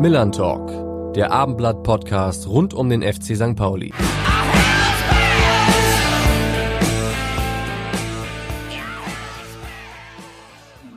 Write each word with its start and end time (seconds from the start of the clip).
Millern 0.00 0.32
Talk, 0.32 1.12
der 1.12 1.30
Abendblatt-Podcast 1.30 2.48
rund 2.48 2.72
um 2.72 2.88
den 2.88 3.02
FC 3.02 3.36
St. 3.36 3.54
Pauli. 3.54 3.92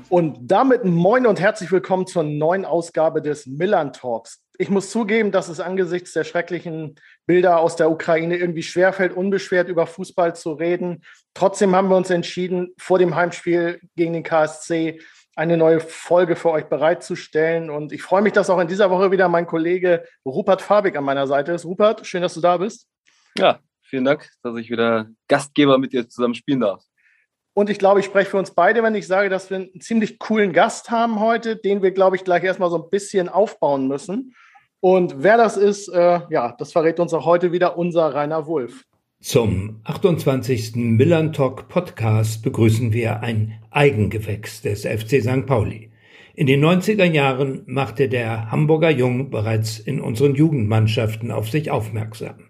Und 0.07 0.37
damit 0.43 0.85
moin 0.85 1.27
und 1.27 1.41
herzlich 1.41 1.69
willkommen 1.73 2.07
zur 2.07 2.23
neuen 2.23 2.63
Ausgabe 2.63 3.21
des 3.21 3.45
Millern 3.45 3.91
Talks. 3.91 4.41
Ich 4.57 4.69
muss 4.69 4.89
zugeben, 4.89 5.33
dass 5.33 5.49
es 5.49 5.59
angesichts 5.59 6.13
der 6.13 6.23
schrecklichen 6.23 6.95
Bilder 7.25 7.59
aus 7.59 7.75
der 7.75 7.91
Ukraine 7.91 8.37
irgendwie 8.37 8.63
schwerfällt, 8.63 9.11
unbeschwert 9.11 9.67
über 9.67 9.85
Fußball 9.85 10.33
zu 10.33 10.53
reden. 10.53 11.03
Trotzdem 11.33 11.75
haben 11.75 11.89
wir 11.89 11.97
uns 11.97 12.09
entschieden, 12.09 12.73
vor 12.77 12.99
dem 12.99 13.15
Heimspiel 13.15 13.81
gegen 13.97 14.13
den 14.13 14.23
KSC 14.23 15.01
eine 15.35 15.57
neue 15.57 15.79
Folge 15.79 16.35
für 16.35 16.51
euch 16.51 16.65
bereitzustellen. 16.65 17.69
Und 17.69 17.91
ich 17.91 18.01
freue 18.01 18.21
mich, 18.21 18.33
dass 18.33 18.49
auch 18.49 18.59
in 18.59 18.67
dieser 18.67 18.89
Woche 18.89 19.11
wieder 19.11 19.27
mein 19.27 19.47
Kollege 19.47 20.03
Rupert 20.25 20.61
Fabig 20.61 20.95
an 20.95 21.03
meiner 21.03 21.27
Seite 21.27 21.51
ist. 21.51 21.65
Rupert, 21.65 22.05
schön, 22.05 22.21
dass 22.21 22.33
du 22.33 22.41
da 22.41 22.57
bist. 22.57 22.87
Ja, 23.37 23.59
vielen 23.81 24.05
Dank, 24.05 24.29
dass 24.43 24.55
ich 24.57 24.69
wieder 24.69 25.07
Gastgeber 25.27 25.77
mit 25.77 25.93
dir 25.93 26.07
zusammen 26.07 26.35
spielen 26.35 26.59
darf. 26.59 26.83
Und 27.55 27.69
ich 27.69 27.77
glaube, 27.77 27.99
ich 27.99 28.07
spreche 28.07 28.31
für 28.31 28.37
uns 28.37 28.51
beide, 28.51 28.81
wenn 28.81 28.95
ich 28.95 29.05
sage, 29.05 29.29
dass 29.29 29.49
wir 29.49 29.57
einen 29.57 29.81
ziemlich 29.81 30.17
coolen 30.17 30.53
Gast 30.53 30.89
haben 30.89 31.19
heute, 31.19 31.55
den 31.55 31.83
wir, 31.83 31.91
glaube 31.91 32.15
ich, 32.15 32.23
gleich 32.23 32.43
erstmal 32.43 32.71
so 32.71 32.81
ein 32.81 32.89
bisschen 32.89 33.29
aufbauen 33.29 33.87
müssen. 33.87 34.35
Und 34.79 35.23
wer 35.23 35.37
das 35.37 35.55
ist, 35.55 35.87
äh, 35.87 36.21
ja, 36.29 36.55
das 36.57 36.71
verrät 36.71 36.99
uns 36.99 37.13
auch 37.13 37.25
heute 37.25 37.51
wieder 37.51 37.77
unser 37.77 38.13
Rainer 38.13 38.47
Wulff. 38.47 38.83
Zum 39.23 39.79
28. 39.85 40.75
Millern 40.75 41.31
Talk 41.31 41.69
Podcast 41.69 42.43
begrüßen 42.43 42.91
wir 42.91 43.21
ein 43.21 43.53
Eigengewächs 43.71 44.61
des 44.61 44.81
FC 44.81 45.21
St. 45.21 45.45
Pauli. 45.45 45.91
In 46.35 46.45
den 46.45 46.61
90er 46.61 47.05
Jahren 47.05 47.61
machte 47.65 48.09
der 48.09 48.51
Hamburger 48.51 48.89
Jung 48.89 49.29
bereits 49.29 49.79
in 49.79 50.01
unseren 50.01 50.35
Jugendmannschaften 50.35 51.31
auf 51.31 51.49
sich 51.49 51.71
aufmerksam. 51.71 52.49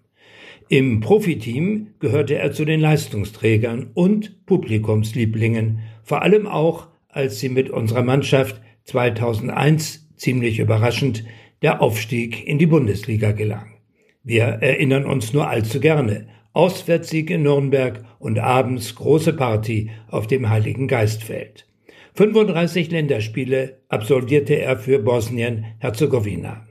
Im 0.67 0.99
Profiteam 0.99 1.89
gehörte 1.99 2.39
er 2.39 2.53
zu 2.53 2.65
den 2.65 2.79
Leistungsträgern 2.79 3.91
und 3.93 4.43
Publikumslieblingen, 4.47 5.81
vor 6.01 6.23
allem 6.23 6.47
auch, 6.47 6.87
als 7.07 7.39
sie 7.39 7.49
mit 7.49 7.69
unserer 7.69 8.01
Mannschaft 8.01 8.59
2001 8.85 10.09
ziemlich 10.15 10.57
überraschend 10.57 11.23
der 11.61 11.83
Aufstieg 11.83 12.47
in 12.47 12.57
die 12.57 12.65
Bundesliga 12.65 13.31
gelang. 13.31 13.75
Wir 14.23 14.45
erinnern 14.45 15.05
uns 15.05 15.33
nur 15.33 15.47
allzu 15.47 15.79
gerne 15.79 16.33
Auswärtssieg 16.53 17.29
in 17.29 17.43
Nürnberg 17.43 18.03
und 18.19 18.39
abends 18.39 18.95
große 18.95 19.33
Party 19.33 19.89
auf 20.09 20.27
dem 20.27 20.49
Heiligen 20.49 20.87
Geistfeld. 20.87 21.67
35 22.15 22.91
Länderspiele 22.91 23.79
absolvierte 23.89 24.53
er 24.55 24.77
für 24.77 24.99
Bosnien-Herzegowina. 24.99 26.65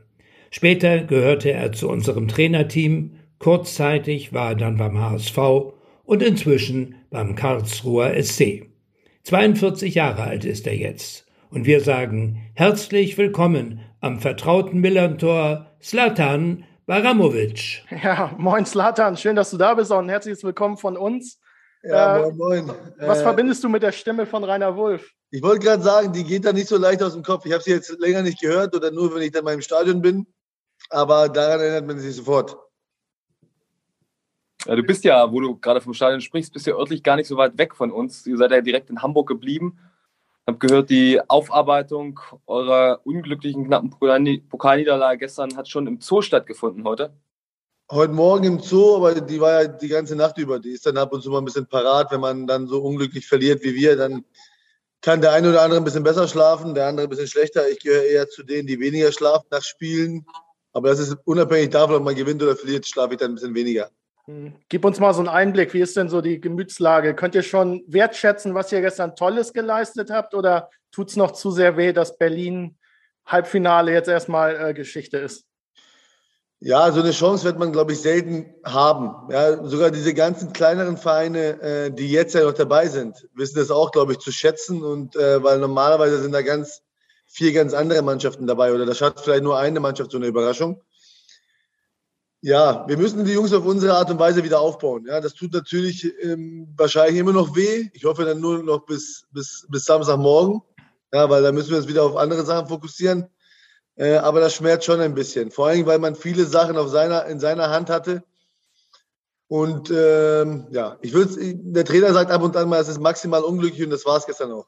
Später 0.51 1.03
gehörte 1.03 1.53
er 1.53 1.73
zu 1.73 1.89
unserem 1.89 2.29
Trainerteam, 2.29 3.17
kurzzeitig 3.39 4.33
war 4.33 4.51
er 4.51 4.57
dann 4.57 4.77
beim 4.77 4.99
HSV 4.99 5.39
und 6.05 6.23
inzwischen 6.23 6.95
beim 7.11 7.35
Karlsruher 7.35 8.15
SC. 8.23 8.67
42 9.25 9.95
Jahre 9.95 10.23
alt 10.23 10.45
ist 10.45 10.67
er 10.67 10.77
jetzt 10.77 11.27
und 11.51 11.67
wir 11.67 11.81
sagen 11.81 12.41
herzlich 12.55 13.19
willkommen 13.19 13.81
am 14.01 14.21
vertrauten 14.21 14.81
Millantor 14.81 15.67
Slatan 15.81 16.65
Baramovic. 16.93 17.83
Ja, 18.05 18.35
moin 18.37 18.67
Slatan, 18.67 19.17
schön, 19.17 19.35
dass 19.35 19.51
du 19.51 19.57
da 19.57 19.73
bist 19.73 19.91
und 19.91 20.11
herzliches 20.11 20.45
Willkommen 20.45 20.77
von 20.77 20.99
uns. 20.99 21.41
Ja, 21.83 22.19
äh, 22.19 22.33
moin, 22.33 22.67
moin. 22.67 22.77
Was 22.99 23.21
äh, 23.21 23.23
verbindest 23.23 23.65
du 23.65 23.71
mit 23.71 23.83
der 23.83 23.93
Stimme 23.93 24.27
von 24.27 24.45
Rainer 24.45 24.77
Wulff? 24.77 25.11
Ich 25.31 25.43
wollte 25.43 25.65
gerade 25.65 25.83
sagen, 25.83 26.13
die 26.13 26.23
geht 26.23 26.45
da 26.45 26.53
nicht 26.53 26.69
so 26.69 26.77
leicht 26.77 27.03
aus 27.03 27.15
dem 27.15 27.23
Kopf. 27.23 27.47
Ich 27.47 27.53
habe 27.55 27.63
sie 27.63 27.71
jetzt 27.71 27.99
länger 27.99 28.21
nicht 28.21 28.43
gehört 28.43 28.77
oder 28.77 28.91
nur, 28.91 29.15
wenn 29.15 29.23
ich 29.23 29.31
dann 29.31 29.43
mal 29.43 29.55
im 29.55 29.63
Stadion 29.63 30.03
bin. 30.03 30.27
Aber 30.91 31.31
daran 31.31 31.61
erinnert 31.61 31.87
man 31.87 31.99
sich 31.99 32.15
sofort. 32.15 32.59
Ja, 34.67 34.77
du 34.77 34.83
bist 34.83 35.03
ja, 35.03 35.33
wo 35.33 35.41
du 35.41 35.59
gerade 35.59 35.81
vom 35.81 35.95
Stadion 35.95 36.21
sprichst, 36.21 36.53
bist 36.53 36.67
ja 36.67 36.75
örtlich 36.75 37.03
gar 37.03 37.17
nicht 37.17 37.27
so 37.27 37.39
weit 37.39 37.57
weg 37.57 37.75
von 37.75 37.91
uns. 37.91 38.27
Ihr 38.27 38.37
seid 38.37 38.51
ja 38.51 38.61
direkt 38.61 38.91
in 38.91 39.01
Hamburg 39.01 39.29
geblieben. 39.29 39.79
Habe 40.47 40.59
gehört, 40.59 40.91
die 40.91 41.21
Aufarbeitung 41.29 42.19
eurer 42.47 43.01
unglücklichen 43.05 43.67
knappen 43.67 43.91
Pokalniederlage 43.91 45.19
gestern 45.19 45.57
hat 45.57 45.69
schon 45.69 45.87
im 45.87 46.01
Zoo 46.01 46.21
stattgefunden 46.21 46.85
heute. 46.85 47.17
Heute 47.91 48.13
Morgen 48.13 48.45
im 48.45 48.59
Zoo, 48.59 48.97
aber 48.97 49.21
die 49.21 49.41
war 49.41 49.63
ja 49.63 49.69
die 49.69 49.89
ganze 49.89 50.17
Nacht 50.17 50.39
über. 50.39 50.59
Die 50.59 50.71
ist 50.71 50.85
dann 50.87 50.97
ab 50.97 51.13
und 51.13 51.23
zu 51.23 51.31
mal 51.31 51.39
ein 51.39 51.45
bisschen 51.45 51.67
parat. 51.67 52.11
Wenn 52.11 52.21
man 52.21 52.47
dann 52.47 52.67
so 52.67 52.83
unglücklich 52.83 53.27
verliert 53.27 53.63
wie 53.63 53.75
wir, 53.75 53.97
dann 53.97 54.25
kann 55.01 55.21
der 55.21 55.33
eine 55.33 55.51
oder 55.51 55.63
andere 55.63 55.81
ein 55.81 55.85
bisschen 55.85 56.03
besser 56.03 56.27
schlafen, 56.27 56.75
der 56.75 56.89
andere 56.89 57.07
ein 57.07 57.11
bisschen 57.11 57.29
schlechter. 57.29 57.69
Ich 57.69 57.79
gehöre 57.81 58.05
eher 58.05 58.29
zu 58.29 58.43
denen, 58.43 58.67
die 58.67 58.81
weniger 58.81 59.13
schlafen 59.13 59.47
nach 59.51 59.63
Spielen. 59.63 60.27
Aber 60.73 60.89
das 60.89 60.99
ist 60.99 61.17
unabhängig 61.25 61.71
davon, 61.71 61.97
ob 61.97 62.03
man 62.03 62.17
gewinnt 62.17 62.43
oder 62.43 62.57
verliert, 62.57 62.87
schlafe 62.87 63.15
ich 63.15 63.21
dann 63.21 63.33
ein 63.33 63.35
bisschen 63.35 63.55
weniger. 63.55 63.91
Hm. 64.27 64.55
Gib 64.69 64.85
uns 64.85 65.01
mal 65.01 65.13
so 65.15 65.21
einen 65.21 65.29
Einblick. 65.29 65.75
Wie 65.75 65.81
ist 65.81 65.97
denn 65.97 66.09
so 66.09 66.21
die 66.21 66.41
Gemütslage? 66.41 67.15
Könnt 67.15 67.35
ihr 67.35 67.43
schon 67.43 67.83
wertschätzen, 67.87 68.55
was 68.55 68.71
ihr 68.73 68.81
gestern 68.81 69.17
Tolles 69.17 69.53
geleistet 69.53 70.11
habt? 70.11 70.35
Oder 70.35 70.71
tut 70.93 71.11
es 71.11 71.17
noch 71.17 71.33
zu 71.33 71.51
sehr 71.51 71.77
weh, 71.77 71.93
dass 71.93 72.19
Berlin 72.19 72.79
Halbfinale 73.27 73.93
jetzt 73.93 74.09
erstmal 74.09 74.71
äh, 74.71 74.75
Geschichte 74.75 75.19
ist? 75.19 75.45
Ja, 76.65 76.93
so 76.93 77.01
eine 77.01 77.11
Chance 77.11 77.45
wird 77.45 77.59
man, 77.59 77.73
glaube 77.73 77.93
ich, 77.93 78.01
selten 78.01 78.55
haben. 78.65 79.33
Ja, 79.33 79.65
sogar 79.65 79.91
diese 79.91 80.15
ganzen 80.15 80.53
kleineren 80.53 80.97
Vereine, 80.97 81.61
äh, 81.61 81.91
die 81.91 82.09
jetzt 82.09 82.37
ja 82.37 82.45
noch 82.45 82.53
dabei 82.53 82.87
sind, 82.87 83.29
wissen 83.35 83.59
das 83.59 83.73
auch, 83.73 83.91
glaube 83.91 84.13
ich, 84.13 84.21
zu 84.21 84.31
schätzen. 84.31 84.85
Und 84.85 85.17
äh, 85.17 85.43
weil 85.43 85.59
normalerweise 85.59 86.23
sind 86.23 86.31
da 86.31 86.43
ganz 86.43 86.83
vier 87.27 87.53
ganz 87.53 87.75
andere 87.75 88.03
Mannschaften 88.03 88.47
dabei 88.47 88.73
oder 88.73 88.87
da 88.87 88.95
schafft 88.95 89.21
vielleicht 89.21 89.43
nur 89.43 89.59
eine 89.59 89.81
Mannschaft 89.81 90.13
so 90.13 90.19
eine 90.19 90.27
Überraschung. 90.27 90.81
Ja, 92.45 92.85
wir 92.89 92.99
müssen 92.99 93.25
die 93.25 93.33
Jungs 93.33 93.53
auf 93.53 93.65
unsere 93.65 93.95
Art 93.95 94.11
und 94.11 94.19
Weise 94.19 94.43
wieder 94.43 94.61
aufbauen. 94.61 95.07
Ja, 95.07 95.21
das 95.21 95.33
tut 95.33 95.53
natürlich 95.53 96.13
ähm, 96.23 96.67
wahrscheinlich 96.77 97.21
immer 97.21 97.33
noch 97.33 97.55
weh. 97.55 97.89
Ich 97.93 98.05
hoffe 98.05 98.25
dann 98.25 98.41
nur 98.41 98.65
noch 98.65 98.85
bis, 98.85 99.29
bis, 99.31 99.65
bis 99.69 99.85
Samstagmorgen. 99.85 100.61
Ja, 101.13 101.31
weil 101.31 101.41
da 101.43 101.53
müssen 101.53 101.71
wir 101.71 101.77
uns 101.77 101.87
wieder 101.87 102.03
auf 102.03 102.17
andere 102.17 102.45
Sachen 102.45 102.67
fokussieren. 102.67 103.29
Äh, 103.95 104.17
aber 104.17 104.41
das 104.41 104.55
schmerzt 104.55 104.87
schon 104.87 105.01
ein 105.01 105.15
bisschen. 105.15 105.53
Vor 105.53 105.69
allem, 105.69 105.87
weil 105.87 106.01
man 106.01 106.17
viele 106.17 106.45
Sachen 106.45 106.77
auf 106.77 106.89
seiner, 106.89 107.27
in 107.27 107.39
seiner 107.39 107.71
Hand 107.71 107.89
hatte. 107.89 108.25
Und 109.47 109.93
ähm, 109.95 110.67
ja, 110.73 110.99
ich 111.01 111.13
würde 111.13 111.55
der 111.55 111.85
Trainer 111.85 112.13
sagt 112.13 112.33
ab 112.33 112.43
und 112.43 112.57
an 112.57 112.69
mal, 112.69 112.81
es 112.81 112.89
ist 112.89 113.01
maximal 113.01 113.43
unglücklich 113.43 113.85
und 113.85 113.91
das 113.91 114.05
war 114.05 114.17
es 114.17 114.27
gestern 114.27 114.51
auch. 114.51 114.67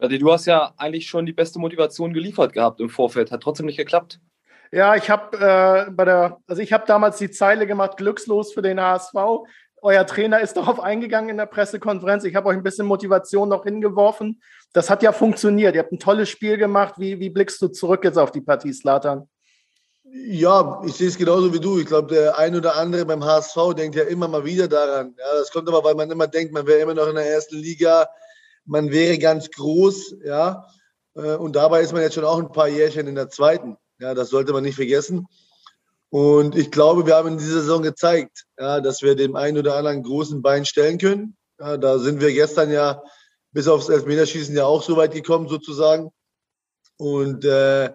Du 0.00 0.32
hast 0.32 0.46
ja 0.46 0.74
eigentlich 0.76 1.06
schon 1.06 1.26
die 1.26 1.32
beste 1.32 1.60
Motivation 1.60 2.12
geliefert 2.12 2.52
gehabt 2.52 2.80
im 2.80 2.88
Vorfeld, 2.88 3.30
hat 3.30 3.42
trotzdem 3.42 3.66
nicht 3.66 3.76
geklappt. 3.76 4.20
Ja, 4.72 4.96
ich 4.96 5.08
habe 5.10 5.36
äh, 5.38 6.30
also 6.46 6.62
ich 6.62 6.74
damals 6.86 7.18
die 7.18 7.30
Zeile 7.30 7.66
gemacht, 7.66 7.96
glückslos 7.96 8.52
für 8.52 8.62
den 8.62 8.80
HSV. 8.80 9.14
Euer 9.80 10.06
Trainer 10.06 10.40
ist 10.40 10.56
darauf 10.56 10.80
eingegangen 10.80 11.30
in 11.30 11.36
der 11.36 11.46
Pressekonferenz. 11.46 12.24
Ich 12.24 12.34
habe 12.34 12.48
euch 12.48 12.56
ein 12.56 12.62
bisschen 12.62 12.86
Motivation 12.86 13.48
noch 13.48 13.64
hingeworfen. 13.64 14.42
Das 14.72 14.90
hat 14.90 15.02
ja 15.02 15.12
funktioniert. 15.12 15.74
Ihr 15.74 15.82
habt 15.82 15.92
ein 15.92 15.98
tolles 15.98 16.28
Spiel 16.28 16.56
gemacht. 16.58 16.94
Wie, 16.98 17.20
wie 17.20 17.30
blickst 17.30 17.60
du 17.62 17.68
zurück 17.68 18.04
jetzt 18.04 18.18
auf 18.18 18.32
die 18.32 18.40
Partie, 18.40 18.72
Slatan? 18.72 19.28
Ja, 20.10 20.80
ich 20.86 20.94
sehe 20.94 21.08
es 21.08 21.18
genauso 21.18 21.52
wie 21.52 21.60
du. 21.60 21.78
Ich 21.78 21.86
glaube, 21.86 22.14
der 22.14 22.38
ein 22.38 22.56
oder 22.56 22.76
andere 22.76 23.04
beim 23.04 23.24
HSV 23.24 23.74
denkt 23.76 23.94
ja 23.94 24.04
immer 24.04 24.26
mal 24.26 24.44
wieder 24.44 24.66
daran. 24.66 25.14
Ja, 25.18 25.38
das 25.38 25.50
kommt 25.50 25.68
aber, 25.68 25.84
weil 25.84 25.94
man 25.94 26.10
immer 26.10 26.26
denkt, 26.26 26.52
man 26.52 26.66
wäre 26.66 26.80
immer 26.80 26.94
noch 26.94 27.08
in 27.08 27.14
der 27.14 27.30
ersten 27.30 27.56
Liga, 27.56 28.08
man 28.64 28.90
wäre 28.90 29.18
ganz 29.18 29.50
groß, 29.50 30.16
ja. 30.24 30.66
Äh, 31.14 31.34
und 31.36 31.56
dabei 31.56 31.82
ist 31.82 31.92
man 31.92 32.02
jetzt 32.02 32.14
schon 32.14 32.24
auch 32.24 32.38
ein 32.38 32.52
paar 32.52 32.68
Jährchen 32.68 33.06
in 33.06 33.16
der 33.16 33.28
zweiten. 33.28 33.76
Ja, 34.00 34.14
das 34.14 34.30
sollte 34.30 34.52
man 34.52 34.62
nicht 34.62 34.76
vergessen. 34.76 35.26
Und 36.10 36.56
ich 36.56 36.70
glaube, 36.70 37.06
wir 37.06 37.16
haben 37.16 37.28
in 37.28 37.38
dieser 37.38 37.60
Saison 37.60 37.82
gezeigt, 37.82 38.44
ja, 38.58 38.80
dass 38.80 39.02
wir 39.02 39.14
dem 39.14 39.36
einen 39.36 39.58
oder 39.58 39.76
anderen 39.76 40.02
großen 40.02 40.40
Bein 40.40 40.64
stellen 40.64 40.98
können. 40.98 41.36
Ja, 41.58 41.76
da 41.76 41.98
sind 41.98 42.20
wir 42.20 42.32
gestern 42.32 42.70
ja 42.70 43.02
bis 43.52 43.68
aufs 43.68 43.88
Elfmeterschießen 43.88 44.54
ja 44.54 44.64
auch 44.64 44.82
so 44.82 44.96
weit 44.96 45.12
gekommen, 45.12 45.48
sozusagen. 45.48 46.10
Und 46.96 47.44
äh, 47.44 47.90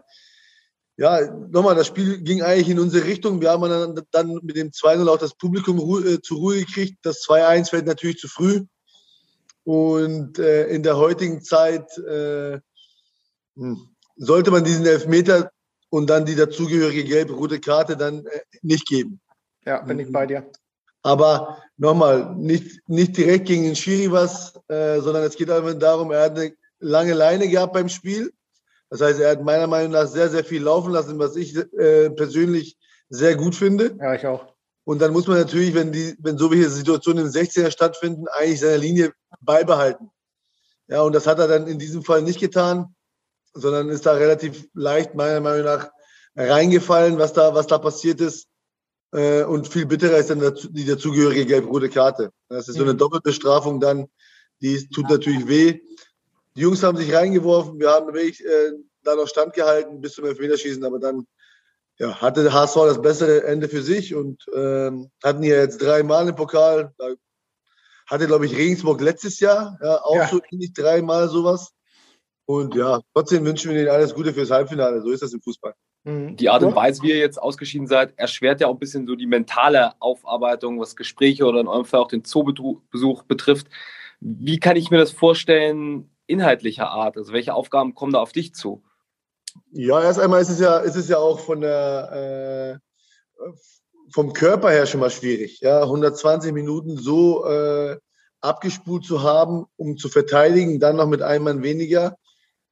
ja, 0.98 1.22
nochmal, 1.50 1.76
das 1.76 1.88
Spiel 1.88 2.22
ging 2.22 2.44
eigentlich 2.44 2.70
in 2.70 2.80
unsere 2.80 3.06
Richtung. 3.06 3.42
Wir 3.42 3.50
haben 3.50 3.64
dann, 3.64 4.00
dann 4.12 4.40
mit 4.44 4.56
dem 4.56 4.70
2-0 4.70 5.08
auch 5.08 5.18
das 5.18 5.36
Publikum 5.36 5.80
Ruhe, 5.80 6.04
äh, 6.04 6.22
zur 6.22 6.38
Ruhe 6.38 6.60
gekriegt. 6.60 7.00
Das 7.04 7.24
2-1 7.24 7.70
fällt 7.70 7.88
natürlich 7.88 8.20
zu 8.20 8.28
früh. 8.28 8.66
Und 9.64 10.38
äh, 10.38 10.68
in 10.68 10.84
der 10.84 10.98
heutigen 10.98 11.42
Zeit 11.42 11.98
äh, 11.98 12.60
hm, 13.56 13.96
sollte 14.18 14.52
man 14.52 14.64
diesen 14.64 14.86
Elfmeter 14.86 15.53
und 15.94 16.10
dann 16.10 16.26
die 16.26 16.34
dazugehörige 16.34 17.04
gelbe 17.04 17.34
rote 17.34 17.60
Karte 17.60 17.96
dann 17.96 18.26
äh, 18.26 18.40
nicht 18.64 18.88
geben. 18.88 19.22
Ja, 19.64 19.80
bin 19.82 20.00
ich 20.00 20.12
bei 20.12 20.26
dir. 20.26 20.50
Aber 21.04 21.62
nochmal, 21.78 22.34
nicht, 22.36 22.82
nicht 22.88 23.16
direkt 23.16 23.46
gegen 23.46 23.62
den 23.62 23.76
Schiri 23.76 24.12
was, 24.12 24.60
äh, 24.70 25.00
sondern 25.02 25.22
es 25.24 25.36
geht 25.36 25.52
einfach 25.52 25.76
darum, 25.76 26.12
er 26.12 26.24
hat 26.24 26.40
eine 26.40 26.52
lange 26.80 27.14
Leine 27.14 27.48
gehabt 27.48 27.74
beim 27.74 27.90
Spiel. 27.90 28.34
Das 28.90 29.02
heißt, 29.02 29.20
er 29.20 29.30
hat 29.30 29.44
meiner 29.44 29.68
Meinung 29.68 29.92
nach 29.92 30.08
sehr, 30.08 30.30
sehr 30.30 30.44
viel 30.44 30.64
laufen 30.64 30.92
lassen, 30.92 31.20
was 31.20 31.36
ich 31.36 31.56
äh, 31.56 32.10
persönlich 32.10 32.76
sehr 33.10 33.36
gut 33.36 33.54
finde. 33.54 33.96
Ja, 34.00 34.16
ich 34.16 34.26
auch. 34.26 34.52
Und 34.86 35.00
dann 35.00 35.14
muss 35.14 35.28
man 35.28 35.38
natürlich, 35.38 35.76
wenn, 35.76 35.92
die, 35.92 36.16
wenn 36.18 36.40
so 36.40 36.50
welche 36.50 36.72
Situationen 36.72 37.28
in 37.28 37.32
16er 37.32 37.70
stattfinden, 37.70 38.26
eigentlich 38.30 38.62
seine 38.62 38.78
Linie 38.78 39.14
beibehalten. 39.42 40.10
Ja, 40.88 41.04
und 41.04 41.14
das 41.14 41.28
hat 41.28 41.38
er 41.38 41.48
dann 41.48 41.68
in 41.68 41.78
diesem 41.78 42.02
Fall 42.02 42.24
nicht 42.24 42.40
getan. 42.40 42.96
Sondern 43.54 43.90
ist 43.90 44.06
da 44.06 44.14
relativ 44.14 44.68
leicht, 44.74 45.16
meiner 45.16 45.42
Meinung 45.42 45.66
nach, 45.66 45.92
reingefallen, 46.36 47.18
was 47.18 47.34
da, 47.34 47.54
was 47.54 47.68
da 47.68 47.78
passiert 47.78 48.20
ist. 48.22 48.48
Äh, 49.14 49.44
und 49.44 49.68
viel 49.68 49.86
bitterer 49.86 50.18
ist 50.18 50.30
dann 50.30 50.40
dazu, 50.40 50.70
die 50.70 50.86
dazugehörige 50.86 51.46
gelb-rote 51.46 51.90
Karte. 51.90 52.32
Das 52.50 52.68
ist 52.68 52.78
so 52.78 52.84
eine 52.84 52.94
mhm. 52.94 52.98
Doppelbestrafung 52.98 53.80
dann, 53.80 54.08
die 54.62 54.88
tut 54.90 55.10
natürlich 55.10 55.48
weh. 55.48 55.82
Die 56.56 56.62
Jungs 56.62 56.84
haben 56.84 56.98
sich 56.98 57.14
reingeworfen, 57.14 57.80
wir 57.80 57.90
haben 57.90 58.08
wirklich 58.08 58.44
äh, 58.44 58.72
da 59.04 59.16
noch 59.16 59.28
standgehalten 59.28 60.02
bis 60.02 60.14
zum 60.14 60.26
Elfmeterschießen, 60.26 60.84
aber 60.84 61.00
dann 61.00 61.28
ja, 62.00 62.20
hatte 62.22 62.44
der 62.44 62.54
HSV 62.54 62.76
das 62.76 63.02
bessere 63.02 63.44
Ende 63.44 63.70
für 63.70 63.84
sich 63.84 64.16
und 64.16 64.44
ähm, 64.54 65.12
hatten 65.24 65.44
ja 65.44 65.58
jetzt 65.58 65.82
dreimal 65.82 66.28
im 66.28 66.36
Pokal. 66.36 66.92
Da 66.98 67.10
hatte, 68.08 68.28
glaube 68.28 68.46
ich, 68.46 68.56
Regensburg 68.56 69.02
letztes 69.02 69.40
Jahr 69.40 69.78
ja, 69.82 70.02
auch 70.02 70.16
ja. 70.16 70.28
so 70.28 70.42
ähnlich 70.52 70.74
dreimal 70.74 71.30
sowas. 71.30 71.72
Und 72.46 72.76
ja, 72.76 73.00
trotzdem 73.14 73.46
wünschen 73.46 73.72
wir 73.72 73.82
Ihnen 73.82 73.90
alles 73.90 74.14
Gute 74.14 74.34
fürs 74.34 74.52
Halbfinale. 74.52 75.02
So 75.02 75.12
ist 75.12 75.24
das 75.24 75.34
im 75.34 75.42
Fußball. 75.42 75.74
Mhm. 76.04 76.36
Die 76.36 76.50
Art 76.50 76.64
und 76.64 76.76
Weise, 76.76 77.02
wie 77.04 77.10
ihr 77.10 77.18
jetzt 77.18 77.42
ausgeschieden 77.42 77.88
seid, 77.88 78.14
erschwert 78.18 78.60
ja 78.60 78.68
auch 78.68 78.74
ein 78.74 78.80
bisschen 78.80 79.08
so 79.08 79.16
die 79.16 79.28
mentale 79.28 79.94
Aufarbeitung, 80.02 80.80
was 80.80 80.96
Gespräche 80.96 81.46
oder 81.46 81.62
in 81.62 81.68
eurem 81.68 81.86
Fall 81.86 82.02
auch 82.02 82.10
den 82.10 82.26
Zoobesuch 82.26 83.24
betrifft. 83.24 83.68
Wie 84.20 84.60
kann 84.60 84.76
ich 84.76 84.92
mir 84.92 84.98
das 84.98 85.12
vorstellen, 85.12 86.10
inhaltlicher 86.28 86.90
Art? 86.90 87.18
Also 87.18 87.32
welche 87.32 87.54
Aufgaben 87.54 87.96
kommen 87.96 88.14
da 88.14 88.20
auf 88.20 88.34
dich 88.34 88.54
zu? 88.54 88.84
Ja, 89.72 90.02
erst 90.02 90.20
einmal 90.20 90.42
ist 90.42 90.50
es 90.50 90.60
ja, 90.60 90.80
ist 90.80 90.96
es 90.96 91.08
ja 91.08 91.18
auch 91.18 91.40
von 91.40 91.62
der, 91.62 92.80
äh, 93.40 93.50
vom 94.12 94.34
Körper 94.34 94.72
her 94.72 94.86
schon 94.86 95.00
mal 95.00 95.10
schwierig. 95.10 95.62
Ja, 95.62 95.84
120 95.84 96.54
Minuten 96.54 96.98
so 96.98 97.46
äh, 97.46 97.98
abgespult 98.42 99.06
zu 99.06 99.24
haben, 99.24 99.66
um 99.78 99.98
zu 99.98 100.10
verteidigen, 100.10 100.80
dann 100.80 100.98
noch 100.98 101.08
mit 101.08 101.22
einem 101.22 101.46
Mann 101.46 101.64
weniger, 101.64 102.18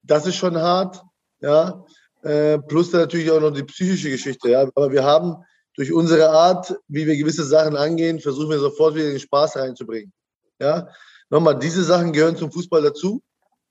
das 0.03 0.25
ist 0.25 0.36
schon 0.36 0.57
hart. 0.57 1.01
Ja, 1.42 1.86
äh, 2.24 2.59
plus 2.59 2.92
dann 2.92 3.01
natürlich 3.01 3.31
auch 3.31 3.39
noch 3.39 3.51
die 3.51 3.63
psychische 3.63 4.09
Geschichte. 4.09 4.50
Ja, 4.50 4.62
aber 4.62 4.92
wir 4.92 5.03
haben 5.03 5.38
durch 5.75 5.92
unsere 5.92 6.30
Art, 6.30 6.75
wie 6.88 7.07
wir 7.07 7.15
gewisse 7.15 7.44
Sachen 7.44 7.75
angehen, 7.75 8.19
versuchen 8.19 8.50
wir 8.50 8.59
sofort 8.59 8.95
wieder 8.95 9.09
den 9.09 9.19
Spaß 9.19 9.57
reinzubringen. 9.57 10.12
Ja, 10.59 10.88
nochmal, 11.30 11.57
diese 11.57 11.83
Sachen 11.83 12.13
gehören 12.13 12.36
zum 12.36 12.51
Fußball 12.51 12.83
dazu. 12.83 13.21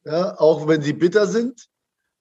Ja, 0.04 0.38
auch 0.38 0.66
wenn 0.66 0.82
sie 0.82 0.94
bitter 0.94 1.26
sind. 1.26 1.66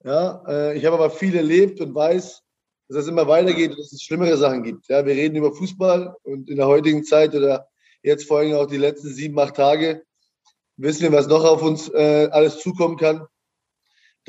Ja, 0.03 0.43
äh, 0.47 0.77
ich 0.77 0.85
habe 0.85 0.97
aber 0.97 1.09
viel 1.09 1.35
erlebt 1.35 1.81
und 1.81 1.95
weiß, 1.95 2.41
dass 2.89 2.97
es 2.97 3.07
immer 3.07 3.27
weitergeht 3.27 3.71
und 3.71 3.79
dass 3.79 3.91
es 3.91 4.01
schlimmere 4.01 4.37
Sachen 4.37 4.63
gibt. 4.63 4.87
Ja, 4.89 5.05
wir 5.05 5.13
reden 5.13 5.35
über 5.35 5.53
Fußball 5.53 6.15
und 6.23 6.49
in 6.49 6.57
der 6.57 6.67
heutigen 6.67 7.03
Zeit 7.03 7.33
oder 7.35 7.67
jetzt 8.03 8.27
vor 8.27 8.39
allem 8.39 8.55
auch 8.55 8.67
die 8.67 8.77
letzten 8.77 9.13
sieben, 9.13 9.39
acht 9.39 9.55
Tage 9.55 10.03
wissen 10.77 11.01
wir, 11.01 11.11
was 11.11 11.27
noch 11.27 11.43
auf 11.43 11.61
uns 11.61 11.89
äh, 11.89 12.29
alles 12.31 12.59
zukommen 12.59 12.97
kann. 12.97 13.25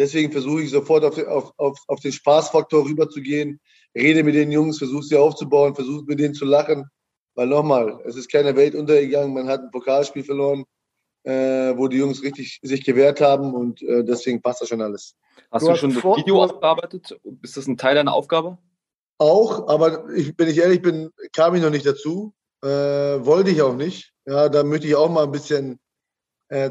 Deswegen 0.01 0.33
versuche 0.33 0.63
ich 0.63 0.71
sofort 0.71 1.05
auf, 1.05 1.19
auf, 1.27 1.53
auf, 1.59 1.79
auf 1.87 2.01
den 2.01 2.13
Spaßfaktor 2.13 2.87
rüberzugehen, 2.87 3.61
rede 3.95 4.25
mit 4.25 4.35
den 4.35 4.51
Jungs, 4.51 4.79
versuche 4.79 5.03
sie 5.03 5.19
aufzubauen, 5.19 5.75
versuche 5.75 6.05
mit 6.07 6.19
denen 6.19 6.33
zu 6.33 6.47
lachen. 6.47 6.87
Weil 7.35 7.49
nochmal, 7.49 8.01
es 8.07 8.17
ist 8.17 8.33
keine 8.33 8.57
Welt 8.57 8.75
untergegangen, 8.75 9.35
man 9.35 9.47
hat 9.47 9.61
ein 9.61 9.71
Pokalspiel 9.71 10.25
verloren, 10.25 10.65
äh, 11.25 11.77
wo 11.77 11.87
die 11.87 11.99
Jungs 11.99 12.23
richtig 12.23 12.61
sich 12.63 12.83
gewehrt 12.83 13.21
haben 13.21 13.53
und 13.53 13.83
äh, 13.83 14.03
deswegen 14.03 14.41
passt 14.41 14.63
das 14.63 14.71
schon 14.71 14.81
alles. 14.81 15.17
Hast 15.51 15.67
du, 15.67 15.73
du 15.73 15.77
schon 15.77 15.93
das 15.93 16.03
Video 16.03 16.43
aufgearbeitet? 16.43 17.21
Ist 17.43 17.59
das 17.59 17.67
ein 17.67 17.77
Teil 17.77 17.95
deiner 17.95 18.15
Aufgabe? 18.15 18.57
Auch, 19.19 19.69
aber 19.69 20.09
ich, 20.15 20.33
wenn 20.39 20.49
ich 20.49 20.57
ehrlich 20.57 20.81
bin, 20.81 21.11
kam 21.35 21.55
ich 21.55 21.61
noch 21.61 21.69
nicht 21.69 21.85
dazu. 21.85 22.33
Äh, 22.63 22.67
wollte 22.67 23.51
ich 23.51 23.61
auch 23.61 23.75
nicht. 23.75 24.15
Ja, 24.25 24.49
da 24.49 24.65
möchte 24.65 24.87
ich 24.87 24.95
auch 24.95 25.11
mal 25.11 25.25
ein 25.25 25.31
bisschen 25.31 25.75
äh, 25.75 25.77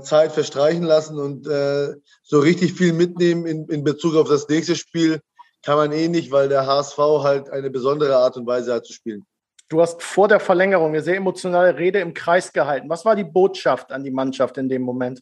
Zeit 0.01 0.33
verstreichen 0.33 0.83
lassen 0.83 1.17
und 1.17 1.47
äh, 1.47 1.95
so 2.21 2.39
richtig 2.39 2.73
viel 2.73 2.93
mitnehmen 2.93 3.45
in, 3.45 3.67
in 3.69 3.83
Bezug 3.83 4.15
auf 4.15 4.27
das 4.27 4.47
nächste 4.49 4.75
Spiel 4.75 5.21
kann 5.63 5.77
man 5.77 5.91
eh 5.91 6.07
nicht, 6.07 6.31
weil 6.31 6.49
der 6.49 6.65
HSV 6.65 6.97
halt 6.97 7.49
eine 7.49 7.69
besondere 7.69 8.15
Art 8.15 8.37
und 8.37 8.47
Weise 8.47 8.73
hat 8.73 8.85
zu 8.85 8.93
spielen. 8.93 9.25
Du 9.67 9.81
hast 9.81 10.01
vor 10.01 10.27
der 10.27 10.39
Verlängerung 10.39 10.89
eine 10.89 11.01
sehr 11.01 11.17
emotionale 11.17 11.77
Rede 11.77 11.99
im 11.99 12.13
Kreis 12.13 12.51
gehalten. 12.51 12.89
Was 12.89 13.05
war 13.05 13.15
die 13.15 13.23
Botschaft 13.23 13.91
an 13.91 14.03
die 14.03 14.11
Mannschaft 14.11 14.57
in 14.57 14.67
dem 14.67 14.81
Moment? 14.81 15.21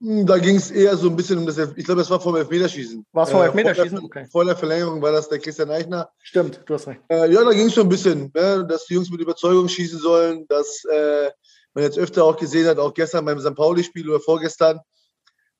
Hm, 0.00 0.26
da 0.26 0.38
ging 0.38 0.56
es 0.56 0.70
eher 0.70 0.96
so 0.96 1.08
ein 1.08 1.16
bisschen 1.16 1.38
um 1.38 1.46
das, 1.46 1.58
ich 1.58 1.84
glaube, 1.84 2.00
das 2.00 2.10
war 2.10 2.20
vom 2.20 2.36
Elfmeterschießen. 2.36 3.04
War 3.12 3.24
es 3.24 3.30
vom 3.30 3.42
Elfmeterschießen? 3.42 3.98
Äh, 3.98 4.00
vor, 4.00 4.06
okay. 4.06 4.26
vor 4.30 4.44
der 4.44 4.56
Verlängerung 4.56 5.02
war 5.02 5.12
das 5.12 5.28
der 5.28 5.38
Christian 5.38 5.70
Eichner. 5.70 6.08
Stimmt, 6.22 6.62
du 6.64 6.74
hast 6.74 6.86
recht. 6.86 7.00
Äh, 7.08 7.30
ja, 7.30 7.44
da 7.44 7.50
ging 7.52 7.66
es 7.66 7.74
so 7.74 7.82
ein 7.82 7.88
bisschen, 7.88 8.30
ne, 8.34 8.66
dass 8.66 8.86
die 8.86 8.94
Jungs 8.94 9.10
mit 9.10 9.20
Überzeugung 9.20 9.68
schießen 9.68 9.98
sollen, 9.98 10.46
dass 10.48 10.84
äh, 10.84 11.30
man 11.74 11.84
jetzt 11.84 11.98
öfter 11.98 12.24
auch 12.24 12.36
gesehen 12.36 12.66
hat, 12.66 12.78
auch 12.78 12.94
gestern 12.94 13.24
beim 13.24 13.40
St. 13.40 13.54
Pauli-Spiel 13.54 14.08
oder 14.08 14.20
vorgestern, 14.20 14.80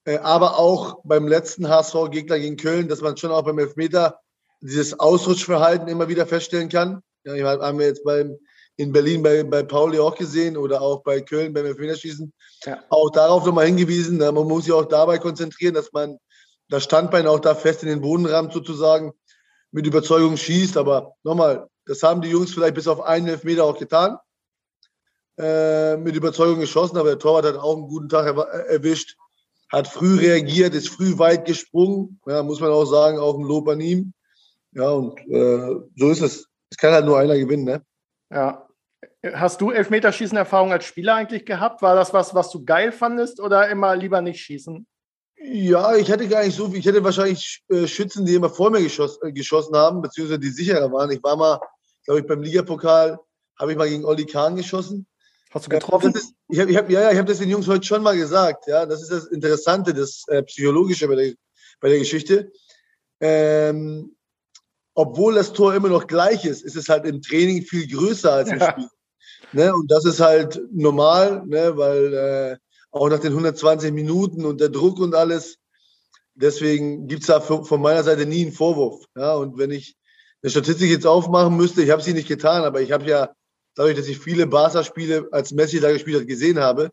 äh, 0.04 0.18
aber 0.18 0.58
auch 0.58 1.00
beim 1.04 1.28
letzten 1.28 1.68
HSV-Gegner 1.68 2.38
gegen 2.38 2.56
Köln, 2.56 2.88
dass 2.88 3.00
man 3.00 3.16
schon 3.16 3.30
auch 3.30 3.42
beim 3.42 3.58
Elfmeter 3.58 4.20
dieses 4.60 4.98
Ausrutschverhalten 4.98 5.88
immer 5.88 6.08
wieder 6.08 6.26
feststellen 6.26 6.68
kann. 6.68 7.02
Ja, 7.24 7.60
haben 7.60 7.78
wir 7.78 7.86
jetzt 7.86 8.04
beim, 8.04 8.38
in 8.76 8.92
Berlin 8.92 9.22
bei, 9.22 9.42
bei 9.44 9.62
Pauli 9.62 9.98
auch 9.98 10.16
gesehen 10.16 10.56
oder 10.56 10.80
auch 10.80 11.02
bei 11.02 11.20
Köln 11.20 11.52
beim 11.52 11.66
Elfmeterschießen. 11.66 12.32
Ja. 12.64 12.82
Auch 12.88 13.10
darauf 13.10 13.44
nochmal 13.46 13.66
hingewiesen. 13.66 14.18
Man 14.18 14.34
muss 14.34 14.64
sich 14.64 14.72
auch 14.72 14.86
dabei 14.86 15.18
konzentrieren, 15.18 15.74
dass 15.74 15.92
man 15.92 16.18
das 16.68 16.84
Standbein 16.84 17.26
auch 17.26 17.40
da 17.40 17.54
fest 17.54 17.82
in 17.82 17.88
den 17.88 18.00
Boden 18.00 18.26
rammt, 18.26 18.52
sozusagen, 18.52 19.12
mit 19.70 19.86
Überzeugung 19.86 20.36
schießt. 20.36 20.76
Aber 20.76 21.14
nochmal, 21.22 21.68
das 21.86 22.02
haben 22.02 22.22
die 22.22 22.30
Jungs 22.30 22.52
vielleicht 22.52 22.74
bis 22.74 22.88
auf 22.88 23.00
einen 23.00 23.28
Elfmeter 23.28 23.64
auch 23.64 23.78
getan. 23.78 24.16
Äh, 25.36 25.96
mit 25.96 26.14
Überzeugung 26.14 26.60
geschossen, 26.60 26.96
aber 26.96 27.08
der 27.08 27.18
Torwart 27.18 27.44
hat 27.44 27.56
auch 27.56 27.76
einen 27.76 27.88
guten 27.88 28.08
Tag 28.08 28.26
erwischt, 28.68 29.16
hat 29.72 29.88
früh 29.88 30.20
reagiert, 30.20 30.74
ist 30.74 30.88
früh 30.88 31.18
weit 31.18 31.44
gesprungen. 31.44 32.20
Ja, 32.26 32.44
muss 32.44 32.60
man 32.60 32.70
auch 32.70 32.84
sagen, 32.84 33.18
auch 33.18 33.36
ein 33.36 33.44
Lob 33.44 33.68
an 33.68 33.80
ihm. 33.80 34.12
Ja, 34.72 34.90
und 34.90 35.18
äh, 35.28 35.74
so 35.96 36.10
ist 36.10 36.22
es. 36.22 36.46
Es 36.70 36.76
kann 36.76 36.92
halt 36.92 37.04
nur 37.04 37.18
einer 37.18 37.36
gewinnen, 37.36 37.64
ne? 37.64 37.82
Ja. 38.30 38.68
Hast 39.32 39.60
du 39.60 39.70
Elfmeterschießen-Erfahrung 39.70 40.70
als 40.70 40.84
Spieler 40.84 41.14
eigentlich 41.14 41.46
gehabt? 41.46 41.82
War 41.82 41.96
das 41.96 42.12
was, 42.12 42.34
was 42.34 42.50
du 42.50 42.64
geil 42.64 42.92
fandest 42.92 43.40
oder 43.40 43.68
immer 43.70 43.96
lieber 43.96 44.20
nicht 44.20 44.40
schießen? 44.40 44.86
Ja, 45.36 45.96
ich 45.96 46.12
hatte 46.12 46.28
gar 46.28 46.44
nicht 46.44 46.56
so 46.56 46.68
viel. 46.68 46.78
Ich 46.78 46.86
hätte 46.86 47.02
wahrscheinlich 47.02 47.64
äh, 47.70 47.86
Schützen, 47.88 48.24
die 48.24 48.34
immer 48.34 48.50
vor 48.50 48.70
mir 48.70 48.82
geschoss, 48.82 49.20
äh, 49.22 49.32
geschossen 49.32 49.74
haben, 49.74 50.00
beziehungsweise 50.00 50.38
die 50.38 50.50
sicherer 50.50 50.92
waren. 50.92 51.10
Ich 51.10 51.22
war 51.22 51.36
mal, 51.36 51.58
glaube 52.04 52.20
ich, 52.20 52.26
beim 52.26 52.42
Ligapokal, 52.42 53.18
habe 53.58 53.72
ich 53.72 53.78
mal 53.78 53.88
gegen 53.88 54.04
Olli 54.04 54.26
Kahn 54.26 54.56
geschossen. 54.56 55.06
Hast 55.54 55.66
du 55.66 55.70
getroffen? 55.70 56.12
Ist, 56.12 56.34
ich 56.48 56.58
hab, 56.58 56.68
ich 56.68 56.76
hab, 56.76 56.90
ja, 56.90 57.02
ja, 57.02 57.12
ich 57.12 57.18
habe 57.18 57.28
das 57.28 57.38
den 57.38 57.48
Jungs 57.48 57.68
heute 57.68 57.86
schon 57.86 58.02
mal 58.02 58.16
gesagt. 58.16 58.66
Ja, 58.66 58.86
das 58.86 59.02
ist 59.02 59.12
das 59.12 59.26
Interessante, 59.26 59.94
das 59.94 60.24
äh, 60.26 60.42
Psychologische 60.42 61.06
bei 61.06 61.14
der, 61.14 61.32
bei 61.80 61.88
der 61.90 62.00
Geschichte. 62.00 62.50
Ähm, 63.20 64.16
obwohl 64.94 65.34
das 65.34 65.52
Tor 65.52 65.72
immer 65.74 65.88
noch 65.88 66.08
gleich 66.08 66.44
ist, 66.44 66.62
ist 66.62 66.74
es 66.74 66.88
halt 66.88 67.04
im 67.04 67.22
Training 67.22 67.62
viel 67.62 67.86
größer 67.86 68.32
als 68.32 68.50
im 68.50 68.58
ja. 68.58 68.72
Spiel. 68.72 68.88
Ne? 69.52 69.72
Und 69.72 69.90
das 69.90 70.04
ist 70.04 70.18
halt 70.18 70.60
normal, 70.72 71.44
ne? 71.46 71.76
weil 71.76 72.14
äh, 72.14 72.56
auch 72.90 73.08
nach 73.08 73.20
den 73.20 73.32
120 73.32 73.92
Minuten 73.92 74.44
und 74.44 74.60
der 74.60 74.70
Druck 74.70 74.98
und 74.98 75.14
alles, 75.14 75.58
deswegen 76.34 77.06
gibt 77.06 77.22
es 77.22 77.28
da 77.28 77.40
von 77.40 77.80
meiner 77.80 78.02
Seite 78.02 78.26
nie 78.26 78.42
einen 78.42 78.52
Vorwurf. 78.52 79.04
Ja? 79.16 79.34
Und 79.34 79.56
wenn 79.56 79.70
ich 79.70 79.96
eine 80.42 80.50
Statistik 80.50 80.90
jetzt 80.90 81.06
aufmachen 81.06 81.56
müsste, 81.56 81.82
ich 81.82 81.90
habe 81.90 82.02
sie 82.02 82.12
nicht 82.12 82.28
getan, 82.28 82.64
aber 82.64 82.80
ich 82.80 82.90
habe 82.90 83.04
ja, 83.06 83.34
dadurch, 83.74 83.96
dass 83.96 84.08
ich 84.08 84.18
viele 84.18 84.46
Barca-Spiele, 84.46 85.28
als 85.32 85.52
Messi 85.52 85.80
da 85.80 85.92
gespielt 85.92 86.20
hat, 86.20 86.26
gesehen 86.26 86.58
habe, 86.58 86.90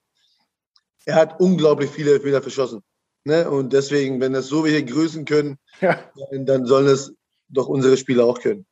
er 1.05 1.15
hat 1.15 1.39
unglaublich 1.39 1.89
viele 1.89 2.11
Elfmeter 2.11 2.41
verschossen. 2.41 2.83
Ne? 3.23 3.49
Und 3.49 3.73
deswegen, 3.73 4.19
wenn 4.19 4.33
das 4.33 4.47
so 4.47 4.63
welche 4.63 4.83
Größen 4.83 5.25
können, 5.25 5.57
ja. 5.81 5.99
dann, 6.31 6.45
dann 6.45 6.65
sollen 6.65 6.87
es 6.87 7.13
doch 7.49 7.67
unsere 7.67 7.97
Spieler 7.97 8.25
auch 8.25 8.39
können. 8.39 8.65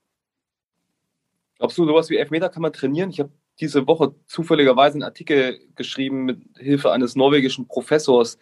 Glaubst 1.58 1.78
du, 1.78 1.86
sowas 1.86 2.10
wie 2.10 2.18
Elfmeter 2.18 2.50
kann 2.50 2.62
man 2.62 2.74
trainieren? 2.74 3.10
Ich 3.10 3.20
habe 3.20 3.32
diese 3.60 3.86
Woche 3.86 4.16
zufälligerweise 4.26 4.96
einen 4.96 5.04
Artikel 5.04 5.60
geschrieben 5.76 6.24
mit 6.24 6.42
Hilfe 6.58 6.92
eines 6.92 7.16
norwegischen 7.16 7.68
Professors, 7.68 8.38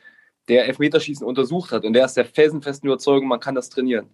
der 0.48 0.68
Elfmeterschießen 0.68 1.26
untersucht 1.26 1.72
hat. 1.72 1.84
Und 1.84 1.94
der 1.94 2.06
ist 2.06 2.16
der 2.16 2.26
felsenfesten 2.26 2.88
Überzeugung, 2.88 3.28
man 3.28 3.40
kann 3.40 3.56
das 3.56 3.70
trainieren. 3.70 4.10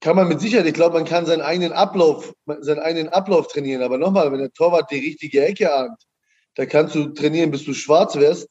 Kann 0.00 0.16
man 0.16 0.28
mit 0.28 0.40
Sicherheit. 0.40 0.66
Ich 0.66 0.74
glaube, 0.74 0.94
man 0.94 1.04
kann 1.04 1.26
seinen 1.26 1.40
eigenen 1.40 1.72
Ablauf, 1.72 2.34
seinen 2.60 2.80
eigenen 2.80 3.08
Ablauf 3.08 3.48
trainieren. 3.48 3.82
Aber 3.82 3.98
nochmal, 3.98 4.30
wenn 4.30 4.38
der 4.38 4.52
Torwart 4.52 4.90
die 4.90 4.98
richtige 4.98 5.44
Ecke 5.44 5.72
ahnt, 5.74 6.00
da 6.54 6.66
kannst 6.66 6.94
du 6.94 7.08
trainieren, 7.08 7.50
bis 7.50 7.64
du 7.64 7.74
schwarz 7.74 8.16
wirst. 8.16 8.48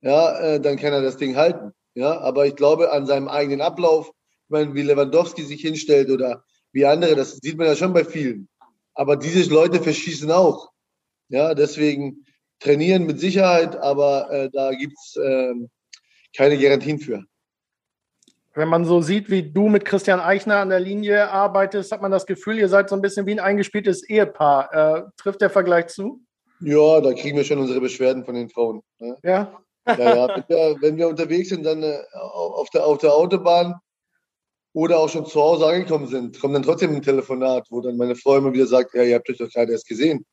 Ja, 0.00 0.38
äh, 0.38 0.60
dann 0.60 0.76
kann 0.76 0.92
er 0.92 1.02
das 1.02 1.16
Ding 1.16 1.36
halten. 1.36 1.72
Ja, 1.94 2.20
aber 2.20 2.46
ich 2.46 2.56
glaube, 2.56 2.92
an 2.92 3.06
seinem 3.06 3.28
eigenen 3.28 3.60
Ablauf, 3.60 4.10
meine, 4.48 4.74
wie 4.74 4.82
Lewandowski 4.82 5.42
sich 5.42 5.62
hinstellt 5.62 6.10
oder 6.10 6.44
wie 6.72 6.86
andere, 6.86 7.16
das 7.16 7.38
sieht 7.38 7.56
man 7.58 7.66
ja 7.66 7.76
schon 7.76 7.92
bei 7.92 8.04
vielen. 8.04 8.48
Aber 8.94 9.16
diese 9.16 9.50
Leute 9.52 9.82
verschießen 9.82 10.30
auch. 10.30 10.70
Ja, 11.28 11.54
deswegen 11.54 12.26
trainieren 12.60 13.06
mit 13.06 13.18
Sicherheit, 13.18 13.76
aber 13.76 14.30
äh, 14.30 14.50
da 14.52 14.72
gibt 14.72 14.94
es 14.98 15.16
äh, 15.16 15.54
keine 16.36 16.58
Garantien 16.58 16.98
für. 16.98 17.24
Wenn 18.54 18.68
man 18.68 18.84
so 18.84 19.00
sieht, 19.00 19.30
wie 19.30 19.42
du 19.42 19.68
mit 19.68 19.84
Christian 19.84 20.20
Eichner 20.20 20.56
an 20.58 20.68
der 20.68 20.80
Linie 20.80 21.30
arbeitest, 21.30 21.90
hat 21.90 22.02
man 22.02 22.10
das 22.10 22.26
Gefühl, 22.26 22.58
ihr 22.58 22.68
seid 22.68 22.90
so 22.90 22.96
ein 22.96 23.02
bisschen 23.02 23.26
wie 23.26 23.32
ein 23.32 23.40
eingespieltes 23.40 24.06
Ehepaar. 24.08 24.72
Äh, 24.72 25.02
trifft 25.16 25.40
der 25.40 25.50
Vergleich 25.50 25.86
zu? 25.86 26.20
Ja, 26.60 27.00
da 27.00 27.12
kriegen 27.14 27.36
wir 27.36 27.44
schon 27.44 27.58
unsere 27.58 27.80
Beschwerden 27.80 28.24
von 28.24 28.34
den 28.34 28.50
Frauen. 28.50 28.82
Ne? 28.98 29.16
Ja. 29.22 29.58
Ja, 29.86 30.14
ja. 30.14 30.28
Wenn, 30.28 30.44
wir, 30.48 30.76
wenn 30.80 30.96
wir 30.96 31.08
unterwegs 31.08 31.48
sind, 31.48 31.64
dann 31.64 31.82
äh, 31.82 31.98
auf, 32.12 32.68
der, 32.70 32.86
auf 32.86 32.98
der 32.98 33.14
Autobahn 33.14 33.74
oder 34.74 34.98
auch 34.98 35.08
schon 35.08 35.26
zu 35.26 35.40
Hause 35.40 35.66
angekommen 35.66 36.06
sind, 36.06 36.40
kommt 36.40 36.54
dann 36.54 36.62
trotzdem 36.62 36.94
ein 36.94 37.02
Telefonat, 37.02 37.66
wo 37.70 37.80
dann 37.80 37.96
meine 37.96 38.14
Frau 38.14 38.36
immer 38.36 38.52
wieder 38.52 38.66
sagt, 38.66 38.94
ja, 38.94 39.02
ihr 39.02 39.16
habt 39.16 39.28
euch 39.28 39.38
doch 39.38 39.50
gerade 39.50 39.72
erst 39.72 39.88
gesehen. 39.88 40.24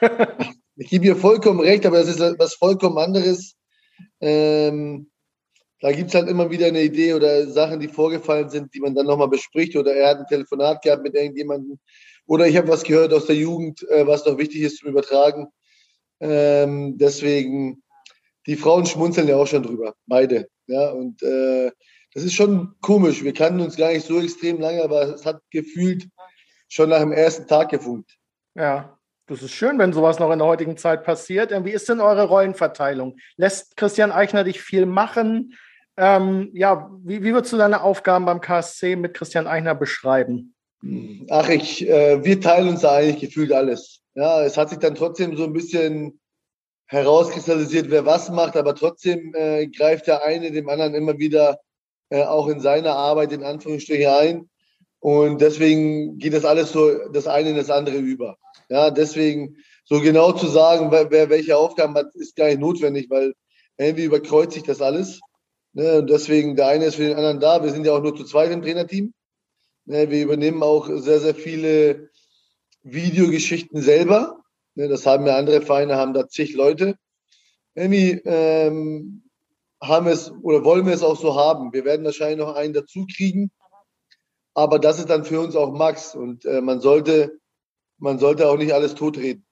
ich 0.76 0.88
gebe 0.88 1.06
ihr 1.06 1.16
vollkommen 1.16 1.60
recht, 1.60 1.84
aber 1.84 1.98
das 1.98 2.08
ist 2.08 2.20
was 2.20 2.54
vollkommen 2.54 2.98
anderes. 2.98 3.54
Ähm, 4.20 5.09
da 5.80 5.92
gibt 5.92 6.08
es 6.08 6.14
halt 6.14 6.28
immer 6.28 6.50
wieder 6.50 6.66
eine 6.66 6.82
Idee 6.82 7.14
oder 7.14 7.46
Sachen, 7.46 7.80
die 7.80 7.88
vorgefallen 7.88 8.50
sind, 8.50 8.74
die 8.74 8.80
man 8.80 8.94
dann 8.94 9.06
nochmal 9.06 9.28
bespricht. 9.28 9.76
Oder 9.76 9.94
er 9.94 10.10
hat 10.10 10.18
ein 10.18 10.26
Telefonat 10.26 10.82
gehabt 10.82 11.02
mit 11.02 11.14
irgendjemandem. 11.14 11.78
Oder 12.26 12.46
ich 12.46 12.56
habe 12.56 12.68
was 12.68 12.84
gehört 12.84 13.12
aus 13.14 13.26
der 13.26 13.36
Jugend, 13.36 13.82
äh, 13.88 14.06
was 14.06 14.26
noch 14.26 14.36
wichtig 14.36 14.60
ist 14.60 14.78
zum 14.78 14.90
Übertragen. 14.90 15.48
Ähm, 16.20 16.98
deswegen, 16.98 17.82
die 18.46 18.56
Frauen 18.56 18.84
schmunzeln 18.84 19.26
ja 19.26 19.36
auch 19.36 19.46
schon 19.46 19.62
drüber, 19.62 19.94
beide. 20.06 20.48
Ja, 20.66 20.90
und 20.90 21.22
äh, 21.22 21.70
das 22.12 22.24
ist 22.24 22.34
schon 22.34 22.74
komisch. 22.82 23.24
Wir 23.24 23.32
kannten 23.32 23.60
uns 23.60 23.76
gar 23.76 23.92
nicht 23.92 24.06
so 24.06 24.20
extrem 24.20 24.60
lange, 24.60 24.84
aber 24.84 25.14
es 25.14 25.24
hat 25.24 25.40
gefühlt 25.50 26.08
schon 26.68 26.90
nach 26.90 27.00
dem 27.00 27.12
ersten 27.12 27.46
Tag 27.46 27.70
gefunkt. 27.70 28.18
Ja, 28.54 28.98
das 29.26 29.42
ist 29.42 29.52
schön, 29.52 29.78
wenn 29.78 29.92
sowas 29.92 30.18
noch 30.18 30.30
in 30.30 30.40
der 30.40 30.48
heutigen 30.48 30.76
Zeit 30.76 31.04
passiert. 31.04 31.52
Wie 31.64 31.70
ist 31.70 31.88
denn 31.88 32.00
eure 32.00 32.24
Rollenverteilung? 32.24 33.16
Lässt 33.36 33.76
Christian 33.76 34.12
Eichner 34.12 34.44
dich 34.44 34.60
viel 34.60 34.86
machen? 34.86 35.56
Ähm, 36.02 36.48
ja, 36.54 36.90
wie, 37.04 37.22
wie 37.22 37.34
würdest 37.34 37.52
du 37.52 37.58
deine 37.58 37.82
Aufgaben 37.82 38.24
beim 38.24 38.40
KSC 38.40 38.96
mit 38.96 39.12
Christian 39.12 39.46
Eichner 39.46 39.74
beschreiben? 39.74 40.54
Ach, 41.28 41.46
ich, 41.50 41.86
äh, 41.86 42.24
wir 42.24 42.40
teilen 42.40 42.70
uns 42.70 42.80
da 42.80 42.94
eigentlich 42.94 43.20
gefühlt 43.20 43.52
alles. 43.52 44.00
Ja, 44.14 44.42
es 44.42 44.56
hat 44.56 44.70
sich 44.70 44.78
dann 44.78 44.94
trotzdem 44.94 45.36
so 45.36 45.44
ein 45.44 45.52
bisschen 45.52 46.18
herauskristallisiert, 46.86 47.90
wer 47.90 48.06
was 48.06 48.30
macht, 48.30 48.56
aber 48.56 48.74
trotzdem 48.74 49.34
äh, 49.34 49.66
greift 49.66 50.06
der 50.06 50.24
eine 50.24 50.50
dem 50.50 50.70
anderen 50.70 50.94
immer 50.94 51.18
wieder 51.18 51.60
äh, 52.08 52.24
auch 52.24 52.48
in 52.48 52.60
seine 52.60 52.92
Arbeit 52.92 53.32
in 53.32 53.44
Anführungsstrichen 53.44 54.10
ein. 54.10 54.50
Und 55.00 55.42
deswegen 55.42 56.16
geht 56.16 56.32
das 56.32 56.46
alles 56.46 56.72
so 56.72 57.08
das 57.12 57.26
eine 57.26 57.50
in 57.50 57.56
das 57.56 57.68
andere 57.68 57.98
über. 57.98 58.38
Ja, 58.70 58.90
deswegen 58.90 59.58
so 59.84 60.00
genau 60.00 60.32
zu 60.32 60.46
sagen, 60.46 60.90
wer, 60.90 61.10
wer 61.10 61.28
welche 61.28 61.58
Aufgaben 61.58 61.94
hat, 61.94 62.14
ist 62.14 62.36
gar 62.36 62.46
nicht 62.46 62.60
notwendig, 62.60 63.10
weil 63.10 63.34
irgendwie 63.76 64.04
überkreuzt 64.04 64.54
sich 64.54 64.62
das 64.62 64.80
alles. 64.80 65.20
Ne? 65.72 65.98
Und 65.98 66.10
deswegen, 66.10 66.56
der 66.56 66.68
eine 66.68 66.86
ist 66.86 66.96
für 66.96 67.04
den 67.04 67.16
anderen 67.16 67.40
da. 67.40 67.62
Wir 67.62 67.70
sind 67.70 67.86
ja 67.86 67.92
auch 67.92 68.02
nur 68.02 68.16
zu 68.16 68.24
zweit 68.24 68.50
im 68.50 68.62
Trainerteam. 68.62 69.12
Ne? 69.84 70.10
Wir 70.10 70.22
übernehmen 70.22 70.62
auch 70.62 70.88
sehr, 70.88 71.20
sehr 71.20 71.34
viele 71.34 72.10
Videogeschichten 72.82 73.80
selber. 73.82 74.42
Ne? 74.74 74.88
Das 74.88 75.06
haben 75.06 75.26
ja 75.26 75.36
andere 75.36 75.60
Vereine, 75.60 75.96
haben 75.96 76.14
da 76.14 76.28
zig 76.28 76.54
Leute. 76.54 76.96
Irgendwie 77.74 78.20
ähm, 78.24 79.22
haben 79.80 80.06
es 80.08 80.32
oder 80.42 80.64
wollen 80.64 80.86
wir 80.86 80.94
es 80.94 81.02
auch 81.02 81.18
so 81.18 81.36
haben. 81.36 81.72
Wir 81.72 81.84
werden 81.84 82.04
wahrscheinlich 82.04 82.38
noch 82.38 82.54
einen 82.54 82.74
dazu 82.74 83.06
kriegen. 83.06 83.50
Aber 84.54 84.78
das 84.78 84.98
ist 84.98 85.08
dann 85.08 85.24
für 85.24 85.40
uns 85.40 85.54
auch 85.54 85.72
Max. 85.72 86.14
Und 86.14 86.44
äh, 86.44 86.60
man 86.60 86.80
sollte, 86.80 87.38
man 87.98 88.18
sollte 88.18 88.48
auch 88.48 88.56
nicht 88.56 88.72
alles 88.72 88.94
totreden. 88.94 89.46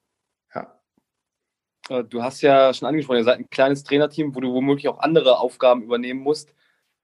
Äh, 1.88 2.04
du 2.04 2.22
hast 2.22 2.40
ja 2.42 2.72
schon 2.74 2.88
angesprochen, 2.88 3.18
ihr 3.18 3.24
seid 3.24 3.38
ein 3.38 3.50
kleines 3.50 3.84
Trainerteam, 3.84 4.34
wo 4.34 4.40
du 4.40 4.52
womöglich 4.52 4.88
auch 4.88 4.98
andere 5.00 5.38
Aufgaben 5.38 5.82
übernehmen 5.82 6.20
musst. 6.20 6.54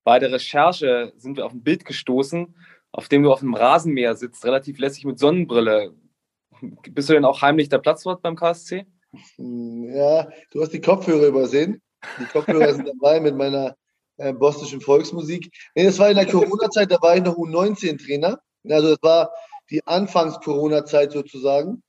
Bei 0.05 0.19
der 0.19 0.33
Recherche 0.33 1.13
sind 1.17 1.37
wir 1.37 1.47
auf 1.47 1.53
ein 1.53 1.63
Bild 1.63 1.85
gestoßen, 1.85 2.55
auf 2.93 3.09
dem 3.09 3.23
du 3.23 3.33
auf 3.33 3.43
einem 3.43 3.55
Rasenmäher 3.55 4.15
sitzt, 4.15 4.45
relativ 4.45 4.79
lässig 4.79 5.05
mit 5.05 5.19
Sonnenbrille. 5.19 5.95
Bist 6.91 7.09
du 7.09 7.15
denn 7.15 7.25
auch 7.25 7.43
heimlich 7.43 7.69
der 7.69 7.79
Platzwart 7.79 8.23
beim 8.23 8.37
KSC? 8.37 8.87
Ja, 9.39 10.29
du 10.51 10.63
hast 10.63 10.73
die 10.73 10.81
Kopfhörer 10.81 11.27
übersehen. 11.27 11.81
Die 12.21 12.27
Kopfhörer 12.27 12.75
sind 12.75 12.89
dabei 12.89 13.21
mit 13.21 13.37
meiner 13.37 13.77
äh, 14.17 14.33
bosnischen 14.33 14.81
Volksmusik. 14.81 15.51
Nee, 15.75 15.85
das 15.85 15.99
war 15.99 16.11
in 16.11 16.17
der 16.17 16.27
Corona-Zeit, 16.27 16.91
da 16.91 17.01
war 17.01 17.17
ich 17.17 17.23
noch 17.23 17.37
U19-Trainer. 17.37 18.39
Also 18.69 18.91
das 18.91 19.03
war 19.03 19.33
die 19.71 19.85
Anfangs-Corona-Zeit 19.87 21.13
sozusagen. 21.13 21.83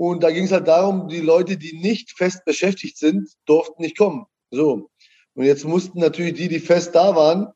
Und 0.00 0.22
da 0.22 0.30
ging 0.30 0.44
es 0.44 0.52
halt 0.52 0.66
darum, 0.66 1.08
die 1.08 1.20
Leute, 1.20 1.58
die 1.58 1.76
nicht 1.76 2.16
fest 2.16 2.46
beschäftigt 2.46 2.96
sind, 2.96 3.28
durften 3.44 3.82
nicht 3.82 3.98
kommen. 3.98 4.24
So. 4.50 4.88
Und 5.34 5.44
jetzt 5.44 5.66
mussten 5.66 6.00
natürlich 6.00 6.32
die, 6.32 6.48
die 6.48 6.58
fest 6.58 6.94
da 6.94 7.14
waren, 7.14 7.48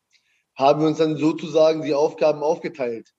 haben 0.54 0.82
wir 0.82 0.88
uns 0.88 0.98
dann 0.98 1.16
sozusagen 1.16 1.80
die 1.80 1.94
Aufgaben 1.94 2.42
aufgeteilt. 2.42 3.14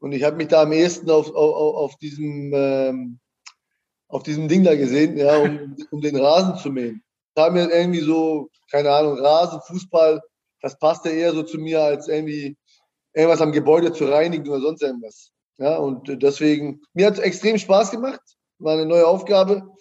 Und 0.00 0.10
ich 0.10 0.24
habe 0.24 0.34
mich 0.34 0.48
da 0.48 0.62
am 0.62 0.72
ehesten 0.72 1.08
auf, 1.10 1.32
auf, 1.32 1.76
auf, 1.76 1.96
diesem, 1.98 2.50
ähm, 2.52 3.20
auf 4.08 4.24
diesem 4.24 4.48
Ding 4.48 4.64
da 4.64 4.74
gesehen, 4.74 5.16
ja, 5.16 5.36
um, 5.38 5.76
um 5.92 6.00
den 6.00 6.16
Rasen 6.16 6.56
zu 6.56 6.72
mähen. 6.72 7.04
Da 7.36 7.44
haben 7.44 7.54
wir 7.54 7.70
irgendwie 7.70 8.00
so, 8.00 8.50
keine 8.72 8.90
Ahnung, 8.90 9.16
Rasen, 9.16 9.60
Fußball, 9.64 10.20
das 10.60 10.76
passte 10.76 11.10
eher 11.10 11.32
so 11.34 11.44
zu 11.44 11.58
mir, 11.58 11.82
als 11.82 12.08
irgendwie 12.08 12.56
irgendwas 13.12 13.42
am 13.42 13.52
Gebäude 13.52 13.92
zu 13.92 14.06
reinigen 14.06 14.48
oder 14.48 14.60
sonst 14.60 14.82
irgendwas. 14.82 15.30
Ja, 15.56 15.76
und 15.76 16.20
deswegen, 16.20 16.82
mir 16.94 17.06
hat 17.06 17.14
es 17.14 17.20
extrem 17.20 17.58
Spaß 17.58 17.92
gemacht 17.92 18.35
war 18.58 18.74
eine 18.74 18.86
neue 18.86 19.06
Aufgabe. 19.06 19.74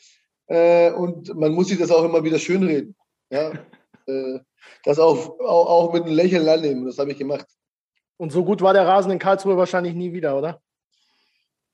Äh, 0.48 0.92
und 0.92 1.34
man 1.36 1.54
muss 1.54 1.68
sich 1.68 1.80
das 1.80 1.92
auch 1.92 2.04
immer 2.04 2.24
wieder 2.24 2.40
schönreden. 2.40 2.96
Ja? 3.30 3.52
äh, 4.08 4.40
das 4.84 5.00
auch, 5.00 5.40
auch, 5.40 5.68
auch 5.68 5.94
mit 5.94 6.04
einem 6.04 6.16
Lächeln 6.16 6.48
annehmen. 6.48 6.86
Das 6.86 6.98
habe 7.00 7.12
ich 7.12 7.18
gemacht. 7.18 7.48
Und 8.18 8.32
so 8.32 8.46
gut 8.46 8.62
war 8.62 8.74
der 8.74 8.88
Rasen 8.88 9.12
in 9.12 9.20
Karlsruhe 9.20 9.58
wahrscheinlich 9.58 9.94
nie 9.94 10.14
wieder, 10.14 10.38
oder? 10.38 10.62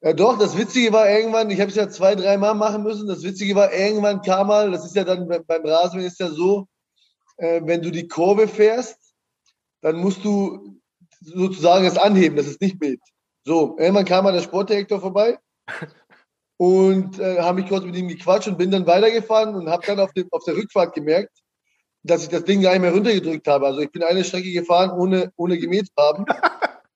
Ja, 0.03 0.13
doch, 0.13 0.39
das 0.39 0.57
Witzige 0.57 0.91
war 0.91 1.07
irgendwann, 1.07 1.51
ich 1.51 1.59
habe 1.59 1.69
es 1.69 1.75
ja 1.75 1.87
zwei, 1.87 2.15
drei 2.15 2.35
Mal 2.37 2.55
machen 2.55 2.81
müssen. 2.81 3.07
Das 3.07 3.21
Witzige 3.21 3.53
war, 3.53 3.71
irgendwann 3.71 4.21
kam 4.23 4.47
mal, 4.47 4.71
das 4.71 4.83
ist 4.83 4.95
ja 4.95 5.03
dann 5.03 5.27
beim 5.27 5.65
Rasen 5.65 5.99
ist 5.99 6.19
ja 6.19 6.29
so, 6.29 6.67
äh, 7.37 7.61
wenn 7.63 7.83
du 7.83 7.91
die 7.91 8.07
Kurve 8.07 8.47
fährst, 8.47 8.97
dann 9.81 9.97
musst 9.97 10.25
du 10.25 10.79
sozusagen 11.19 11.85
es 11.85 11.97
anheben, 11.97 12.35
dass 12.35 12.47
es 12.47 12.59
nicht 12.59 12.81
mäht. 12.81 13.01
So, 13.43 13.77
irgendwann 13.77 14.05
kam 14.05 14.23
mal 14.23 14.33
der 14.33 14.41
Sportdirektor 14.41 14.99
vorbei 14.99 15.37
und 16.61 17.17
äh, 17.17 17.39
habe 17.39 17.59
mich 17.59 17.69
kurz 17.69 17.83
mit 17.85 17.95
ihm 17.95 18.07
gequatscht 18.07 18.47
und 18.47 18.55
bin 18.55 18.69
dann 18.69 18.85
weitergefahren 18.85 19.55
und 19.55 19.67
habe 19.67 19.83
dann 19.83 19.99
auf, 19.99 20.13
dem, 20.13 20.27
auf 20.29 20.43
der 20.43 20.55
Rückfahrt 20.55 20.93
gemerkt, 20.93 21.35
dass 22.03 22.21
ich 22.21 22.29
das 22.29 22.43
Ding 22.43 22.61
gar 22.61 22.73
nicht 22.73 22.81
mehr 22.81 22.93
runtergedrückt 22.93 23.47
habe. 23.47 23.65
Also 23.65 23.79
ich 23.79 23.91
bin 23.91 24.03
eine 24.03 24.23
Strecke 24.23 24.51
gefahren, 24.51 24.91
ohne, 24.91 25.31
ohne 25.37 25.57
gemäht 25.57 25.87
zu 25.87 25.93
haben. 25.97 26.25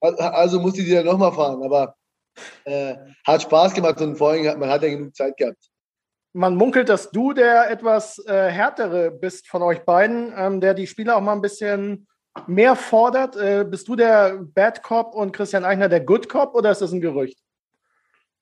Also 0.01 0.59
musste 0.59 0.81
ich 0.81 0.87
die 0.87 0.93
dann 0.93 1.07
nochmal 1.07 1.31
fahren. 1.31 1.63
Aber 1.63 1.95
äh, 2.65 2.95
hat 3.25 3.41
Spaß 3.41 3.73
gemacht 3.73 3.99
und 4.01 4.17
vor 4.17 4.31
allem, 4.31 4.59
man 4.59 4.69
hat 4.69 4.83
ja 4.83 4.89
genug 4.89 5.15
Zeit 5.15 5.35
gehabt. 5.35 5.71
Man 6.33 6.57
munkelt, 6.57 6.89
dass 6.89 7.09
du 7.09 7.33
der 7.33 7.71
etwas 7.71 8.19
äh, 8.27 8.51
härtere 8.51 9.09
bist 9.09 9.47
von 9.47 9.63
euch 9.63 9.79
beiden, 9.79 10.31
ähm, 10.37 10.61
der 10.61 10.75
die 10.75 10.85
Spieler 10.85 11.15
auch 11.15 11.21
mal 11.21 11.33
ein 11.33 11.41
bisschen 11.41 12.07
mehr 12.45 12.75
fordert. 12.75 13.35
Äh, 13.35 13.65
bist 13.67 13.87
du 13.87 13.95
der 13.95 14.37
Bad 14.43 14.83
Cop 14.83 15.15
und 15.15 15.31
Christian 15.31 15.65
Eichner 15.65 15.89
der 15.89 16.01
Good 16.01 16.29
Cop 16.29 16.53
oder 16.53 16.69
ist 16.69 16.81
das 16.81 16.91
ein 16.91 17.01
Gerücht? 17.01 17.39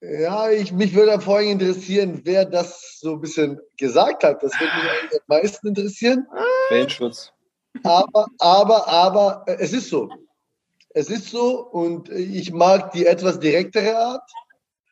Ja, 0.06 0.50
ich, 0.50 0.74
mich 0.74 0.94
würde 0.94 1.22
vor 1.22 1.38
allem 1.38 1.52
interessieren, 1.52 2.22
wer 2.26 2.44
das 2.44 3.00
so 3.00 3.14
ein 3.14 3.22
bisschen 3.22 3.60
gesagt 3.78 4.26
hat. 4.26 4.44
Das 4.44 4.52
würde 4.60 4.74
mich 4.76 4.92
eigentlich 4.92 5.22
am 5.22 5.26
meisten 5.28 5.68
interessieren. 5.68 6.28
Wellenschutz. 6.70 7.32
Aber, 7.84 8.28
aber, 8.40 8.88
aber, 8.88 9.44
äh, 9.48 9.58
es 9.60 9.72
ist 9.72 9.90
so. 9.90 10.10
Es 10.90 11.10
ist 11.10 11.30
so 11.30 11.66
und 11.66 12.10
ich 12.10 12.52
mag 12.52 12.92
die 12.92 13.06
etwas 13.06 13.40
direktere 13.40 13.98
Art, 13.98 14.30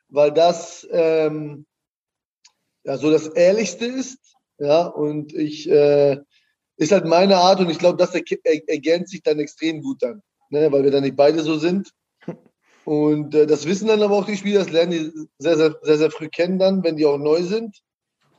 weil 0.07 0.31
das 0.31 0.87
ähm, 0.91 1.65
ja, 2.83 2.97
so 2.97 3.11
das 3.11 3.27
Ehrlichste 3.27 3.85
ist. 3.85 4.19
Ja, 4.59 4.85
und 4.85 5.33
ich, 5.33 5.69
äh, 5.69 6.19
ist 6.77 6.91
halt 6.91 7.05
meine 7.05 7.37
Art 7.37 7.59
und 7.59 7.69
ich 7.69 7.79
glaube, 7.79 7.97
das 7.97 8.15
ergänzt 8.15 9.11
sich 9.11 9.23
dann 9.23 9.39
extrem 9.39 9.81
gut 9.81 10.01
dann, 10.01 10.23
ne, 10.49 10.71
weil 10.71 10.83
wir 10.83 10.91
dann 10.91 11.03
nicht 11.03 11.17
beide 11.17 11.41
so 11.41 11.57
sind. 11.57 11.91
Und 12.85 13.35
äh, 13.35 13.45
das 13.45 13.65
wissen 13.65 13.87
dann 13.87 14.01
aber 14.01 14.15
auch 14.15 14.25
die 14.25 14.37
Spieler, 14.37 14.59
das 14.59 14.71
lernen 14.71 14.91
die 14.91 15.11
sehr, 15.37 15.57
sehr, 15.57 15.75
sehr, 15.81 15.97
sehr 15.97 16.11
früh 16.11 16.29
kennen 16.29 16.57
dann, 16.57 16.83
wenn 16.83 16.97
die 16.97 17.05
auch 17.05 17.17
neu 17.17 17.43
sind. 17.43 17.81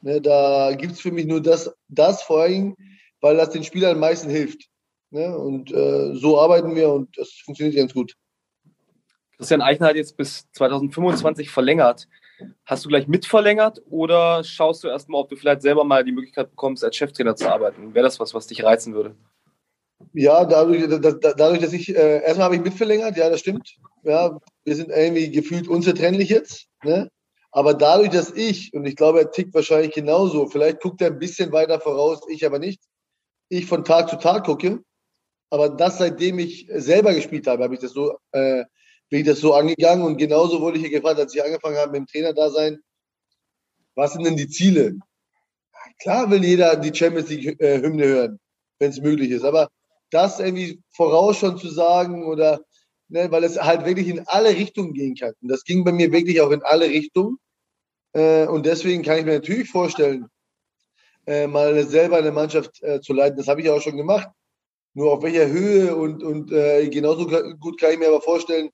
Ne, 0.02 0.20
da 0.20 0.74
gibt 0.74 0.94
es 0.94 1.00
für 1.00 1.12
mich 1.12 1.26
nur 1.26 1.40
das, 1.40 1.72
das 1.88 2.22
vor 2.22 2.42
allem, 2.42 2.76
weil 3.20 3.36
das 3.36 3.50
den 3.50 3.62
Spielern 3.62 3.92
am 3.92 4.00
meisten 4.00 4.28
hilft. 4.28 4.68
Ne? 5.10 5.36
Und 5.36 5.72
äh, 5.72 6.14
so 6.14 6.40
arbeiten 6.40 6.74
wir 6.74 6.90
und 6.90 7.16
das 7.16 7.30
funktioniert 7.44 7.76
ganz 7.76 7.94
gut. 7.94 8.14
Christian 9.36 9.62
Eichner 9.62 9.88
hat 9.88 9.96
jetzt 9.96 10.16
bis 10.16 10.50
2025 10.52 11.50
verlängert. 11.50 12.08
Hast 12.64 12.84
du 12.84 12.88
gleich 12.88 13.06
mitverlängert 13.06 13.82
oder 13.88 14.42
schaust 14.42 14.82
du 14.82 14.88
erstmal, 14.88 15.20
ob 15.20 15.28
du 15.28 15.36
vielleicht 15.36 15.62
selber 15.62 15.84
mal 15.84 16.04
die 16.04 16.12
Möglichkeit 16.12 16.50
bekommst, 16.50 16.82
als 16.82 16.96
Cheftrainer 16.96 17.36
zu 17.36 17.48
arbeiten? 17.48 17.94
Wäre 17.94 18.04
das 18.04 18.18
was, 18.18 18.34
was 18.34 18.48
dich 18.48 18.64
reizen 18.64 18.94
würde? 18.94 19.14
Ja, 20.14 20.44
dadurch, 20.44 20.84
dadurch 20.88 21.60
dass 21.60 21.72
ich, 21.72 21.94
äh, 21.94 22.22
erstmal 22.22 22.46
habe 22.46 22.56
ich 22.56 22.62
mitverlängert, 22.62 23.16
ja, 23.16 23.30
das 23.30 23.40
stimmt. 23.40 23.76
Ja, 24.02 24.38
wir 24.64 24.76
sind 24.76 24.90
irgendwie 24.90 25.30
gefühlt 25.30 25.68
unzertrennlich 25.68 26.28
jetzt. 26.28 26.66
Ne? 26.84 27.10
Aber 27.50 27.74
dadurch, 27.74 28.10
dass 28.10 28.30
ich, 28.30 28.72
und 28.74 28.84
ich 28.84 28.96
glaube, 28.96 29.20
er 29.20 29.30
tickt 29.30 29.54
wahrscheinlich 29.54 29.92
genauso, 29.92 30.48
vielleicht 30.48 30.80
guckt 30.80 31.00
er 31.00 31.08
ein 31.08 31.18
bisschen 31.18 31.52
weiter 31.52 31.80
voraus, 31.80 32.20
ich 32.28 32.44
aber 32.44 32.58
nicht, 32.58 32.82
ich 33.48 33.66
von 33.66 33.84
Tag 33.84 34.08
zu 34.08 34.16
Tag 34.16 34.44
gucke. 34.44 34.80
Aber 35.50 35.68
das, 35.68 35.98
seitdem 35.98 36.38
ich 36.38 36.66
selber 36.70 37.14
gespielt 37.14 37.46
habe, 37.46 37.64
habe 37.64 37.74
ich 37.74 37.80
das 37.80 37.92
so, 37.92 38.16
äh, 38.32 38.64
bin 39.10 39.20
ich 39.20 39.26
das 39.26 39.40
so 39.40 39.54
angegangen. 39.54 40.04
Und 40.04 40.16
genauso 40.16 40.60
wurde 40.60 40.78
ich 40.78 40.84
hier 40.84 40.98
gefragt, 40.98 41.20
als 41.20 41.34
ich 41.34 41.44
angefangen 41.44 41.76
habe 41.76 41.92
mit 41.92 42.00
dem 42.00 42.06
Trainerdasein, 42.06 42.78
was 43.94 44.14
sind 44.14 44.24
denn 44.24 44.36
die 44.36 44.48
Ziele? 44.48 44.96
klar 46.02 46.30
will 46.30 46.44
jeder 46.44 46.76
die 46.76 46.94
Champions 46.94 47.28
League-Hymne 47.28 48.04
hören, 48.04 48.40
wenn 48.78 48.90
es 48.90 49.00
möglich 49.00 49.30
ist. 49.30 49.44
Aber 49.44 49.68
das 50.12 50.40
irgendwie 50.40 50.80
voraus 50.90 51.38
schon 51.38 51.58
zu 51.58 51.68
sagen 51.68 52.24
oder 52.26 52.60
ne, 53.08 53.30
weil 53.30 53.44
es 53.44 53.60
halt 53.60 53.84
wirklich 53.84 54.08
in 54.08 54.26
alle 54.26 54.50
Richtungen 54.50 54.94
gehen 54.94 55.14
kann. 55.14 55.32
Und 55.40 55.48
das 55.48 55.64
ging 55.64 55.84
bei 55.84 55.92
mir 55.92 56.12
wirklich 56.12 56.40
auch 56.40 56.50
in 56.50 56.62
alle 56.62 56.86
Richtungen. 56.86 57.38
Äh, 58.12 58.46
und 58.46 58.66
deswegen 58.66 59.02
kann 59.02 59.18
ich 59.18 59.24
mir 59.24 59.34
natürlich 59.34 59.70
vorstellen, 59.70 60.26
äh, 61.26 61.46
mal 61.46 61.84
selber 61.84 62.16
eine 62.16 62.32
Mannschaft 62.32 62.82
äh, 62.82 63.00
zu 63.00 63.12
leiten. 63.12 63.36
Das 63.36 63.48
habe 63.48 63.60
ich 63.60 63.70
auch 63.70 63.80
schon 63.80 63.96
gemacht. 63.96 64.28
Nur 64.94 65.12
auf 65.12 65.22
welcher 65.22 65.48
Höhe 65.48 65.96
und, 65.96 66.22
und 66.22 66.52
äh, 66.52 66.88
genauso 66.88 67.26
gut 67.58 67.80
kann 67.80 67.92
ich 67.92 67.98
mir 67.98 68.08
aber 68.08 68.20
vorstellen, 68.20 68.70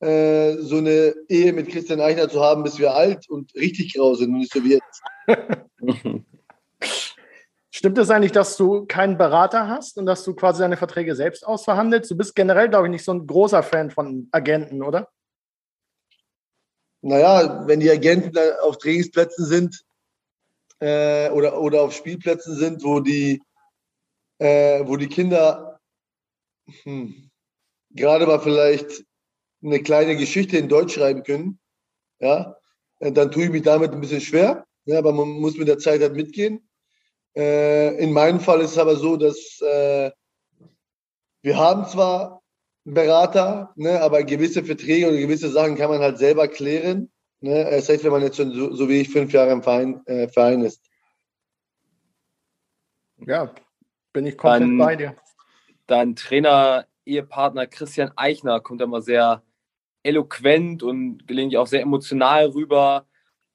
äh, 0.00 0.54
so 0.58 0.76
eine 0.76 1.14
Ehe 1.28 1.52
mit 1.52 1.68
Christian 1.68 2.00
Eichner 2.00 2.28
zu 2.28 2.40
haben, 2.40 2.62
bis 2.62 2.78
wir 2.78 2.94
alt 2.94 3.28
und 3.28 3.54
richtig 3.54 3.94
grau 3.94 4.14
sind 4.14 4.32
und 4.32 4.38
nicht 4.38 4.52
so 4.52 4.64
wie 4.64 4.78
jetzt. 4.78 5.02
Stimmt 7.78 7.96
es 7.98 8.10
eigentlich, 8.10 8.32
dass 8.32 8.56
du 8.56 8.86
keinen 8.86 9.16
Berater 9.16 9.68
hast 9.68 9.98
und 9.98 10.06
dass 10.06 10.24
du 10.24 10.34
quasi 10.34 10.62
deine 10.62 10.76
Verträge 10.76 11.14
selbst 11.14 11.46
ausverhandelst? 11.46 12.10
Du 12.10 12.16
bist 12.16 12.34
generell, 12.34 12.68
glaube 12.68 12.88
ich, 12.88 12.90
nicht 12.90 13.04
so 13.04 13.12
ein 13.12 13.24
großer 13.24 13.62
Fan 13.62 13.92
von 13.92 14.26
Agenten, 14.32 14.82
oder? 14.82 15.08
Naja, 17.02 17.68
wenn 17.68 17.78
die 17.78 17.88
Agenten 17.88 18.36
auf 18.62 18.78
Trainingsplätzen 18.78 19.44
sind 19.44 19.84
äh, 20.80 21.30
oder, 21.30 21.60
oder 21.60 21.82
auf 21.82 21.92
Spielplätzen 21.92 22.56
sind, 22.56 22.82
wo 22.82 22.98
die, 22.98 23.40
äh, 24.38 24.84
wo 24.84 24.96
die 24.96 25.06
Kinder 25.06 25.78
hm, 26.82 27.30
gerade 27.90 28.26
mal 28.26 28.40
vielleicht 28.40 29.04
eine 29.62 29.80
kleine 29.84 30.16
Geschichte 30.16 30.58
in 30.58 30.68
Deutsch 30.68 30.94
schreiben 30.94 31.22
können, 31.22 31.60
ja, 32.18 32.56
dann 32.98 33.30
tue 33.30 33.44
ich 33.44 33.50
mich 33.50 33.62
damit 33.62 33.92
ein 33.92 34.00
bisschen 34.00 34.20
schwer. 34.20 34.66
Ja, 34.84 34.98
aber 34.98 35.12
man 35.12 35.28
muss 35.28 35.56
mit 35.56 35.68
der 35.68 35.78
Zeit 35.78 36.00
halt 36.00 36.16
mitgehen. 36.16 36.67
Äh, 37.38 37.94
in 38.02 38.12
meinem 38.12 38.40
Fall 38.40 38.60
ist 38.62 38.72
es 38.72 38.78
aber 38.78 38.96
so, 38.96 39.16
dass 39.16 39.60
äh, 39.60 40.10
wir 41.42 41.56
haben 41.56 41.86
zwar 41.86 42.42
einen 42.84 42.94
Berater, 42.94 43.72
ne, 43.76 44.00
aber 44.00 44.24
gewisse 44.24 44.64
Verträge 44.64 45.06
oder 45.06 45.18
gewisse 45.18 45.48
Sachen 45.48 45.76
kann 45.76 45.88
man 45.88 46.00
halt 46.00 46.18
selber 46.18 46.48
klären. 46.48 47.12
Ne? 47.40 47.70
Erst 47.70 47.90
recht, 47.90 48.02
wenn 48.02 48.10
man 48.10 48.22
jetzt 48.22 48.38
schon 48.38 48.52
so, 48.52 48.74
so, 48.74 48.88
wie 48.88 49.02
ich 49.02 49.10
fünf 49.10 49.32
Jahre 49.32 49.52
im 49.52 49.62
Verein, 49.62 50.04
äh, 50.06 50.26
Verein 50.26 50.62
ist. 50.62 50.84
Ja, 53.24 53.54
bin 54.12 54.26
ich 54.26 54.36
komplett 54.36 54.62
dein, 54.62 54.78
bei 54.78 54.96
dir. 54.96 55.16
Dein 55.86 56.16
Trainer, 56.16 56.86
Ehepartner 57.04 57.68
Christian 57.68 58.10
Eichner 58.16 58.58
kommt 58.58 58.82
immer 58.82 59.00
sehr 59.00 59.44
eloquent 60.02 60.82
und 60.82 61.26
gelegentlich 61.28 61.58
auch 61.58 61.68
sehr 61.68 61.82
emotional 61.82 62.46
rüber. 62.46 63.06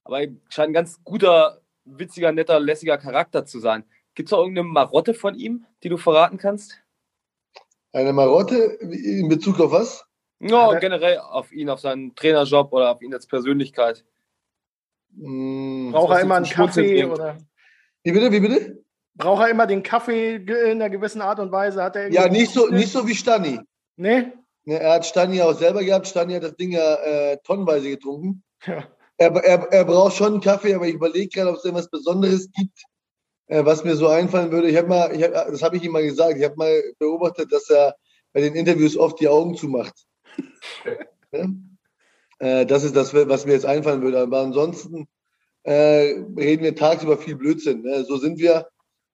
Aber 0.06 0.22
er 0.22 0.30
scheint 0.48 0.70
ein 0.70 0.74
ganz 0.74 1.04
guter 1.04 1.62
witziger, 1.86 2.32
netter, 2.32 2.60
lässiger 2.60 2.98
Charakter 2.98 3.46
zu 3.46 3.60
sein. 3.60 3.84
Gibt 4.16 4.30
es 4.30 4.34
auch 4.34 4.40
irgendeine 4.40 4.68
Marotte 4.68 5.13
von 5.13 5.36
ihm, 5.36 5.66
die 5.84 5.90
du 5.90 5.98
verraten 5.98 6.38
kannst? 6.38 6.80
Eine 7.92 8.13
Marotte 8.13 8.58
in 8.82 9.30
Bezug 9.30 9.60
auf 9.60 9.72
was? 9.72 10.06
Ja, 10.40 10.78
generell 10.80 11.20
auf 11.20 11.52
ihn, 11.52 11.70
auf 11.70 11.80
seinen 11.80 12.16
Trainerjob 12.16 12.74
oder 12.74 12.92
auf 12.92 13.02
ihn 13.02 13.13
als 13.13 13.28
Persönlichkeit. 13.28 14.04
Hm, 15.16 15.92
Braucht 15.92 16.16
er 16.16 16.22
immer 16.22 16.36
einen 16.36 16.46
Kaffee 16.46 17.06
oder? 17.06 17.38
Wie 18.04 18.12
bitte, 18.12 18.32
wie 18.32 18.40
bitte? 18.40 18.84
Braucht 19.16 19.44
er 19.44 19.50
immer 19.50 19.68
den 19.68 19.84
Kaffee 19.84 20.36
in 20.36 20.82
einer 20.82 20.90
gewissen 20.90 21.22
Art 21.22 21.40
und 21.40 21.52
Weise? 21.52 21.84
Hat 21.84 21.96
er 21.96 22.12
ja, 22.12 22.28
nicht 22.28 22.52
so, 22.52 22.68
nicht 22.68 22.92
so 22.92 23.08
wie 23.08 23.16
Stani. 23.16 23.60
Nee? 23.96 24.32
nee? 24.66 24.75
Er 24.75 24.96
hat 24.96 25.06
Stani 25.06 25.42
auch 25.42 25.54
selber 25.54 25.84
gehabt. 25.84 26.08
Stani 26.08 26.34
hat 26.34 26.44
das 26.44 26.56
Ding 26.56 26.72
ja 26.72 26.96
äh, 26.96 27.38
tonnenweise 27.44 27.90
getrunken. 27.90 28.44
Ja 28.66 28.88
er, 29.17 29.36
er, 29.36 29.72
er 29.72 29.86
braucht 29.86 30.15
schon 30.15 30.34
einen 30.34 30.41
Kaffee, 30.41 30.74
aber 30.74 30.88
ich 30.88 30.96
überlege 30.96 31.27
gerade, 31.27 31.51
ob 31.51 31.58
es 31.58 31.65
irgendwas 31.65 31.89
Besonderes 31.89 32.50
gibt, 32.51 32.84
äh, 33.47 33.63
was 33.63 33.84
mir 33.84 33.95
so 33.95 34.08
einfallen 34.08 34.52
würde. 34.52 34.69
Ich 34.69 34.78
habe 34.78 34.88
mal, 34.88 35.15
ich 35.15 35.23
hab, 35.23 35.34
das 35.34 35.62
habe 35.62 35.78
ich 35.78 35.84
ihm 35.84 35.91
mal 35.91 36.04
gesagt, 36.04 36.38
ich 36.38 36.43
habe 36.43 36.56
mal 36.56 36.84
beobachtet, 36.99 37.52
dass 37.52 37.69
er 37.69 37.95
bei 38.34 38.41
den 38.41 38.56
Interviews 38.56 38.97
oft 38.97 39.19
die 39.19 39.28
Augen 39.28 39.56
zumacht. 39.56 39.93
ja? 41.32 41.47
äh, 42.39 42.65
das 42.65 42.84
ist 42.84 42.95
das, 42.95 43.13
was 43.13 43.45
mir 43.45 43.54
jetzt 43.54 43.65
einfallen 43.65 44.02
würde. 44.02 44.19
Aber 44.19 44.39
ansonsten 44.41 45.08
äh, 45.63 46.15
reden 46.38 46.63
wir 46.63 46.76
tagsüber 46.76 47.17
viel 47.17 47.36
Blödsinn. 47.36 47.82
Ne? 47.82 48.04
So 48.06 48.17
sind 48.17 48.39
wir. 48.39 48.67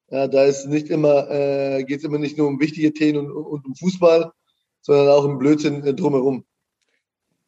da 0.10 0.44
ist 0.46 0.66
nicht 0.66 0.90
immer, 0.90 1.30
äh, 1.30 1.84
geht 1.84 2.00
es 2.00 2.04
immer 2.04 2.18
nicht 2.18 2.38
nur 2.38 2.48
um 2.48 2.60
wichtige 2.60 2.94
Themen 2.94 3.30
und, 3.30 3.32
und 3.32 3.66
um 3.66 3.76
Fußball, 3.76 4.32
sondern 4.82 5.10
auch 5.10 5.26
um 5.26 5.38
Blödsinn 5.38 5.86
äh, 5.86 5.94
drumherum. 5.94 6.46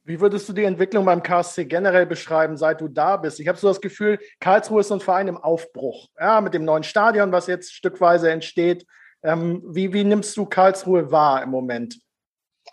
Wie 0.04 0.20
würdest 0.20 0.50
du 0.50 0.54
die 0.54 0.64
Entwicklung 0.64 1.06
beim 1.06 1.22
KSC 1.22 1.66
generell 1.66 2.08
beschreiben, 2.08 2.58
seit 2.58 2.82
du 2.82 2.88
da 2.88 3.18
bist? 3.18 3.40
Ich 3.40 3.48
habe 3.48 3.60
so 3.60 3.68
das 3.68 3.82
Gefühl, 3.82 4.20
Karlsruhe 4.40 4.82
ist 4.82 4.92
ein 4.92 5.00
Verein 5.00 5.28
im 5.28 5.38
Aufbruch. 5.38 6.08
Ja, 6.20 6.42
mit 6.42 6.56
dem 6.56 6.66
neuen 6.66 6.84
Stadion, 6.84 7.32
was 7.32 7.48
jetzt 7.48 7.74
stückweise 7.74 8.32
entsteht. 8.32 8.86
Ähm, 9.24 9.62
wie, 9.68 9.94
wie 9.94 10.04
nimmst 10.04 10.36
du 10.36 10.46
Karlsruhe 10.46 11.12
wahr 11.12 11.44
im 11.44 11.50
Moment 11.50 12.00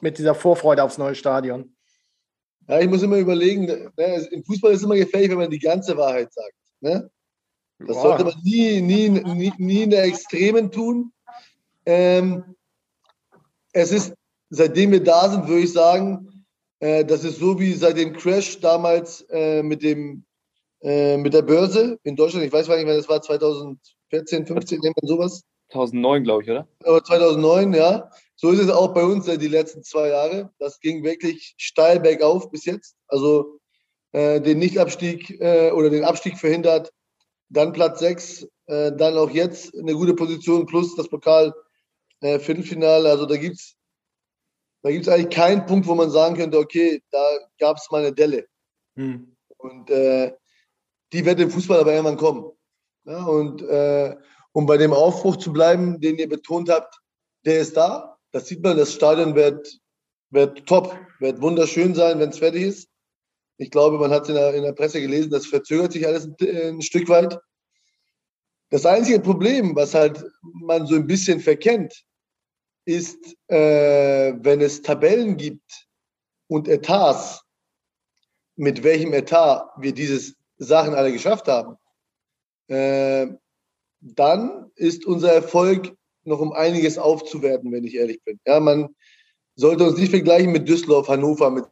mit 0.00 0.16
dieser 0.16 0.34
Vorfreude 0.34 0.82
aufs 0.82 0.96
neue 0.96 1.14
Stadion? 1.14 1.76
Ja, 2.66 2.80
ich 2.80 2.88
muss 2.88 3.02
immer 3.02 3.16
überlegen, 3.16 3.66
ne, 3.66 4.28
im 4.30 4.44
Fußball 4.44 4.72
ist 4.72 4.78
es 4.78 4.84
immer 4.84 4.96
gefährlich, 4.96 5.30
wenn 5.30 5.38
man 5.38 5.50
die 5.50 5.58
ganze 5.58 5.96
Wahrheit 5.96 6.32
sagt. 6.32 6.54
Ne? 6.80 7.10
Das 7.78 7.96
ja. 7.96 8.02
sollte 8.02 8.24
man 8.24 8.34
nie, 8.42 8.80
nie, 8.80 9.08
nie, 9.10 9.52
nie 9.58 9.82
in 9.82 9.90
der 9.90 10.04
Extremen 10.04 10.70
tun. 10.70 11.12
Ähm, 11.84 12.56
es 13.72 13.92
ist, 13.92 14.14
seitdem 14.50 14.92
wir 14.92 15.02
da 15.02 15.28
sind, 15.28 15.46
würde 15.46 15.62
ich 15.62 15.72
sagen, 15.72 16.38
äh, 16.80 17.04
das 17.04 17.24
ist 17.24 17.38
so 17.38 17.58
wie 17.58 17.72
seit 17.72 17.96
dem 17.96 18.12
Crash 18.12 18.60
damals 18.60 19.22
äh, 19.30 19.62
mit, 19.62 19.82
dem, 19.82 20.24
äh, 20.82 21.16
mit 21.16 21.34
der 21.34 21.42
Börse 21.42 21.98
in 22.04 22.16
Deutschland. 22.16 22.46
Ich 22.46 22.52
weiß 22.52 22.68
gar 22.68 22.76
nicht, 22.76 22.86
wann 22.86 22.96
das 22.96 23.08
war, 23.08 23.20
2014, 23.20 24.46
15, 24.46 24.82
irgendwann 24.82 25.08
sowas. 25.08 25.42
2009, 25.72 26.24
glaube 26.24 26.42
ich, 26.42 26.50
oder? 26.50 26.68
Aber 26.84 27.04
2009, 27.04 27.74
ja. 27.74 28.10
So 28.36 28.50
ist 28.50 28.60
es 28.60 28.70
auch 28.70 28.94
bei 28.94 29.04
uns 29.04 29.26
die 29.26 29.48
letzten 29.48 29.82
zwei 29.82 30.08
Jahre. 30.08 30.50
Das 30.58 30.80
ging 30.80 31.02
wirklich 31.02 31.54
steil 31.58 32.00
bergauf 32.00 32.50
bis 32.50 32.64
jetzt. 32.64 32.94
Also 33.08 33.58
äh, 34.12 34.40
den 34.40 34.58
Nichtabstieg 34.58 35.40
äh, 35.40 35.70
oder 35.72 35.90
den 35.90 36.04
Abstieg 36.04 36.38
verhindert. 36.38 36.92
Dann 37.50 37.72
Platz 37.72 38.00
6, 38.00 38.46
äh, 38.66 38.92
dann 38.92 39.16
auch 39.16 39.30
jetzt 39.30 39.76
eine 39.76 39.94
gute 39.94 40.14
Position 40.14 40.66
plus 40.66 40.94
das 40.94 41.08
Pokal 41.08 41.52
Viertelfinale. 42.20 43.08
Also 43.10 43.26
da 43.26 43.36
gibt 43.36 43.56
es 43.56 43.76
da 44.82 44.90
gibt 44.90 45.06
es 45.06 45.12
eigentlich 45.12 45.34
keinen 45.34 45.66
Punkt, 45.66 45.86
wo 45.86 45.94
man 45.94 46.10
sagen 46.10 46.36
könnte, 46.36 46.58
okay, 46.58 47.02
da 47.10 47.22
gab 47.58 47.76
es 47.78 47.90
mal 47.90 48.02
eine 48.02 48.12
Delle. 48.12 48.46
Hm. 48.96 49.36
Und 49.56 49.90
äh, 49.90 50.32
die 51.12 51.24
wird 51.24 51.40
im 51.40 51.50
Fußball 51.50 51.80
aber 51.80 51.92
irgendwann 51.92 52.16
kommen. 52.16 52.52
Ja, 53.04 53.24
und 53.24 53.62
äh, 53.62 54.14
um 54.52 54.66
bei 54.66 54.76
dem 54.76 54.92
Aufbruch 54.92 55.36
zu 55.36 55.52
bleiben, 55.52 56.00
den 56.00 56.16
ihr 56.18 56.28
betont 56.28 56.68
habt, 56.68 57.00
der 57.44 57.60
ist 57.60 57.76
da. 57.76 58.18
Das 58.32 58.46
sieht 58.46 58.62
man, 58.62 58.76
das 58.76 58.92
Stadion 58.92 59.34
wird, 59.34 59.80
wird 60.30 60.66
top, 60.66 60.96
wird 61.18 61.40
wunderschön 61.40 61.94
sein, 61.94 62.18
wenn 62.18 62.30
es 62.30 62.38
fertig 62.38 62.62
ist. 62.62 62.88
Ich 63.56 63.70
glaube, 63.70 63.98
man 63.98 64.10
hat 64.10 64.24
es 64.24 64.28
in 64.28 64.34
der, 64.36 64.54
in 64.54 64.62
der 64.62 64.72
Presse 64.72 65.00
gelesen, 65.00 65.30
das 65.30 65.46
verzögert 65.46 65.92
sich 65.92 66.06
alles 66.06 66.26
ein, 66.26 66.36
ein 66.40 66.82
Stück 66.82 67.08
weit. 67.08 67.38
Das 68.70 68.84
einzige 68.84 69.20
Problem, 69.20 69.74
was 69.74 69.94
halt 69.94 70.24
man 70.42 70.86
so 70.86 70.94
ein 70.94 71.06
bisschen 71.06 71.40
verkennt, 71.40 72.04
ist, 72.88 73.37
äh, 73.48 74.33
wenn 74.35 74.62
es 74.62 74.81
Tabellen 74.81 75.37
gibt 75.37 75.87
und 76.46 76.68
Etats, 76.68 77.42
mit 78.57 78.83
welchem 78.83 79.12
Etat 79.12 79.70
wir 79.79 79.92
diese 79.92 80.35
Sachen 80.57 80.94
alle 80.94 81.12
geschafft 81.12 81.48
haben, 81.48 81.77
äh, 82.68 83.27
dann 84.01 84.70
ist 84.74 85.05
unser 85.05 85.33
Erfolg 85.33 85.94
noch 86.24 86.40
um 86.40 86.53
einiges 86.53 86.96
aufzuwerten, 86.96 87.70
wenn 87.72 87.85
ich 87.85 87.94
ehrlich 87.94 88.22
bin. 88.24 88.40
Ja, 88.46 88.59
man 88.59 88.88
sollte 89.55 89.85
uns 89.85 89.98
nicht 89.98 90.11
vergleichen 90.11 90.53
mit 90.53 90.66
Düsseldorf, 90.66 91.09
Hannover, 91.09 91.51
mit 91.51 91.66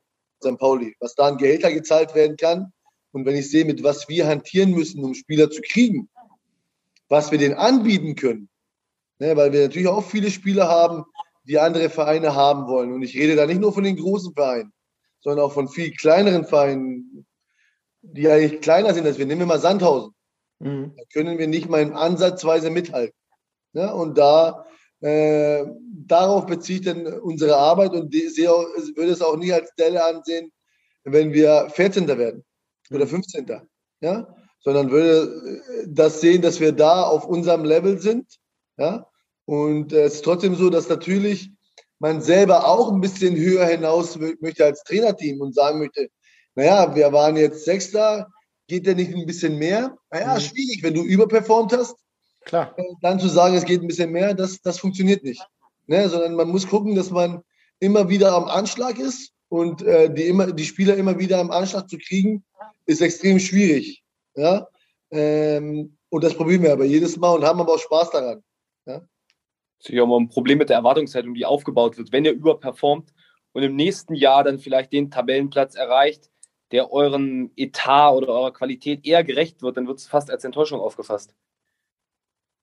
St. 0.45 0.59
Pauli, 0.59 0.95
was 1.01 1.15
da 1.15 1.29
an 1.29 1.39
Gehälter 1.39 1.73
gezahlt 1.73 2.15
werden 2.15 2.37
kann. 2.37 2.73
Und 3.13 3.25
wenn 3.25 3.37
ich 3.37 3.51
sehe, 3.51 3.65
mit 3.65 3.83
was 3.83 4.07
wir 4.09 4.27
hantieren 4.27 4.73
müssen, 4.73 5.03
um 5.03 5.15
Spieler 5.15 5.51
zu 5.51 5.63
kriegen, 5.63 6.11
was 7.09 7.31
wir 7.31 7.39
denen 7.39 7.55
anbieten 7.55 8.17
können, 8.17 8.51
Ne, 9.19 9.37
weil 9.37 9.53
wir 9.53 9.63
natürlich 9.63 9.89
auch 9.89 10.05
viele 10.05 10.31
Spieler 10.31 10.69
haben, 10.69 11.05
die 11.45 11.59
andere 11.59 11.89
Vereine 11.89 12.35
haben 12.35 12.67
wollen. 12.67 12.93
Und 12.93 13.03
ich 13.03 13.17
rede 13.17 13.37
da 13.37 13.47
nicht 13.47 13.61
nur 13.61 13.73
von 13.73 13.85
den 13.85 13.97
großen 13.97 14.35
Vereinen, 14.35 14.73
sondern 15.21 15.45
auch 15.45 15.53
von 15.53 15.69
viel 15.69 15.93
kleineren 15.93 16.45
Vereinen, 16.45 17.27
die 18.03 18.29
eigentlich 18.29 18.61
kleiner 18.61 18.93
sind 18.93 19.07
als 19.07 19.19
wir. 19.19 19.27
Nehmen 19.27 19.41
wir 19.41 19.47
mal 19.47 19.59
Sandhausen. 19.59 20.13
Mhm. 20.59 20.93
Da 20.97 21.03
können 21.13 21.39
wir 21.39 21.47
nicht 21.47 21.69
mal 21.69 21.81
in 21.81 21.93
Ansatzweise 21.93 22.71
mithalten. 22.71 23.15
Ja, 23.73 23.93
und 23.93 24.19
da 24.19 24.67
äh, 25.01 25.65
darauf 26.07 26.47
bezieht 26.47 26.87
dann 26.87 27.07
unsere 27.07 27.57
Arbeit 27.57 27.93
und 27.93 28.13
sehe 28.13 28.51
auch, 28.51 28.65
würde 28.95 29.13
es 29.13 29.23
auch 29.23 29.37
nie 29.37 29.53
als 29.53 29.75
Delle 29.77 30.05
ansehen, 30.05 30.53
wenn 31.05 31.33
wir 31.33 31.69
14. 31.71 32.09
werden 32.09 32.45
oder 32.91 33.07
15. 33.07 33.45
Mhm. 33.45 33.61
Ja? 34.01 34.37
Sondern 34.61 34.91
würde 34.91 35.63
das 35.87 36.21
sehen, 36.21 36.43
dass 36.43 36.61
wir 36.61 36.73
da 36.73 37.05
auf 37.05 37.27
unserem 37.27 37.65
Level 37.65 37.99
sind 37.99 38.27
ja? 38.77 39.07
Und 39.45 39.93
äh, 39.93 40.05
es 40.05 40.15
ist 40.15 40.25
trotzdem 40.25 40.55
so, 40.55 40.71
dass 40.71 40.89
natürlich 40.89 41.51
man 41.99 42.21
selber 42.21 42.67
auch 42.67 42.93
ein 42.93 43.01
bisschen 43.01 43.37
höher 43.37 43.65
hinaus 43.67 44.19
möchte 44.41 44.65
als 44.65 44.83
Trainerteam 44.85 45.41
und 45.41 45.55
sagen 45.55 45.79
möchte, 45.79 46.09
naja, 46.55 46.95
wir 46.95 47.13
waren 47.13 47.37
jetzt 47.37 47.65
Sechster, 47.65 48.27
geht 48.67 48.87
der 48.87 48.95
nicht 48.95 49.15
ein 49.15 49.27
bisschen 49.27 49.59
mehr? 49.59 49.97
Naja, 50.11 50.35
mhm. 50.35 50.41
schwierig, 50.41 50.83
wenn 50.83 50.95
du 50.95 51.03
überperformt 51.03 51.73
hast. 51.73 51.97
Klar. 52.45 52.75
Äh, 52.77 52.83
dann 53.03 53.21
zu 53.21 53.29
sagen, 53.29 53.55
es 53.55 53.65
geht 53.65 53.83
ein 53.83 53.89
bisschen 53.89 54.11
mehr, 54.11 54.35
das, 54.35 54.61
das 54.61 54.79
funktioniert 54.79 55.23
nicht. 55.23 55.43
Ne? 55.87 56.09
Sondern 56.09 56.35
man 56.35 56.49
muss 56.49 56.67
gucken, 56.67 56.95
dass 56.95 57.11
man 57.11 57.43
immer 57.79 58.09
wieder 58.09 58.33
am 58.33 58.45
Anschlag 58.45 58.99
ist 58.99 59.33
und 59.49 59.83
äh, 59.83 60.13
die, 60.13 60.27
immer, 60.27 60.53
die 60.53 60.65
Spieler 60.65 60.97
immer 60.97 61.19
wieder 61.19 61.39
am 61.39 61.51
Anschlag 61.51 61.89
zu 61.89 61.99
kriegen, 61.99 62.45
ist 62.87 63.01
extrem 63.01 63.39
schwierig. 63.39 64.03
Ja? 64.35 64.67
Ähm, 65.11 65.97
und 66.09 66.25
das 66.25 66.35
probieren 66.35 66.63
wir 66.63 66.73
aber 66.73 66.85
jedes 66.85 67.17
Mal 67.17 67.35
und 67.35 67.45
haben 67.45 67.61
aber 67.61 67.75
auch 67.75 67.79
Spaß 67.79 68.11
daran. 68.11 68.43
Ja? 68.87 69.01
Das 69.79 69.89
ist 69.89 69.95
ja 69.95 70.03
immer 70.03 70.19
ein 70.19 70.29
Problem 70.29 70.59
mit 70.59 70.71
der 70.71 70.77
Erwartungshaltung, 70.77 71.35
die 71.35 71.45
aufgebaut 71.45 71.99
wird. 71.99 72.13
Wenn 72.13 72.25
ihr 72.25 72.33
überperformt 72.33 73.13
und 73.53 73.63
im 73.63 73.77
nächsten 73.77 74.15
Jahr 74.15 74.45
dann 74.45 74.59
vielleicht 74.59 74.93
den 74.93 75.11
Tabellenplatz 75.11 75.75
erreicht, 75.75 76.31
der 76.73 76.93
euren 76.93 77.53
Etat 77.57 78.13
oder 78.13 78.29
eurer 78.29 78.53
Qualität 78.53 79.07
eher 79.07 79.23
gerecht 79.23 79.63
wird, 79.63 79.77
dann 79.77 79.87
wird 79.87 79.99
es 79.99 80.07
fast 80.07 80.31
als 80.31 80.45
Enttäuschung 80.45 80.81
aufgefasst. 80.81 81.35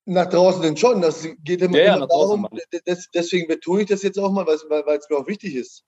Nach 0.05 0.29
draußen 0.29 0.61
denn 0.61 0.75
schon. 0.75 1.01
Das 1.01 1.25
geht 1.43 1.61
immer, 1.61 1.77
ja, 1.77 1.95
immer 1.95 2.07
darum. 2.07 2.47
Das, 2.85 3.09
deswegen 3.13 3.47
betone 3.47 3.83
ich 3.83 3.87
das 3.87 4.03
jetzt 4.03 4.19
auch 4.19 4.31
mal, 4.31 4.45
weil 4.45 4.55
es 4.97 5.09
mir 5.09 5.17
auch 5.17 5.27
wichtig 5.27 5.55
ist. 5.55 5.85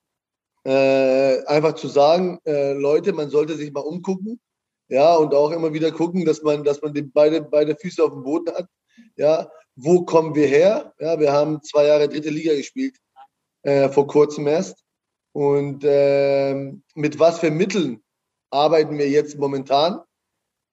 Äh, 0.63 1.43
einfach 1.45 1.75
zu 1.75 1.87
sagen, 1.87 2.39
äh, 2.45 2.73
Leute, 2.73 3.13
man 3.13 3.29
sollte 3.29 3.55
sich 3.55 3.71
mal 3.71 3.81
umgucken. 3.81 4.39
Ja, 4.87 5.15
und 5.15 5.33
auch 5.33 5.51
immer 5.51 5.73
wieder 5.73 5.91
gucken, 5.91 6.25
dass 6.25 6.43
man, 6.43 6.63
dass 6.63 6.81
man 6.81 6.93
die 6.93 7.01
beide, 7.01 7.41
beide 7.41 7.75
Füße 7.75 8.03
auf 8.03 8.11
dem 8.11 8.23
Boden 8.23 8.53
hat. 8.53 8.67
Ja, 9.17 9.49
wo 9.75 10.05
kommen 10.05 10.35
wir 10.35 10.47
her? 10.47 10.93
Ja, 10.99 11.19
wir 11.19 11.31
haben 11.31 11.61
zwei 11.61 11.85
Jahre 11.87 12.09
dritte 12.09 12.29
Liga 12.29 12.53
gespielt, 12.55 12.97
äh, 13.63 13.89
vor 13.89 14.07
kurzem 14.07 14.47
erst. 14.47 14.83
Und 15.33 15.83
äh, 15.83 16.71
mit 16.93 17.19
was 17.19 17.39
für 17.39 17.51
Mitteln 17.51 18.01
arbeiten 18.49 18.97
wir 18.97 19.09
jetzt 19.09 19.37
momentan? 19.37 19.99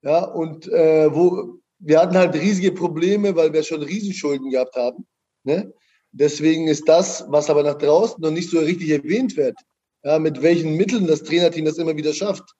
Ja, 0.02 0.24
und 0.24 0.68
äh, 0.68 1.12
wo, 1.12 1.58
wir 1.78 2.00
hatten 2.00 2.16
halt 2.16 2.34
riesige 2.34 2.72
Probleme, 2.72 3.34
weil 3.34 3.52
wir 3.52 3.62
schon 3.62 3.82
Riesenschulden 3.82 4.50
gehabt 4.50 4.76
haben. 4.76 5.06
Ne? 5.44 5.72
Deswegen 6.12 6.68
ist 6.68 6.88
das, 6.88 7.24
was 7.28 7.50
aber 7.50 7.62
nach 7.62 7.78
draußen 7.78 8.20
noch 8.20 8.30
nicht 8.30 8.50
so 8.50 8.60
richtig 8.60 8.90
erwähnt 8.90 9.36
wird, 9.36 9.56
ja, 10.04 10.18
mit 10.18 10.42
welchen 10.42 10.76
Mitteln 10.76 11.06
das 11.06 11.22
Trainerteam 11.22 11.64
das 11.64 11.78
immer 11.78 11.96
wieder 11.96 12.12
schafft, 12.12 12.54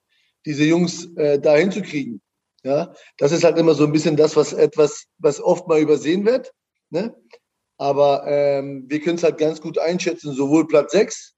diese 0.46 0.64
Jungs 0.64 1.14
äh, 1.16 1.38
dahin 1.38 1.70
zu 1.70 1.83
kriegen. 1.83 2.20
Ja, 2.64 2.94
das 3.18 3.33
ist 3.33 3.44
halt 3.44 3.59
immer 3.59 3.75
so 3.75 3.85
ein 3.85 3.92
bisschen 3.92 4.16
das, 4.16 4.37
was 4.37 4.53
etwas, 4.53 5.07
was 5.18 5.40
oft 5.40 5.66
mal 5.66 5.81
übersehen 5.81 6.25
wird. 6.25 6.53
Ne? 6.90 7.14
Aber 7.77 8.25
ähm, 8.27 8.85
wir 8.87 9.01
können 9.01 9.16
es 9.16 9.25
halt 9.25 9.38
ganz 9.38 9.61
gut 9.61 9.79
einschätzen, 9.79 10.33
sowohl 10.33 10.68
Platz 10.68 10.92
6 10.92 11.35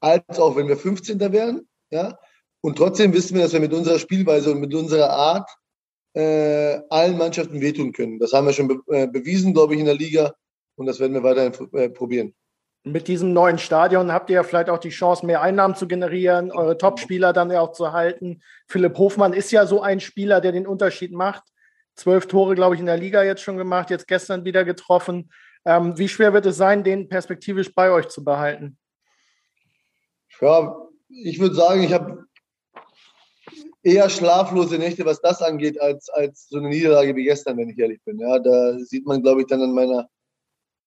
als 0.00 0.38
auch 0.38 0.56
wenn 0.56 0.68
wir 0.68 0.76
15. 0.76 1.18
wären. 1.32 1.66
Ja? 1.90 2.18
Und 2.60 2.76
trotzdem 2.76 3.12
wissen 3.14 3.36
wir, 3.36 3.42
dass 3.42 3.52
wir 3.52 3.60
mit 3.60 3.72
unserer 3.72 3.98
Spielweise 3.98 4.52
und 4.52 4.60
mit 4.60 4.74
unserer 4.74 5.10
Art 5.10 5.50
äh, 6.14 6.80
allen 6.90 7.16
Mannschaften 7.16 7.60
wehtun 7.60 7.92
können. 7.92 8.18
Das 8.18 8.32
haben 8.32 8.46
wir 8.46 8.52
schon 8.52 8.68
be 8.68 8.80
äh, 8.88 9.06
bewiesen, 9.06 9.54
glaube 9.54 9.74
ich, 9.74 9.80
in 9.80 9.86
der 9.86 9.94
Liga 9.94 10.34
und 10.76 10.86
das 10.86 11.00
werden 11.00 11.14
wir 11.14 11.22
weiterhin 11.22 11.52
äh, 11.72 11.88
probieren. 11.88 12.34
Mit 12.84 13.06
diesem 13.06 13.32
neuen 13.32 13.58
Stadion 13.58 14.12
habt 14.12 14.28
ihr 14.28 14.36
ja 14.36 14.42
vielleicht 14.42 14.68
auch 14.68 14.78
die 14.78 14.90
Chance, 14.90 15.24
mehr 15.24 15.40
Einnahmen 15.40 15.76
zu 15.76 15.86
generieren, 15.86 16.50
eure 16.50 16.76
Topspieler 16.76 17.32
dann 17.32 17.50
ja 17.50 17.60
auch 17.60 17.72
zu 17.72 17.92
halten. 17.92 18.42
Philipp 18.66 18.98
Hofmann 18.98 19.32
ist 19.32 19.52
ja 19.52 19.66
so 19.66 19.82
ein 19.82 20.00
Spieler, 20.00 20.40
der 20.40 20.50
den 20.50 20.66
Unterschied 20.66 21.12
macht. 21.12 21.44
Zwölf 21.94 22.26
Tore, 22.26 22.56
glaube 22.56 22.74
ich, 22.74 22.80
in 22.80 22.86
der 22.86 22.96
Liga 22.96 23.22
jetzt 23.22 23.42
schon 23.42 23.56
gemacht, 23.56 23.90
jetzt 23.90 24.08
gestern 24.08 24.44
wieder 24.44 24.64
getroffen. 24.64 25.30
Ähm, 25.64 25.96
wie 25.96 26.08
schwer 26.08 26.32
wird 26.32 26.46
es 26.46 26.56
sein, 26.56 26.82
den 26.82 27.08
perspektivisch 27.08 27.72
bei 27.72 27.90
euch 27.90 28.08
zu 28.08 28.24
behalten? 28.24 28.76
Ja, 30.40 30.76
ich 31.08 31.38
würde 31.38 31.54
sagen, 31.54 31.84
ich 31.84 31.92
habe 31.92 32.24
eher 33.84 34.08
schlaflose 34.08 34.78
Nächte, 34.78 35.04
was 35.04 35.20
das 35.20 35.40
angeht, 35.40 35.80
als, 35.80 36.08
als 36.08 36.48
so 36.48 36.58
eine 36.58 36.68
Niederlage 36.68 37.14
wie 37.14 37.24
gestern, 37.24 37.58
wenn 37.58 37.68
ich 37.68 37.78
ehrlich 37.78 38.00
bin. 38.04 38.18
Ja, 38.18 38.40
da 38.40 38.78
sieht 38.78 39.06
man, 39.06 39.22
glaube 39.22 39.42
ich, 39.42 39.46
dann 39.46 39.62
an 39.62 39.72
meiner, 39.72 40.08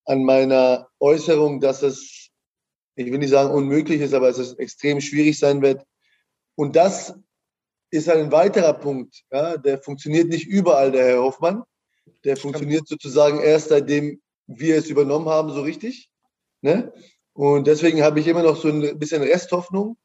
an 0.06 0.24
meiner 0.24 0.88
Äußerung, 1.00 1.60
dass 1.60 1.82
es, 1.82 2.30
ich 2.96 3.12
will 3.12 3.20
nicht 3.20 3.30
sagen 3.30 3.54
unmöglich 3.54 4.02
ist, 4.02 4.14
aber 4.14 4.30
es 4.30 4.38
ist 4.38 4.60
extrem 4.60 5.02
schwierig 5.02 5.38
sein 5.38 5.62
wird. 5.62 5.86
Und 6.56 6.76
das 6.76 7.16
ist 7.92 8.10
ein 8.10 8.32
weiterer 8.32 8.74
Punkt. 8.74 9.24
Ja, 9.32 9.58
der 9.58 9.80
funktioniert 9.80 10.30
nicht 10.30 10.48
überall, 10.48 10.92
der 10.92 11.06
Herr 11.06 11.22
Hoffmann. 11.22 11.64
Der 12.24 12.38
funktioniert 12.38 12.88
sozusagen 12.88 13.40
erst 13.40 13.70
seitdem 13.70 14.22
wir 14.48 14.78
es 14.78 14.88
übernommen 14.88 15.28
haben, 15.28 15.52
so 15.52 15.62
richtig. 15.62 16.10
Ne? 16.62 16.94
Und 17.34 17.68
deswegen 17.68 18.02
habe 18.04 18.20
ich 18.20 18.28
immer 18.28 18.44
noch 18.44 18.58
so 18.58 18.70
ein 18.70 18.98
bisschen 19.00 19.22
Resthoffnung, 19.22 19.98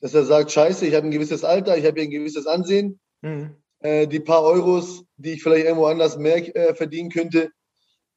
dass 0.00 0.14
er 0.14 0.24
sagt, 0.24 0.52
scheiße, 0.52 0.86
ich 0.86 0.94
habe 0.94 1.06
ein 1.06 1.10
gewisses 1.10 1.44
Alter, 1.44 1.76
ich 1.76 1.84
habe 1.84 2.00
hier 2.00 2.08
ein 2.08 2.12
gewisses 2.12 2.46
Ansehen. 2.46 3.00
Mhm. 3.22 3.56
Äh, 3.80 4.06
die 4.06 4.20
paar 4.20 4.42
Euros, 4.42 5.04
die 5.16 5.32
ich 5.32 5.42
vielleicht 5.42 5.66
irgendwo 5.66 5.86
anders 5.86 6.16
mehr 6.16 6.56
äh, 6.56 6.74
verdienen 6.74 7.10
könnte, 7.10 7.50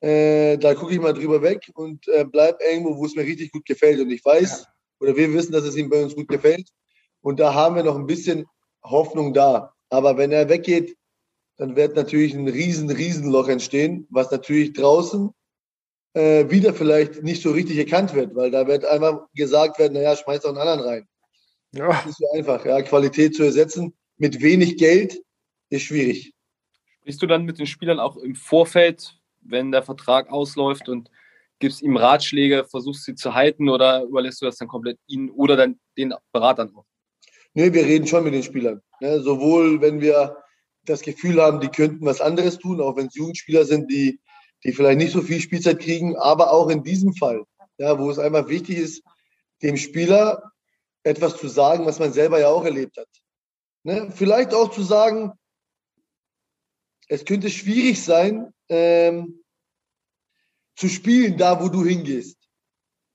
äh, 0.01 0.57
da 0.57 0.73
gucke 0.75 0.93
ich 0.93 0.99
mal 0.99 1.13
drüber 1.13 1.41
weg 1.41 1.71
und 1.75 2.07
äh, 2.07 2.25
bleib 2.25 2.61
irgendwo, 2.61 2.97
wo 2.97 3.05
es 3.05 3.15
mir 3.15 3.23
richtig 3.23 3.51
gut 3.51 3.65
gefällt. 3.65 3.99
Und 3.99 4.11
ich 4.11 4.23
weiß, 4.23 4.61
ja. 4.61 4.67
oder 4.99 5.15
wir 5.15 5.33
wissen, 5.33 5.51
dass 5.51 5.63
es 5.63 5.75
ihm 5.75 5.89
bei 5.89 6.03
uns 6.03 6.15
gut 6.15 6.27
gefällt. 6.27 6.69
Und 7.21 7.39
da 7.39 7.53
haben 7.53 7.75
wir 7.75 7.83
noch 7.83 7.97
ein 7.97 8.05
bisschen 8.05 8.45
Hoffnung 8.83 9.33
da. 9.33 9.73
Aber 9.89 10.17
wenn 10.17 10.31
er 10.31 10.49
weggeht, 10.49 10.95
dann 11.57 11.75
wird 11.75 11.95
natürlich 11.95 12.33
ein 12.33 12.47
riesen, 12.47 12.89
riesen 12.89 13.29
Loch 13.29 13.49
entstehen, 13.49 14.07
was 14.09 14.31
natürlich 14.31 14.73
draußen 14.73 15.31
äh, 16.13 16.49
wieder 16.49 16.73
vielleicht 16.73 17.21
nicht 17.23 17.41
so 17.41 17.51
richtig 17.51 17.77
erkannt 17.77 18.13
wird, 18.13 18.35
weil 18.35 18.51
da 18.51 18.65
wird 18.67 18.85
einmal 18.85 19.25
gesagt 19.35 19.77
werden, 19.79 19.93
naja, 19.93 20.15
schmeiß 20.15 20.41
doch 20.41 20.49
einen 20.49 20.59
anderen 20.59 20.81
rein. 20.81 21.07
Ja. 21.73 21.87
Das 21.89 22.05
ist 22.05 22.17
so 22.17 22.31
einfach. 22.33 22.65
Ja, 22.65 22.81
Qualität 22.81 23.35
zu 23.35 23.43
ersetzen 23.43 23.93
mit 24.17 24.41
wenig 24.41 24.77
Geld 24.77 25.21
ist 25.69 25.83
schwierig. 25.83 26.33
Sprichst 27.01 27.21
du 27.21 27.27
dann 27.27 27.45
mit 27.45 27.59
den 27.59 27.67
Spielern 27.67 27.99
auch 27.99 28.17
im 28.17 28.35
Vorfeld, 28.35 29.18
wenn 29.41 29.71
der 29.71 29.83
Vertrag 29.83 30.31
ausläuft 30.31 30.89
und 30.89 31.09
gibst 31.59 31.81
ihm 31.81 31.97
Ratschläge, 31.97 32.65
versuchst 32.69 33.03
sie 33.03 33.15
zu 33.15 33.33
halten 33.33 33.69
oder 33.69 34.03
überlässt 34.03 34.41
du 34.41 34.45
das 34.45 34.57
dann 34.57 34.67
komplett 34.67 34.97
ihnen 35.07 35.29
oder 35.29 35.57
dann 35.57 35.79
den 35.97 36.13
Beratern 36.31 36.73
auch? 36.75 36.85
Nee, 37.53 37.73
wir 37.73 37.85
reden 37.85 38.07
schon 38.07 38.23
mit 38.23 38.33
den 38.33 38.43
Spielern. 38.43 38.81
Ne? 39.01 39.21
Sowohl 39.21 39.81
wenn 39.81 40.01
wir 40.01 40.37
das 40.85 41.01
Gefühl 41.01 41.41
haben, 41.41 41.59
die 41.59 41.69
könnten 41.69 42.05
was 42.05 42.21
anderes 42.21 42.57
tun, 42.57 42.81
auch 42.81 42.95
wenn 42.95 43.07
es 43.07 43.15
Jugendspieler 43.15 43.65
sind, 43.65 43.91
die, 43.91 44.19
die 44.63 44.71
vielleicht 44.71 44.97
nicht 44.97 45.11
so 45.11 45.21
viel 45.21 45.39
Spielzeit 45.39 45.79
kriegen, 45.79 46.15
aber 46.15 46.51
auch 46.51 46.69
in 46.69 46.83
diesem 46.83 47.13
Fall, 47.13 47.43
ja, 47.77 47.97
wo 47.99 48.09
es 48.09 48.19
einfach 48.19 48.47
wichtig 48.47 48.77
ist, 48.77 49.03
dem 49.61 49.77
Spieler 49.77 50.51
etwas 51.03 51.37
zu 51.37 51.47
sagen, 51.47 51.85
was 51.85 51.99
man 51.99 52.13
selber 52.13 52.39
ja 52.39 52.47
auch 52.47 52.63
erlebt 52.63 52.97
hat. 52.97 53.07
Ne? 53.83 54.11
Vielleicht 54.13 54.53
auch 54.53 54.71
zu 54.71 54.83
sagen, 54.83 55.33
es 57.07 57.25
könnte 57.25 57.49
schwierig 57.49 58.01
sein, 58.01 58.53
ähm, 58.69 59.43
zu 60.75 60.87
spielen, 60.87 61.37
da 61.37 61.61
wo 61.61 61.67
du 61.69 61.83
hingehst. 61.83 62.37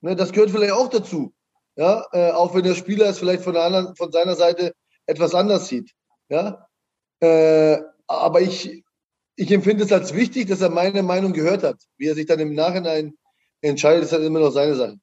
Ne? 0.00 0.14
Das 0.14 0.32
gehört 0.32 0.50
vielleicht 0.50 0.72
auch 0.72 0.88
dazu. 0.88 1.32
Ja? 1.76 2.04
Äh, 2.12 2.30
auch 2.32 2.54
wenn 2.54 2.64
der 2.64 2.74
Spieler 2.74 3.06
es 3.06 3.18
vielleicht 3.18 3.42
von, 3.42 3.54
der 3.54 3.62
anderen, 3.62 3.96
von 3.96 4.12
seiner 4.12 4.34
Seite 4.34 4.74
etwas 5.06 5.34
anders 5.34 5.68
sieht. 5.68 5.92
Ja? 6.28 6.68
Äh, 7.20 7.78
aber 8.06 8.40
ich, 8.42 8.84
ich 9.36 9.50
empfinde 9.50 9.84
es 9.84 9.92
als 9.92 10.14
wichtig, 10.14 10.48
dass 10.48 10.60
er 10.60 10.70
meine 10.70 11.02
Meinung 11.02 11.32
gehört 11.32 11.62
hat. 11.62 11.80
Wie 11.96 12.08
er 12.08 12.14
sich 12.14 12.26
dann 12.26 12.40
im 12.40 12.54
Nachhinein 12.54 13.14
entscheidet, 13.62 14.04
ist 14.04 14.12
halt 14.12 14.24
immer 14.24 14.40
noch 14.40 14.50
seine 14.50 14.74
Sache. 14.74 14.98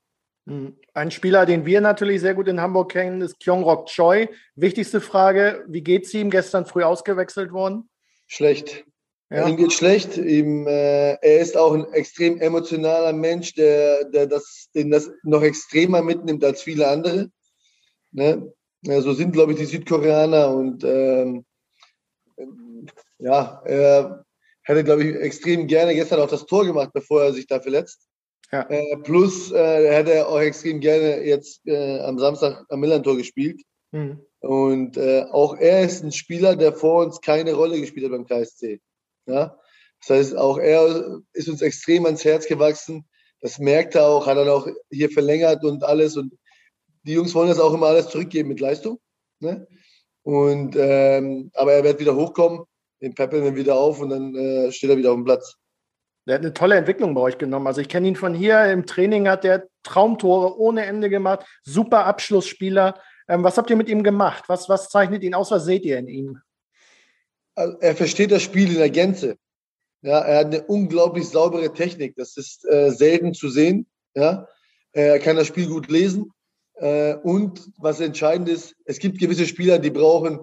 Hm. 0.48 0.78
Ein 0.94 1.12
Spieler, 1.12 1.46
den 1.46 1.66
wir 1.66 1.82
natürlich 1.82 2.22
sehr 2.22 2.34
gut 2.34 2.48
in 2.48 2.62
Hamburg 2.62 2.92
kennen, 2.92 3.22
ist 3.22 3.40
Kyongrok 3.40 3.88
Choi. 3.88 4.28
Wichtigste 4.56 5.00
Frage: 5.00 5.64
Wie 5.68 5.82
geht 5.82 6.06
es 6.06 6.14
ihm? 6.14 6.30
Gestern 6.30 6.66
früh 6.66 6.84
ausgewechselt 6.84 7.52
worden? 7.52 7.90
Schlecht. 8.28 8.86
Ja. 9.32 9.48
Ihm 9.48 9.56
geht 9.56 9.72
schlecht. 9.72 10.18
Ihm, 10.18 10.68
äh, 10.68 11.14
er 11.14 11.40
ist 11.40 11.56
auch 11.56 11.74
ein 11.74 11.86
extrem 11.94 12.42
emotionaler 12.42 13.14
Mensch, 13.14 13.54
der, 13.54 14.04
der 14.06 14.28
das, 14.28 14.70
den 14.76 14.92
das 14.92 15.10
noch 15.24 15.42
extremer 15.42 16.02
mitnimmt 16.02 16.44
als 16.44 16.62
viele 16.62 16.90
andere. 16.90 17.32
Ne? 18.12 18.54
Ja, 18.82 19.00
so 19.00 19.14
sind, 19.14 19.32
glaube 19.32 19.54
ich, 19.54 19.60
die 19.60 19.66
Südkoreaner. 19.66 20.54
Und 20.54 20.84
ähm, 20.84 21.46
ja, 23.20 23.62
er 23.64 24.26
hätte, 24.64 24.84
glaube 24.84 25.06
ich, 25.06 25.16
extrem 25.16 25.66
gerne 25.66 25.96
gestern 25.96 26.20
auch 26.20 26.30
das 26.30 26.46
Tor 26.46 26.66
gemacht, 26.66 26.92
bevor 26.94 27.24
er 27.24 27.34
sich 27.34 27.48
da 27.48 27.62
verletzt. 27.62 28.10
Ja. 28.52 28.70
Äh, 28.70 28.98
plus 28.98 29.50
äh, 29.54 29.94
hätte 29.94 30.12
er 30.12 30.28
auch 30.28 30.42
extrem 30.42 30.82
gerne 30.82 31.24
jetzt 31.24 31.66
äh, 31.66 32.00
am 32.00 32.20
Samstag 32.20 32.66
am 32.68 32.82
Millantor 32.82 33.16
gespielt. 33.16 33.62
Mhm. 33.92 34.20
Und 34.42 34.98
äh, 34.98 35.24
auch 35.32 35.56
er 35.56 35.84
ist 35.84 36.04
ein 36.04 36.12
Spieler, 36.12 36.58
der 36.58 36.74
vor 36.74 37.06
uns 37.06 37.22
keine 37.22 37.54
Rolle 37.54 37.80
gespielt 37.80 38.06
hat 38.06 38.12
beim 38.12 38.28
KSC. 38.28 38.82
Ja? 39.26 39.58
Das 40.02 40.10
heißt, 40.10 40.38
auch 40.38 40.58
er 40.58 41.22
ist 41.34 41.50
uns 41.50 41.62
extrem 41.62 42.06
ans 42.06 42.26
Herz 42.26 42.48
gewachsen. 42.48 43.06
Das 43.42 43.60
merkt 43.60 43.96
er 43.96 44.06
auch, 44.06 44.28
hat 44.28 44.38
er 44.38 44.54
auch 44.54 44.68
hier 44.90 45.10
verlängert 45.10 45.64
und 45.64 45.84
alles. 45.84 46.18
Und 46.18 46.34
die 47.04 47.14
Jungs 47.14 47.34
wollen 47.34 47.50
das 47.50 47.60
auch 47.60 47.74
immer 47.74 47.88
alles 47.88 48.10
zurückgeben 48.10 48.50
mit 48.50 48.60
Leistung. 48.60 49.00
Ne? 49.40 49.68
Und, 50.24 50.76
ähm, 50.78 51.52
aber 51.54 51.74
er 51.74 51.84
wird 51.84 52.00
wieder 52.00 52.16
hochkommen, 52.16 52.64
den 53.02 53.16
peppeln 53.16 53.44
wir 53.44 53.56
wieder 53.56 53.76
auf 53.76 54.00
und 54.00 54.10
dann 54.10 54.36
äh, 54.36 54.72
steht 54.72 54.90
er 54.90 54.98
wieder 54.98 55.12
auf 55.12 55.18
dem 55.18 55.26
Platz. 55.26 55.56
Der 56.28 56.36
hat 56.36 56.42
eine 56.42 56.54
tolle 56.54 56.76
Entwicklung 56.76 57.16
bei 57.16 57.22
euch 57.22 57.40
genommen. 57.40 57.66
Also 57.66 57.82
ich 57.82 57.90
kenne 57.90 58.08
ihn 58.08 58.16
von 58.16 58.36
hier. 58.36 58.66
Im 58.66 58.86
Training 58.86 59.28
hat 59.28 59.44
der 59.44 59.68
Traumtore 59.82 60.60
ohne 60.60 60.86
Ende 60.86 61.10
gemacht. 61.10 61.46
Super 61.64 62.06
Abschlussspieler. 62.06 63.00
Ähm, 63.28 63.44
was 63.44 63.58
habt 63.58 63.72
ihr 63.72 63.76
mit 63.76 63.90
ihm 63.90 64.04
gemacht? 64.04 64.44
Was, 64.48 64.70
was 64.70 64.90
zeichnet 64.90 65.24
ihn 65.24 65.34
aus? 65.34 65.50
Was 65.50 65.66
seht 65.66 65.84
ihr 65.84 65.98
in 65.98 66.08
ihm? 66.08 66.40
Also 67.56 67.78
er 67.80 67.96
versteht 67.96 68.32
das 68.32 68.44
Spiel 68.44 68.70
in 68.70 68.78
der 68.78 68.90
Gänze. 68.90 69.38
Ja, 70.02 70.20
er 70.20 70.40
hat 70.40 70.46
eine 70.48 70.64
unglaublich 70.64 71.28
saubere 71.28 71.74
Technik. 71.74 72.16
Das 72.16 72.38
ist 72.38 72.66
äh, 72.66 72.92
selten 72.92 73.34
zu 73.34 73.50
sehen. 73.50 73.88
Ja, 74.16 74.48
er 74.94 75.20
kann 75.20 75.36
das 75.36 75.48
Spiel 75.48 75.68
gut 75.68 75.90
lesen. 75.90 76.32
Äh, 76.76 77.16
und 77.16 77.70
was 77.78 78.00
entscheidend 78.00 78.50
ist, 78.50 78.76
es 78.86 79.00
gibt 79.00 79.20
gewisse 79.20 79.46
Spieler, 79.46 79.78
die 79.80 79.92
brauchen 79.92 80.40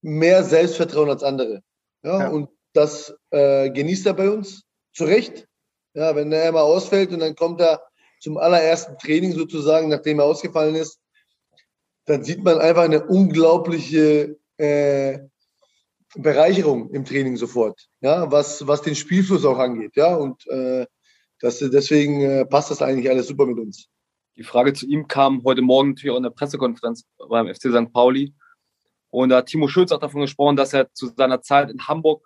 mehr 0.00 0.42
Selbstvertrauen 0.44 1.10
als 1.10 1.22
andere. 1.22 1.62
Ja, 2.02 2.20
ja. 2.20 2.28
und 2.28 2.48
das 2.72 3.14
äh, 3.30 3.70
genießt 3.70 4.06
er 4.06 4.14
bei 4.14 4.30
uns 4.30 4.64
zu 4.92 5.04
Recht. 5.04 5.46
Ja, 5.92 6.14
wenn 6.14 6.32
er 6.32 6.52
mal 6.52 6.62
ausfällt 6.62 7.12
und 7.12 7.20
dann 7.20 7.34
kommt 7.34 7.60
er 7.60 7.82
zum 8.20 8.38
allerersten 8.38 8.96
Training 8.98 9.32
sozusagen, 9.32 9.88
nachdem 9.88 10.20
er 10.20 10.26
ausgefallen 10.26 10.76
ist, 10.76 10.98
dann 12.06 12.22
sieht 12.24 12.42
man 12.42 12.58
einfach 12.58 12.84
eine 12.84 13.04
unglaubliche 13.04 14.38
äh, 14.56 15.18
Bereicherung 16.16 16.90
im 16.90 17.04
Training 17.04 17.36
sofort, 17.36 17.88
ja, 18.00 18.30
was, 18.30 18.66
was 18.66 18.82
den 18.82 18.96
Spielfluss 18.96 19.44
auch 19.44 19.58
angeht, 19.58 19.96
ja, 19.96 20.16
und 20.16 20.46
äh, 20.48 20.86
das, 21.40 21.58
deswegen 21.58 22.20
äh, 22.20 22.44
passt 22.44 22.70
das 22.70 22.82
eigentlich 22.82 23.08
alles 23.08 23.28
super 23.28 23.46
mit 23.46 23.58
uns. 23.58 23.88
Die 24.36 24.42
Frage 24.42 24.72
zu 24.72 24.86
ihm 24.86 25.08
kam 25.08 25.42
heute 25.44 25.62
Morgen 25.62 25.90
natürlich 25.90 26.12
auch 26.12 26.16
in 26.16 26.22
der 26.22 26.30
Pressekonferenz 26.30 27.04
beim 27.28 27.52
FC 27.52 27.70
St. 27.70 27.92
Pauli. 27.92 28.34
Und 29.10 29.30
da 29.30 29.38
hat 29.38 29.46
Timo 29.46 29.68
Schulz 29.68 29.90
auch 29.92 29.98
davon 29.98 30.20
gesprochen, 30.20 30.56
dass 30.56 30.72
er 30.72 30.92
zu 30.92 31.08
seiner 31.08 31.42
Zeit 31.42 31.70
in 31.70 31.88
Hamburg 31.88 32.24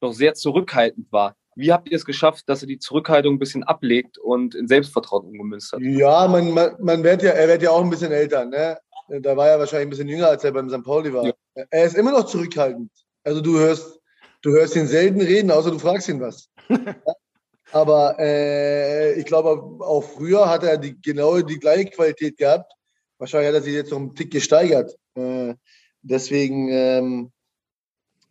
noch 0.00 0.12
sehr 0.12 0.34
zurückhaltend 0.34 1.10
war. 1.12 1.36
Wie 1.56 1.72
habt 1.72 1.88
ihr 1.88 1.96
es 1.96 2.04
geschafft, 2.04 2.48
dass 2.48 2.62
er 2.62 2.68
die 2.68 2.78
Zurückhaltung 2.78 3.34
ein 3.34 3.38
bisschen 3.38 3.62
ablegt 3.62 4.18
und 4.18 4.54
in 4.54 4.66
Selbstvertrauen 4.66 5.24
umgemünzt 5.24 5.72
hat? 5.72 5.80
Ja, 5.80 6.26
man, 6.26 6.50
man, 6.50 6.74
man 6.80 7.04
wird 7.04 7.22
ja, 7.22 7.30
er 7.30 7.46
wird 7.46 7.62
ja 7.62 7.70
auch 7.70 7.84
ein 7.84 7.90
bisschen 7.90 8.10
älter. 8.10 8.44
Ne? 8.44 8.76
Da 9.20 9.36
war 9.36 9.48
er 9.48 9.58
wahrscheinlich 9.58 9.86
ein 9.86 9.90
bisschen 9.90 10.08
jünger, 10.08 10.28
als 10.28 10.42
er 10.42 10.52
beim 10.52 10.68
St. 10.68 10.82
Pauli 10.82 11.12
war. 11.12 11.26
Ja. 11.26 11.32
Er 11.70 11.84
ist 11.84 11.96
immer 11.96 12.10
noch 12.10 12.26
zurückhaltend. 12.26 12.90
Also 13.24 13.40
du 13.40 13.58
hörst, 13.58 14.00
du 14.42 14.52
hörst 14.52 14.76
ihn 14.76 14.86
selten 14.86 15.20
reden, 15.20 15.50
außer 15.50 15.70
du 15.70 15.78
fragst 15.78 16.08
ihn 16.08 16.20
was. 16.20 16.48
Aber 17.72 18.16
äh, 18.20 19.18
ich 19.18 19.24
glaube, 19.24 19.84
auch 19.84 20.02
früher 20.02 20.48
hat 20.48 20.62
er 20.62 20.78
die, 20.78 21.00
genau 21.00 21.40
die 21.40 21.58
gleiche 21.58 21.90
Qualität 21.90 22.36
gehabt. 22.36 22.70
Wahrscheinlich 23.18 23.48
hat 23.48 23.54
er 23.56 23.62
sich 23.62 23.74
jetzt 23.74 23.90
noch 23.90 23.98
einen 23.98 24.14
Tick 24.14 24.30
gesteigert. 24.30 24.96
Äh, 25.14 25.54
deswegen, 26.02 26.68
ähm, 26.68 27.32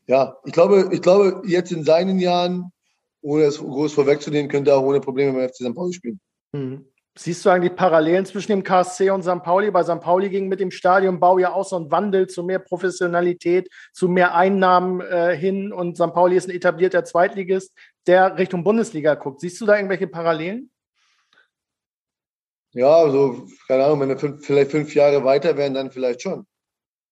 ja, 0.08 0.38
ich 0.46 0.54
glaube, 0.54 0.90
ich 0.94 1.02
glaube, 1.02 1.42
jetzt 1.46 1.72
in 1.72 1.84
seinen 1.84 2.20
Jahren, 2.20 2.72
ohne 3.22 3.44
es 3.44 3.58
groß 3.58 3.94
vorwegzunehmen, 3.94 4.50
könnte 4.50 4.72
er 4.72 4.78
auch 4.78 4.84
ohne 4.84 5.02
Probleme 5.02 5.34
beim 5.34 5.50
FC 5.50 5.56
St. 5.56 5.76
Pauli 5.76 5.94
spielen. 5.94 6.20
Mhm. 6.54 6.86
Siehst 7.16 7.46
du 7.46 7.52
eigentlich 7.52 7.76
Parallelen 7.76 8.26
zwischen 8.26 8.54
dem 8.54 8.64
KSC 8.64 9.12
und 9.12 9.22
St. 9.22 9.44
Pauli? 9.44 9.70
Bei 9.70 9.84
St. 9.84 10.00
Pauli 10.00 10.30
ging 10.30 10.48
mit 10.48 10.60
dem 10.60 10.72
Stadionbau 10.72 11.38
ja 11.38 11.54
auch 11.54 11.66
so 11.66 11.78
ein 11.78 11.92
Wandel 11.92 12.28
zu 12.28 12.44
mehr 12.44 12.58
Professionalität, 12.58 13.70
zu 13.94 14.08
mehr 14.08 14.34
Einnahmen 14.34 15.00
äh, 15.02 15.38
hin 15.38 15.72
und 15.72 15.96
St. 15.96 16.12
Pauli 16.12 16.36
ist 16.36 16.48
ein 16.48 16.56
etablierter 16.56 17.04
Zweitligist, 17.06 17.72
der 18.08 18.38
Richtung 18.40 18.64
Bundesliga 18.64 19.14
guckt. 19.14 19.42
Siehst 19.42 19.62
du 19.62 19.68
da 19.68 19.76
irgendwelche 19.76 20.08
Parallelen? 20.08 20.72
Ja, 22.72 22.96
also, 22.96 23.48
keine 23.68 23.86
Ahnung, 23.86 24.00
wenn 24.02 24.10
wir 24.10 24.18
fünf, 24.18 24.44
vielleicht 24.44 24.72
fünf 24.72 24.96
Jahre 24.96 25.24
weiter 25.24 25.56
wären, 25.56 25.76
dann 25.76 25.92
vielleicht 25.92 26.24
schon. 26.24 26.48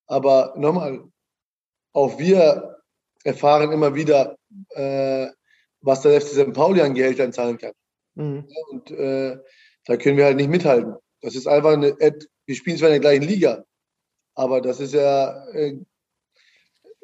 Aber 0.07 0.55
nochmal, 0.57 1.03
auch 1.93 2.17
wir 2.17 2.77
erfahren 3.23 3.71
immer 3.71 3.93
wieder, 3.93 4.35
äh, 4.69 5.27
was 5.81 6.01
der 6.01 6.19
FC 6.19 6.29
St. 6.29 6.53
Pauli 6.53 6.81
an 6.81 6.95
Gehältern 6.95 7.31
zahlen 7.31 7.59
kann. 7.59 7.73
Mhm. 8.15 8.47
Und 8.71 8.89
äh, 8.89 9.37
da 9.85 9.97
können 9.97 10.17
wir 10.17 10.25
halt 10.25 10.37
nicht 10.37 10.49
mithalten. 10.49 10.95
Das 11.21 11.35
ist 11.35 11.47
einfach 11.47 11.73
eine, 11.73 11.95
wir 11.97 12.55
spielen 12.55 12.77
zwar 12.77 12.89
in 12.89 12.93
der 12.93 12.99
gleichen 12.99 13.23
Liga, 13.23 13.63
aber 14.35 14.61
das 14.61 14.79
ist 14.79 14.93
ja 14.93 15.45
äh, 15.49 15.77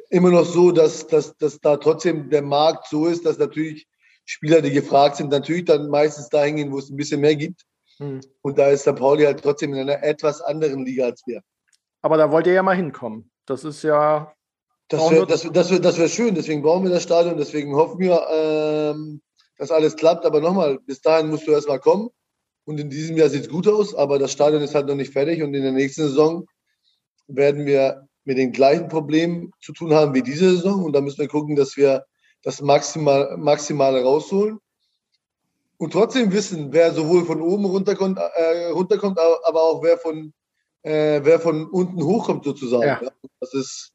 immer 0.10 0.30
noch 0.30 0.46
so, 0.46 0.72
dass, 0.72 1.08
dass, 1.08 1.36
dass 1.38 1.60
da 1.60 1.78
trotzdem 1.78 2.30
der 2.30 2.42
Markt 2.42 2.88
so 2.88 3.08
ist, 3.08 3.26
dass 3.26 3.38
natürlich 3.38 3.88
Spieler, 4.26 4.62
die 4.62 4.72
gefragt 4.72 5.18
sind, 5.18 5.32
natürlich 5.32 5.66
dann 5.66 5.90
meistens 5.90 6.30
dahin 6.30 6.58
gehen, 6.58 6.72
wo 6.72 6.80
es 6.80 6.90
ein 6.90 6.98
bisschen 6.98 7.22
mehr 7.22 7.36
gibt. 7.36 7.64
Hm. 7.98 8.22
Und 8.42 8.58
da 8.58 8.70
ist 8.70 8.86
der 8.86 8.94
Pauli 8.94 9.24
halt 9.24 9.42
trotzdem 9.42 9.74
in 9.74 9.80
einer 9.82 10.04
etwas 10.04 10.42
anderen 10.42 10.86
Liga 10.86 11.06
als 11.06 11.24
wir. 11.26 11.42
Aber 12.02 12.18
da 12.18 12.32
wollt 12.32 12.48
ihr 12.48 12.54
ja 12.54 12.64
mal 12.64 12.76
hinkommen. 12.76 13.32
Das 13.46 13.64
ist 13.64 13.84
ja. 13.84 14.34
Das 14.90 15.12
wäre 15.12 15.28
das, 15.28 15.50
das 15.52 15.72
wär, 15.72 15.80
das 15.80 15.98
wär 15.98 16.08
schön, 16.08 16.34
deswegen 16.36 16.62
bauen 16.62 16.84
wir 16.84 16.92
das 16.92 17.04
Stadion, 17.04 17.38
deswegen 17.38 17.76
hoffen 17.76 18.00
wir, 18.00 18.26
ähm, 18.32 19.22
dass 19.58 19.72
alles 19.72 19.96
klappt. 19.96 20.26
Aber 20.26 20.40
nochmal, 20.40 20.80
bis 20.80 21.02
dahin 21.02 21.30
musst 21.30 21.46
du 21.48 21.52
erstmal 21.52 21.80
kommen. 21.80 22.10
Und 22.68 22.82
in 22.82 22.90
diesem 22.90 23.16
Jahr 23.16 23.30
sieht 23.30 23.44
es 23.44 23.50
gut 23.50 23.66
aus, 23.66 23.96
aber 23.96 24.20
das 24.20 24.34
Stadion 24.34 24.62
ist 24.62 24.76
halt 24.76 24.88
noch 24.88 24.96
nicht 24.96 25.14
fertig. 25.14 25.42
Und 25.42 25.54
in 25.54 25.64
der 25.64 25.72
nächsten 25.72 26.02
Saison 26.02 26.46
werden 27.28 27.66
wir 27.66 28.10
mit 28.26 28.38
den 28.38 28.52
gleichen 28.52 28.90
Problemen 28.90 29.54
zu 29.62 29.72
tun 29.72 29.94
haben 29.94 30.14
wie 30.14 30.22
diese 30.22 30.52
Saison. 30.52 30.84
Und 30.84 30.92
da 30.92 31.00
müssen 31.00 31.20
wir 31.20 31.30
gucken, 31.30 31.56
dass 31.56 31.78
wir 31.78 32.06
das 32.44 32.62
maximal, 32.62 33.38
Maximale 33.38 34.04
rausholen. 34.04 34.60
Und 35.78 35.94
trotzdem 35.94 36.34
wissen, 36.34 36.74
wer 36.74 36.92
sowohl 36.92 37.24
von 37.24 37.42
oben 37.42 37.64
runterkommt, 37.64 38.20
äh, 38.20 38.66
runterkommt 38.66 39.18
aber 39.18 39.62
auch 39.62 39.82
wer 39.82 39.98
von, 39.98 40.34
äh, 40.82 41.22
wer 41.24 41.40
von 41.40 41.70
unten 41.70 42.04
hochkommt 42.04 42.44
sozusagen. 42.44 42.84
Ja. 42.84 43.12
Das 43.40 43.54
ist, 43.54 43.94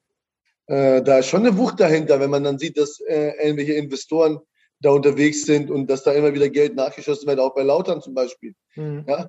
äh, 0.69 1.03
da 1.03 1.19
ist 1.19 1.27
schon 1.27 1.45
eine 1.47 1.59
Wucht 1.59 1.79
dahinter, 1.79 2.21
wenn 2.21 2.31
man 2.31 2.45
dann 2.45 2.59
sieht, 2.59 2.79
dass 2.79 3.01
äh, 3.01 3.33
irgendwelche 3.39 3.75
Investoren 3.75 4.41
da 4.83 4.91
unterwegs 4.91 5.45
sind 5.45 5.71
und 5.71 5.89
dass 5.89 6.03
da 6.03 6.13
immer 6.13 6.35
wieder 6.35 6.49
Geld 6.49 6.75
nachgeschossen 6.75 7.27
wird, 7.27 7.41
auch 7.41 7.55
bei 7.55 7.63
Lautern 7.63 8.03
zum 8.03 8.15
Beispiel. 8.15 8.55
Mhm. 8.75 9.05
Ja? 9.07 9.29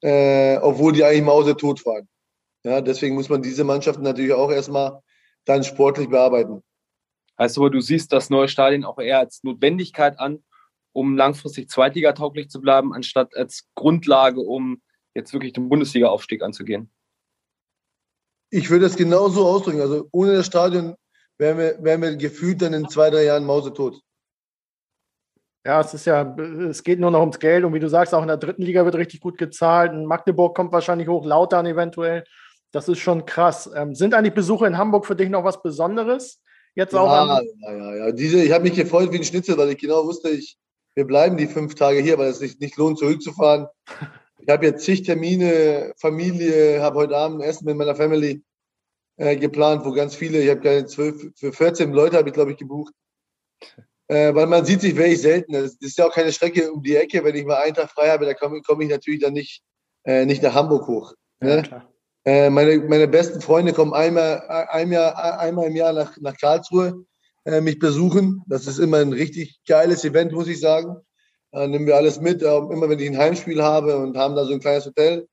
Äh, 0.00 0.58
obwohl 0.58 0.92
die 0.92 1.04
eigentlich 1.04 1.22
mausetot 1.22 1.84
waren. 1.84 2.08
Ja, 2.64 2.80
deswegen 2.80 3.16
muss 3.16 3.28
man 3.28 3.42
diese 3.42 3.64
Mannschaften 3.64 4.02
natürlich 4.02 4.32
auch 4.32 4.50
erstmal 4.50 5.00
dann 5.44 5.64
sportlich 5.64 6.08
bearbeiten. 6.08 6.62
Heißt 7.38 7.58
aber, 7.58 7.70
du 7.70 7.80
siehst 7.80 8.12
das 8.12 8.30
neue 8.30 8.48
Stadion 8.48 8.84
auch 8.84 8.98
eher 8.98 9.18
als 9.18 9.42
Notwendigkeit 9.42 10.18
an, 10.20 10.44
um 10.92 11.16
langfristig 11.16 11.68
zweitligatauglich 11.68 12.48
zu 12.50 12.60
bleiben, 12.60 12.94
anstatt 12.94 13.34
als 13.36 13.68
Grundlage, 13.74 14.40
um 14.40 14.80
jetzt 15.14 15.32
wirklich 15.32 15.52
den 15.52 15.68
Bundesliga-Aufstieg 15.68 16.42
anzugehen? 16.42 16.90
Ich 18.50 18.70
würde 18.70 18.86
es 18.86 18.96
genauso 18.96 19.46
ausdrücken. 19.46 19.80
Also 19.80 20.08
ohne 20.12 20.34
das 20.34 20.46
Stadion 20.46 20.94
wären 21.38 21.58
wir, 21.58 21.82
wären 21.82 22.02
wir 22.02 22.16
gefühlt 22.16 22.62
dann 22.62 22.74
in 22.74 22.88
zwei, 22.88 23.10
drei 23.10 23.24
Jahren 23.24 23.44
mausetot. 23.44 24.00
Ja, 25.64 25.80
es 25.80 25.94
ist 25.94 26.06
ja, 26.06 26.36
es 26.68 26.82
geht 26.82 26.98
nur 26.98 27.12
noch 27.12 27.20
ums 27.20 27.38
Geld 27.38 27.64
und 27.64 27.72
wie 27.72 27.78
du 27.78 27.88
sagst, 27.88 28.12
auch 28.14 28.22
in 28.22 28.28
der 28.28 28.36
dritten 28.36 28.62
Liga 28.62 28.84
wird 28.84 28.96
richtig 28.96 29.20
gut 29.20 29.38
gezahlt. 29.38 29.92
In 29.92 30.06
Magdeburg 30.06 30.56
kommt 30.56 30.72
wahrscheinlich 30.72 31.06
hoch, 31.06 31.24
Lautern 31.24 31.66
eventuell. 31.66 32.24
Das 32.72 32.88
ist 32.88 32.98
schon 32.98 33.26
krass. 33.26 33.70
Ähm, 33.74 33.94
sind 33.94 34.14
eigentlich 34.14 34.34
Besuche 34.34 34.66
in 34.66 34.76
Hamburg 34.76 35.06
für 35.06 35.14
dich 35.14 35.28
noch 35.28 35.44
was 35.44 35.62
Besonderes? 35.62 36.40
Jetzt 36.74 36.94
auch 36.94 37.06
ja, 37.06 37.40
ja, 37.40 37.72
ja, 37.72 37.94
ja. 37.96 38.12
Diese, 38.12 38.42
ich 38.42 38.50
habe 38.50 38.64
mich 38.64 38.74
gefreut 38.74 39.12
wie 39.12 39.18
ein 39.18 39.24
Schnitzel, 39.24 39.56
weil 39.56 39.68
ich 39.68 39.78
genau 39.78 40.04
wusste, 40.04 40.30
ich, 40.30 40.56
wir 40.94 41.06
bleiben 41.06 41.36
die 41.36 41.46
fünf 41.46 41.76
Tage 41.76 42.00
hier, 42.00 42.18
weil 42.18 42.30
es 42.30 42.38
sich 42.38 42.58
nicht 42.58 42.76
lohnt, 42.76 42.98
zurückzufahren. 42.98 43.66
Ich 44.40 44.48
habe 44.48 44.66
jetzt 44.66 44.84
zig 44.84 45.02
Termine, 45.02 45.92
Familie, 45.96 46.82
habe 46.82 46.96
heute 46.96 47.16
Abend 47.16 47.40
ein 47.40 47.48
Essen 47.48 47.66
mit 47.66 47.76
meiner 47.76 47.94
Family 47.94 48.42
äh, 49.16 49.36
geplant, 49.36 49.84
wo 49.84 49.92
ganz 49.92 50.16
viele, 50.16 50.42
ich 50.42 50.50
habe 50.50 50.60
keine 50.60 50.86
zwölf, 50.86 51.24
für 51.36 51.52
14 51.52 51.92
Leute 51.92 52.16
habe 52.16 52.30
ich, 52.30 52.34
glaube 52.34 52.50
ich, 52.50 52.56
gebucht 52.56 52.92
äh, 54.12 54.34
weil 54.34 54.46
man 54.46 54.66
sieht 54.66 54.82
sich 54.82 54.94
wirklich 54.94 55.22
selten. 55.22 55.54
Das 55.54 55.74
ist 55.76 55.96
ja 55.96 56.06
auch 56.06 56.12
keine 56.12 56.32
Strecke 56.32 56.70
um 56.70 56.82
die 56.82 56.96
Ecke. 56.96 57.24
Wenn 57.24 57.34
ich 57.34 57.46
mal 57.46 57.56
einen 57.56 57.74
Tag 57.74 57.90
frei 57.90 58.10
habe, 58.10 58.26
da 58.26 58.34
komme 58.34 58.60
komm 58.60 58.82
ich 58.82 58.90
natürlich 58.90 59.20
dann 59.20 59.32
nicht, 59.32 59.62
äh, 60.04 60.26
nicht 60.26 60.42
nach 60.42 60.54
Hamburg 60.54 60.86
hoch. 60.86 61.14
Ne? 61.40 61.62
Ja, 61.70 61.88
äh, 62.24 62.50
meine, 62.50 62.78
meine 62.80 63.08
besten 63.08 63.40
Freunde 63.40 63.72
kommen 63.72 63.94
einmal, 63.94 64.46
ein 64.68 64.92
Jahr, 64.92 65.40
einmal 65.40 65.66
im 65.66 65.76
Jahr 65.76 65.94
nach, 65.94 66.16
nach 66.20 66.36
Karlsruhe 66.36 67.04
äh, 67.46 67.62
mich 67.62 67.78
besuchen. 67.78 68.42
Das 68.46 68.66
ist 68.66 68.78
immer 68.78 68.98
ein 68.98 69.14
richtig 69.14 69.60
geiles 69.66 70.04
Event, 70.04 70.32
muss 70.32 70.46
ich 70.46 70.60
sagen. 70.60 70.96
Da 71.50 71.66
nehmen 71.66 71.86
wir 71.86 71.96
alles 71.96 72.20
mit, 72.20 72.42
immer 72.42 72.88
wenn 72.88 72.98
ich 72.98 73.08
ein 73.08 73.18
Heimspiel 73.18 73.62
habe 73.62 73.96
und 73.96 74.16
haben 74.16 74.36
da 74.36 74.44
so 74.44 74.52
ein 74.52 74.60
kleines 74.60 74.86
Hotel, 74.86 75.26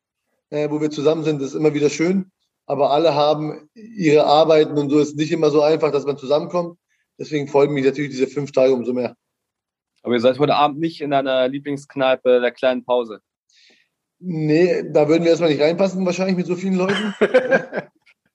äh, 0.51 0.69
wo 0.69 0.79
wir 0.79 0.89
zusammen 0.89 1.25
sind, 1.25 1.41
das 1.41 1.49
ist 1.49 1.55
immer 1.55 1.73
wieder 1.73 1.89
schön. 1.89 2.31
Aber 2.65 2.91
alle 2.91 3.13
haben 3.13 3.69
ihre 3.73 4.25
Arbeiten 4.25 4.77
und 4.77 4.89
so 4.89 4.99
ist 4.99 5.17
nicht 5.17 5.31
immer 5.31 5.49
so 5.49 5.61
einfach, 5.61 5.91
dass 5.91 6.05
man 6.05 6.17
zusammenkommt. 6.17 6.77
Deswegen 7.19 7.47
folgen 7.47 7.73
mich 7.73 7.85
natürlich 7.85 8.11
diese 8.11 8.27
fünf 8.27 8.51
Tage 8.51 8.73
umso 8.73 8.93
mehr. 8.93 9.15
Aber 10.03 10.13
ihr 10.13 10.21
seid 10.21 10.39
heute 10.39 10.55
Abend 10.55 10.79
nicht 10.79 11.01
in 11.01 11.11
deiner 11.11 11.47
Lieblingskneipe 11.49 12.39
der 12.39 12.51
kleinen 12.51 12.85
Pause. 12.85 13.19
Nee, 14.19 14.83
da 14.91 15.07
würden 15.07 15.23
wir 15.23 15.31
erstmal 15.31 15.49
nicht 15.49 15.61
reinpassen, 15.61 16.05
wahrscheinlich 16.05 16.37
mit 16.37 16.47
so 16.47 16.55
vielen 16.55 16.75
Leuten. 16.75 17.13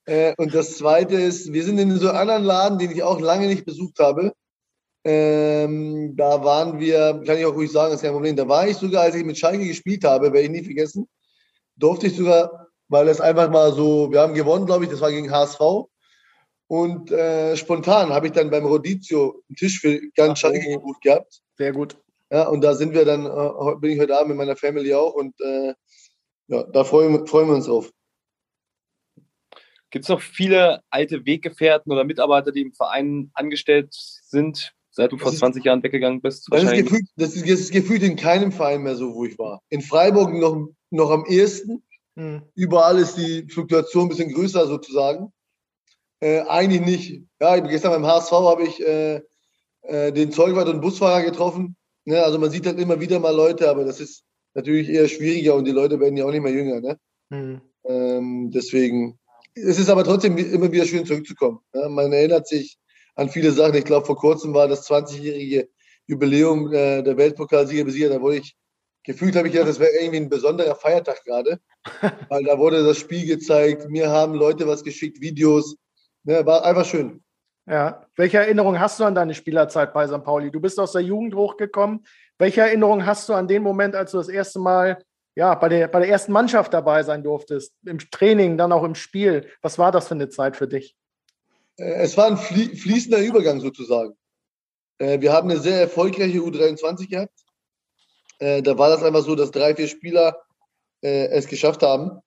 äh, 0.07 0.35
und 0.37 0.55
das 0.55 0.77
Zweite 0.77 1.14
ist, 1.14 1.53
wir 1.53 1.64
sind 1.64 1.79
in 1.79 1.97
so 1.97 2.09
einem 2.09 2.18
anderen 2.18 2.44
Laden, 2.44 2.79
den 2.79 2.90
ich 2.90 3.03
auch 3.03 3.20
lange 3.20 3.47
nicht 3.47 3.64
besucht 3.64 3.99
habe. 3.99 4.33
Ähm, 5.05 6.16
da 6.16 6.42
waren 6.44 6.79
wir, 6.79 7.23
kann 7.27 7.38
ich 7.38 7.44
auch 7.44 7.55
ruhig 7.55 7.70
sagen, 7.70 7.94
ist 7.94 8.03
kein 8.03 8.12
Problem. 8.12 8.37
Da 8.37 8.49
war 8.49 8.66
ich 8.66 8.77
sogar, 8.77 9.03
als 9.03 9.14
ich 9.14 9.25
mit 9.25 9.38
Schalke 9.38 9.66
gespielt 9.66 10.05
habe, 10.05 10.33
werde 10.33 10.42
ich 10.42 10.51
nie 10.51 10.64
vergessen, 10.64 11.07
durfte 11.77 12.07
ich 12.07 12.16
sogar, 12.16 12.68
weil 12.88 13.09
es 13.09 13.20
einfach 13.20 13.51
mal 13.51 13.73
so, 13.73 14.11
wir 14.11 14.20
haben 14.20 14.35
gewonnen, 14.35 14.64
glaube 14.64 14.85
ich, 14.85 14.90
das 14.90 15.03
war 15.03 15.11
gegen 15.11 15.31
HSV. 15.31 15.61
Und 16.66 17.11
äh, 17.11 17.57
spontan 17.57 18.11
habe 18.11 18.27
ich 18.27 18.33
dann 18.33 18.50
beim 18.50 18.64
Rodizio 18.64 19.42
einen 19.48 19.57
Tisch 19.57 19.81
für 19.81 20.00
ganz 20.16 20.38
Schalke 20.38 20.61
gebucht 20.61 21.03
gehabt. 21.03 21.40
Sehr 21.57 21.72
gut. 21.72 21.96
Ja, 22.31 22.48
und 22.48 22.62
da 22.62 22.74
sind 22.74 22.94
wir 22.94 23.05
dann, 23.05 23.27
äh, 23.27 23.77
bin 23.81 23.90
ich 23.90 24.00
heute 24.00 24.16
Abend 24.16 24.31
mit 24.31 24.38
meiner 24.38 24.57
Family 24.57 24.94
auch 24.94 25.14
und 25.14 25.38
äh, 25.40 25.74
ja, 26.48 26.62
da 26.64 26.85
freuen, 26.85 27.27
freuen 27.27 27.48
wir 27.48 27.55
uns 27.55 27.66
drauf. 27.66 27.90
Gibt 29.90 30.07
es 30.07 30.09
noch 30.09 30.20
viele 30.20 30.81
alte 30.90 31.24
Weggefährten 31.24 31.92
oder 31.92 32.03
Mitarbeiter, 32.03 32.50
die 32.50 32.62
im 32.62 32.72
Verein 32.72 33.31
angestellt 33.35 33.94
sind, 33.94 34.74
seit 34.90 35.12
du 35.12 35.18
vor 35.18 35.33
ist, 35.33 35.38
20 35.38 35.64
Jahren 35.64 35.83
weggegangen 35.83 36.20
bist? 36.20 36.48
Das 36.50 36.64
ist, 36.64 36.72
gefühlt, 36.72 37.07
das, 37.14 37.37
ist, 37.37 37.48
das 37.48 37.61
ist, 37.61 37.72
gefühlt, 37.72 38.03
in 38.03 38.16
keinem 38.16 38.50
Verein 38.50 38.83
mehr 38.83 38.96
so, 38.96 39.14
wo 39.14 39.24
ich 39.24 39.38
war. 39.38 39.62
In 39.68 39.83
Freiburg 39.83 40.35
noch, 40.35 40.66
noch 40.90 41.11
am 41.11 41.24
ehesten. 41.27 41.85
Hm. 42.16 42.42
Überall 42.57 42.98
ist 42.98 43.16
die 43.16 43.46
Fluktuation 43.48 44.07
ein 44.07 44.09
bisschen 44.09 44.33
größer 44.33 44.66
sozusagen. 44.66 45.33
Äh, 46.20 46.40
eigentlich 46.42 46.81
nicht. 46.81 47.22
Ja, 47.40 47.59
gestern 47.59 47.92
beim 47.92 48.07
HSV 48.07 48.33
habe 48.33 48.64
ich 48.64 48.81
äh, 48.81 49.20
äh, 49.83 50.12
den 50.12 50.33
Zeugwart 50.33 50.68
und 50.68 50.81
Busfahrer 50.81 51.22
getroffen. 51.22 51.77
Ne? 52.05 52.22
Also 52.22 52.38
man 52.38 52.50
sieht 52.50 52.66
halt 52.66 52.79
immer 52.79 53.00
wieder 53.00 53.18
mal 53.20 53.35
Leute, 53.35 53.68
aber 53.68 53.85
das 53.85 54.00
ist 54.00 54.24
natürlich 54.55 54.88
eher 54.88 55.09
schwieriger 55.09 55.55
und 55.55 55.66
die 55.66 55.72
Leute 55.72 56.00
werden 56.00 56.16
ja 56.16 56.24
auch 56.24 56.31
nicht 56.31 56.42
mehr 56.42 56.53
jünger. 56.53 56.81
Ne? 56.81 56.98
Mhm. 57.31 57.61
Ähm, 57.85 58.50
deswegen, 58.50 59.18
es 59.55 59.79
ist 59.79 59.90
aber 59.90 60.05
trotzdem 60.05 60.38
immer 60.38 60.70
wieder 60.72 60.87
schön 60.87 61.05
zurückzukommen. 61.07 61.61
Ja? 61.74 61.88
Man 61.88 62.12
erinnert 62.12 62.48
sich 62.48 62.79
an 63.14 63.29
viele 63.29 63.53
Sachen. 63.53 63.74
Ich 63.74 63.85
glaube, 63.85 64.07
vor 64.07 64.16
kurzem 64.16 64.55
war 64.55 64.68
das 64.68 64.88
20-jährige 64.88 65.68
Jubiläum 66.07 66.72
äh, 66.72 67.03
der 67.03 67.16
Weltpokalsieger 67.16 67.85
besiegt. 67.85 68.11
Da 68.11 68.20
wurde 68.20 68.38
ich, 68.38 68.57
gefühlt 69.05 69.37
habe 69.37 69.48
ich 69.48 69.55
ja, 69.55 69.64
das 69.64 69.79
wäre 69.79 69.92
irgendwie 69.92 70.18
ein 70.18 70.29
besonderer 70.29 70.74
Feiertag 70.74 71.24
gerade, 71.24 71.61
weil 72.29 72.44
da 72.44 72.59
wurde 72.59 72.85
das 72.85 72.98
Spiel 72.98 73.27
gezeigt. 73.27 73.88
Mir 73.88 74.11
haben 74.11 74.35
Leute 74.35 74.66
was 74.66 74.83
geschickt, 74.85 75.20
Videos. 75.20 75.77
Ne? 76.25 76.45
War 76.45 76.65
einfach 76.65 76.85
schön. 76.85 77.23
Ja. 77.67 78.07
Welche 78.17 78.39
Erinnerung 78.39 78.79
hast 78.79 79.01
du 79.01 79.05
an 79.05 79.15
deine 79.15 79.35
Spielerzeit 79.35 79.93
bei 79.93 80.07
St. 80.07 80.23
Pauli? 80.23 80.51
Du 80.51 80.61
bist 80.61 80.79
aus 80.79 80.93
der 80.93 81.03
Jugend 81.03 81.35
hochgekommen. 81.35 82.05
Welche 82.39 82.63
Erinnerung 82.63 83.07
hast 83.07 83.29
du 83.29 83.35
an 83.35 83.49
den 83.49 83.63
Moment, 83.63 83.95
als 83.95 84.11
du 84.11 84.19
das 84.19 84.29
erste 84.29 84.59
Mal 84.59 85.03
ja, 85.37 85.55
bei, 85.55 85.69
der, 85.69 85.89
bei 85.89 86.01
der 86.01 86.09
ersten 86.09 86.33
Mannschaft 86.33 86.75
dabei 86.75 87.03
sein 87.03 87.23
durftest? 87.23 87.73
Im 87.87 87.99
Training, 87.99 88.59
dann 88.59 88.73
auch 88.73 88.85
im 88.85 88.95
Spiel. 88.95 89.49
Was 89.63 89.79
war 89.79 89.93
das 89.93 90.09
für 90.09 90.15
eine 90.15 90.29
Zeit 90.29 90.57
für 90.57 90.69
dich? 90.69 90.97
Äh, 91.77 92.03
es 92.03 92.17
war 92.17 92.27
ein 92.27 92.37
fließender 92.37 93.19
Übergang 93.19 93.61
sozusagen. 93.61 94.17
Äh, 94.99 95.21
wir 95.21 95.33
haben 95.33 95.51
eine 95.51 95.61
sehr 95.61 95.81
erfolgreiche 95.81 96.39
U23 96.39 97.09
gehabt. 97.09 97.33
Äh, 98.39 98.63
da 98.63 98.77
war 98.77 98.91
das 98.91 99.03
einfach 99.03 99.23
so, 99.23 99.35
dass 99.35 99.51
drei, 99.51 99.75
vier 99.75 99.89
Spieler 99.89 100.41
es 101.07 101.49
geschafft 101.49 101.83
haben. 101.83 102.23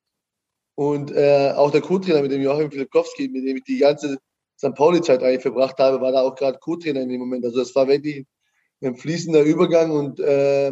Und 0.77 1.11
auch 1.11 1.71
der 1.71 1.81
Co-Trainer 1.81 2.21
mit 2.21 2.31
dem 2.31 2.41
Joachim 2.43 2.69
Filipkowski, 2.69 3.29
mit 3.29 3.47
dem 3.47 3.57
ich 3.57 3.63
die 3.63 3.79
ganze 3.79 4.19
St. 4.59 4.75
Pauli-Zeit 4.75 5.23
eigentlich 5.23 5.41
verbracht 5.41 5.79
habe, 5.79 5.99
war 6.01 6.11
da 6.11 6.21
auch 6.21 6.35
gerade 6.35 6.59
Co-Trainer 6.59 7.01
in 7.01 7.09
dem 7.09 7.19
Moment. 7.19 7.43
Also 7.45 7.61
es 7.61 7.73
war 7.73 7.87
wirklich 7.87 8.27
ein 8.81 8.95
fließender 8.95 9.41
Übergang 9.41 9.89
und 9.89 10.19
äh, 10.19 10.71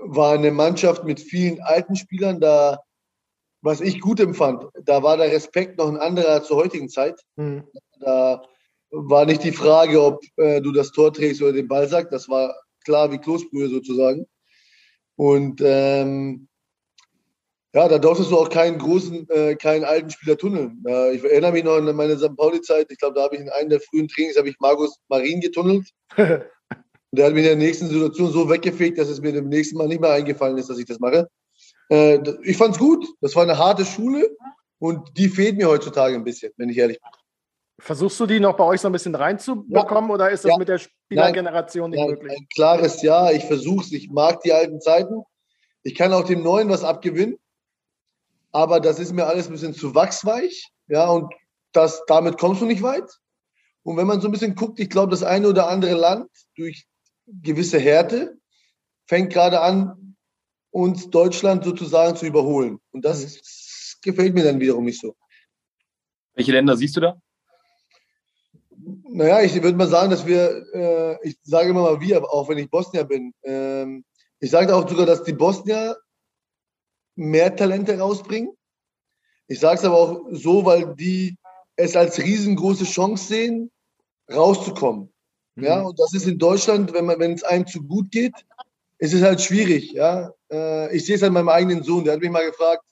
war 0.00 0.34
eine 0.34 0.50
Mannschaft 0.50 1.04
mit 1.04 1.18
vielen 1.18 1.62
alten 1.62 1.96
Spielern. 1.96 2.40
Da, 2.40 2.80
was 3.62 3.80
ich 3.80 4.00
gut 4.00 4.20
empfand, 4.20 4.64
da 4.84 5.02
war 5.02 5.16
der 5.16 5.32
Respekt 5.32 5.78
noch 5.78 5.88
ein 5.88 5.96
anderer 5.96 6.42
zur 6.42 6.58
heutigen 6.58 6.90
Zeit. 6.90 7.20
Mhm. 7.36 7.64
Da 8.00 8.42
war 8.90 9.24
nicht 9.24 9.44
die 9.44 9.52
Frage, 9.52 10.02
ob 10.02 10.22
äh, 10.36 10.60
du 10.60 10.72
das 10.72 10.92
Tor 10.92 11.10
trägst 11.12 11.40
oder 11.40 11.52
den 11.52 11.68
Ball 11.68 11.88
sagst. 11.88 12.12
Das 12.12 12.28
war 12.28 12.54
klar 12.84 13.10
wie 13.12 13.18
Kloßbrühe 13.18 13.70
sozusagen. 13.70 14.26
Und 15.16 15.62
ähm, 15.62 16.48
ja, 17.72 17.86
da 17.86 17.98
durftest 17.98 18.32
du 18.32 18.38
auch 18.38 18.48
keinen 18.48 18.78
großen, 18.78 19.28
äh, 19.30 19.54
keinen 19.54 19.84
alten 19.84 20.10
Spieler 20.10 20.36
tunneln. 20.36 20.82
Äh, 20.86 21.14
ich 21.14 21.24
erinnere 21.24 21.52
mich 21.52 21.62
noch 21.62 21.76
an 21.76 21.94
meine 21.94 22.18
St. 22.18 22.36
Pauli-Zeit. 22.36 22.88
Ich 22.90 22.98
glaube, 22.98 23.14
da 23.14 23.22
habe 23.22 23.36
ich 23.36 23.42
in 23.42 23.48
einem 23.48 23.70
der 23.70 23.80
frühen 23.80 24.08
Trainings 24.08 24.36
habe 24.36 24.48
ich 24.48 24.56
Markus 24.58 24.98
Marin 25.08 25.40
getunnelt. 25.40 25.88
Und 26.16 27.18
der 27.18 27.26
hat 27.26 27.34
mich 27.34 27.44
in 27.44 27.50
der 27.50 27.56
nächsten 27.56 27.88
Situation 27.88 28.32
so 28.32 28.48
weggefegt, 28.48 28.98
dass 28.98 29.08
es 29.08 29.20
mir 29.20 29.32
dem 29.32 29.48
nächsten 29.48 29.76
Mal 29.76 29.88
nicht 29.88 30.00
mehr 30.00 30.12
eingefallen 30.12 30.58
ist, 30.58 30.68
dass 30.68 30.78
ich 30.78 30.84
das 30.84 30.98
mache. 30.98 31.28
Äh, 31.90 32.18
ich 32.42 32.56
fand 32.56 32.74
es 32.74 32.80
gut. 32.80 33.06
Das 33.20 33.36
war 33.36 33.44
eine 33.44 33.58
harte 33.58 33.84
Schule 33.84 34.36
und 34.78 35.16
die 35.16 35.28
fehlt 35.28 35.56
mir 35.56 35.68
heutzutage 35.68 36.14
ein 36.14 36.24
bisschen, 36.24 36.52
wenn 36.56 36.68
ich 36.68 36.78
ehrlich 36.78 37.00
bin. 37.00 37.10
Versuchst 37.80 38.18
du 38.20 38.26
die 38.26 38.40
noch 38.40 38.56
bei 38.56 38.64
euch 38.64 38.80
so 38.80 38.88
ein 38.88 38.92
bisschen 38.92 39.14
reinzubekommen 39.14 40.10
ja. 40.10 40.14
oder 40.14 40.30
ist 40.30 40.44
das 40.44 40.50
ja. 40.50 40.58
mit 40.58 40.68
der 40.68 40.78
Spielergeneration 40.78 41.90
nicht 41.90 42.00
Nein, 42.00 42.10
möglich? 42.10 42.32
Ein 42.36 42.46
klares 42.54 43.00
Ja. 43.02 43.30
Ich 43.30 43.44
versuche 43.44 43.84
es. 43.84 43.92
Ich 43.92 44.10
mag 44.10 44.40
die 44.42 44.52
alten 44.52 44.80
Zeiten. 44.80 45.22
Ich 45.82 45.94
kann 45.94 46.12
auch 46.12 46.24
dem 46.24 46.42
Neuen 46.42 46.68
was 46.68 46.84
abgewinnen 46.84 47.38
aber 48.52 48.80
das 48.80 48.98
ist 48.98 49.12
mir 49.12 49.26
alles 49.26 49.46
ein 49.46 49.52
bisschen 49.52 49.74
zu 49.74 49.94
wachsweich, 49.94 50.70
ja, 50.88 51.08
und 51.08 51.32
das, 51.72 52.02
damit 52.06 52.38
kommst 52.38 52.62
du 52.62 52.66
nicht 52.66 52.82
weit. 52.82 53.08
Und 53.82 53.96
wenn 53.96 54.06
man 54.06 54.20
so 54.20 54.28
ein 54.28 54.32
bisschen 54.32 54.54
guckt, 54.54 54.78
ich 54.80 54.90
glaube, 54.90 55.10
das 55.10 55.22
eine 55.22 55.48
oder 55.48 55.68
andere 55.68 55.94
Land 55.94 56.28
durch 56.56 56.86
gewisse 57.26 57.78
Härte 57.78 58.36
fängt 59.06 59.32
gerade 59.32 59.60
an, 59.60 60.16
uns 60.70 61.10
Deutschland 61.10 61.64
sozusagen 61.64 62.16
zu 62.16 62.26
überholen. 62.26 62.78
Und 62.92 63.04
das 63.04 63.24
mhm. 63.24 64.00
gefällt 64.02 64.34
mir 64.34 64.44
dann 64.44 64.60
wiederum 64.60 64.84
nicht 64.84 65.00
so. 65.00 65.14
Welche 66.34 66.52
Länder 66.52 66.76
siehst 66.76 66.96
du 66.96 67.00
da? 67.00 67.20
Naja, 69.12 69.42
ich 69.42 69.54
würde 69.62 69.76
mal 69.76 69.88
sagen, 69.88 70.10
dass 70.10 70.26
wir, 70.26 70.64
äh, 70.72 71.28
ich 71.28 71.36
sage 71.42 71.70
immer 71.70 71.82
mal 71.82 72.00
wir, 72.00 72.22
auch 72.22 72.48
wenn 72.48 72.58
ich 72.58 72.70
Bosnier 72.70 73.04
bin, 73.04 73.34
ähm, 73.42 74.04
ich 74.38 74.50
sage 74.50 74.74
auch 74.74 74.88
sogar, 74.88 75.04
dass 75.04 75.22
die 75.22 75.34
Bosnier 75.34 75.96
mehr 77.20 77.54
Talente 77.54 77.98
rausbringen. 77.98 78.50
Ich 79.46 79.60
sage 79.60 79.78
es 79.78 79.84
aber 79.84 79.96
auch 79.96 80.20
so, 80.32 80.64
weil 80.64 80.94
die 80.94 81.36
es 81.76 81.94
als 81.96 82.18
riesengroße 82.18 82.84
Chance 82.84 83.24
sehen, 83.24 83.70
rauszukommen. 84.32 85.12
Mhm. 85.54 85.64
Ja, 85.64 85.82
und 85.82 85.98
das 85.98 86.14
ist 86.14 86.26
in 86.26 86.38
Deutschland, 86.38 86.92
wenn 86.92 87.06
man, 87.06 87.18
wenn 87.18 87.32
es 87.32 87.42
einem 87.42 87.66
zu 87.66 87.82
gut 87.82 88.10
geht, 88.10 88.34
ist 88.98 89.12
es 89.12 89.22
halt 89.22 89.40
schwierig. 89.40 89.92
Ja, 89.92 90.32
äh, 90.50 90.94
ich 90.96 91.04
sehe 91.04 91.16
es 91.16 91.22
an 91.22 91.32
meinem 91.32 91.48
eigenen 91.48 91.82
Sohn. 91.82 92.04
Der 92.04 92.14
hat 92.14 92.20
mich 92.20 92.30
mal 92.30 92.46
gefragt, 92.46 92.82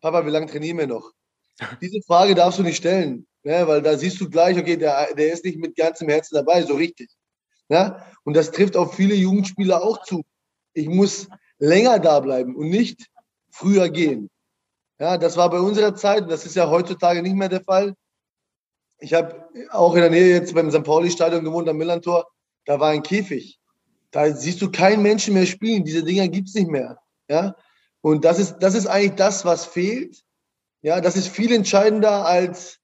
Papa, 0.00 0.24
wie 0.26 0.30
lange 0.30 0.46
trainieren 0.46 0.78
wir 0.78 0.86
noch? 0.86 1.12
Diese 1.80 2.00
Frage 2.02 2.34
darfst 2.34 2.58
du 2.58 2.62
nicht 2.62 2.76
stellen, 2.76 3.26
ne? 3.42 3.66
weil 3.66 3.82
da 3.82 3.96
siehst 3.96 4.20
du 4.20 4.28
gleich, 4.28 4.58
okay, 4.58 4.76
der, 4.76 5.14
der 5.14 5.32
ist 5.32 5.44
nicht 5.44 5.58
mit 5.58 5.76
ganzem 5.76 6.08
Herzen 6.08 6.34
dabei, 6.34 6.62
so 6.62 6.74
richtig. 6.74 7.10
Ja? 7.68 8.04
Und 8.24 8.36
das 8.36 8.50
trifft 8.50 8.76
auf 8.76 8.94
viele 8.94 9.14
Jugendspieler 9.14 9.82
auch 9.82 10.02
zu. 10.04 10.24
Ich 10.74 10.88
muss 10.88 11.28
länger 11.58 11.98
da 11.98 12.20
bleiben 12.20 12.54
und 12.54 12.68
nicht 12.68 13.08
früher 13.58 13.88
gehen. 13.88 14.30
Ja, 15.00 15.16
das 15.16 15.36
war 15.36 15.50
bei 15.50 15.60
unserer 15.60 15.94
Zeit, 15.94 16.30
das 16.30 16.46
ist 16.46 16.56
ja 16.56 16.68
heutzutage 16.70 17.22
nicht 17.22 17.36
mehr 17.36 17.48
der 17.48 17.62
Fall. 17.62 17.94
Ich 19.00 19.14
habe 19.14 19.48
auch 19.70 19.94
in 19.94 20.00
der 20.00 20.10
Nähe 20.10 20.34
jetzt 20.34 20.54
beim 20.54 20.70
St. 20.70 20.82
Pauli-Stadion 20.82 21.44
gewohnt, 21.44 21.68
am 21.68 21.76
Millantor, 21.76 22.26
da 22.64 22.80
war 22.80 22.90
ein 22.90 23.02
Käfig. 23.02 23.58
Da 24.10 24.34
siehst 24.34 24.60
du 24.62 24.70
keinen 24.70 25.02
Menschen 25.02 25.34
mehr 25.34 25.46
spielen. 25.46 25.84
Diese 25.84 26.02
Dinger 26.02 26.28
gibt 26.28 26.48
es 26.48 26.54
nicht 26.54 26.68
mehr. 26.68 26.98
Ja? 27.28 27.54
Und 28.00 28.24
das 28.24 28.38
ist, 28.38 28.56
das 28.58 28.74
ist 28.74 28.86
eigentlich 28.86 29.14
das, 29.14 29.44
was 29.44 29.66
fehlt. 29.66 30.24
Ja, 30.82 31.00
das 31.00 31.16
ist 31.16 31.28
viel 31.28 31.52
entscheidender 31.52 32.26
als 32.26 32.78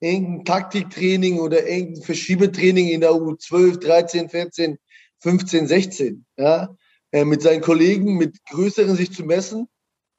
irgendein 0.00 0.44
Taktiktraining 0.44 1.38
oder 1.38 1.66
irgendein 1.66 2.02
Verschiebetraining 2.02 2.88
in 2.88 3.00
der 3.00 3.12
U12, 3.12 3.78
13, 3.78 4.28
14, 4.28 4.78
15, 5.20 5.66
16. 5.66 6.26
Ja? 6.36 6.76
Äh, 7.12 7.24
mit 7.24 7.40
seinen 7.40 7.62
Kollegen, 7.62 8.16
mit 8.16 8.44
Größeren 8.46 8.96
sich 8.96 9.12
zu 9.12 9.24
messen 9.24 9.68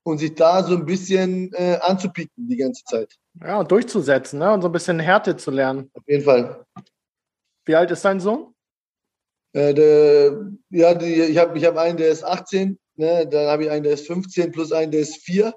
und 0.07 0.19
sich 0.19 0.35
da 0.35 0.63
so 0.63 0.73
ein 0.73 0.85
bisschen 0.85 1.51
äh, 1.53 1.79
anzupicken 1.81 2.47
die 2.47 2.55
ganze 2.55 2.81
Zeit. 2.85 3.13
Ja, 3.41 3.59
und 3.59 3.69
durchzusetzen 3.69 4.39
ne? 4.39 4.53
und 4.53 4.61
so 4.61 4.69
ein 4.69 4.71
bisschen 4.71 5.01
Härte 5.01 5.35
zu 5.35 5.51
lernen. 5.51 5.91
Auf 5.93 6.03
jeden 6.07 6.23
Fall. 6.23 6.65
Wie 7.65 7.75
alt 7.75 7.91
ist 7.91 8.05
dein 8.05 8.21
Sohn? 8.21 8.53
Äh, 9.51 9.73
der, 9.73 10.49
ja, 10.69 10.93
die, 10.93 11.13
ich 11.13 11.37
habe 11.37 11.57
ich 11.57 11.65
hab 11.65 11.75
einen, 11.75 11.97
der 11.97 12.07
ist 12.07 12.23
18, 12.23 12.79
ne? 12.95 13.27
dann 13.27 13.47
habe 13.47 13.65
ich 13.65 13.69
einen, 13.69 13.83
der 13.83 13.93
ist 13.93 14.07
15, 14.07 14.53
plus 14.53 14.71
einen, 14.71 14.93
der 14.93 15.01
ist 15.01 15.17
4. 15.25 15.53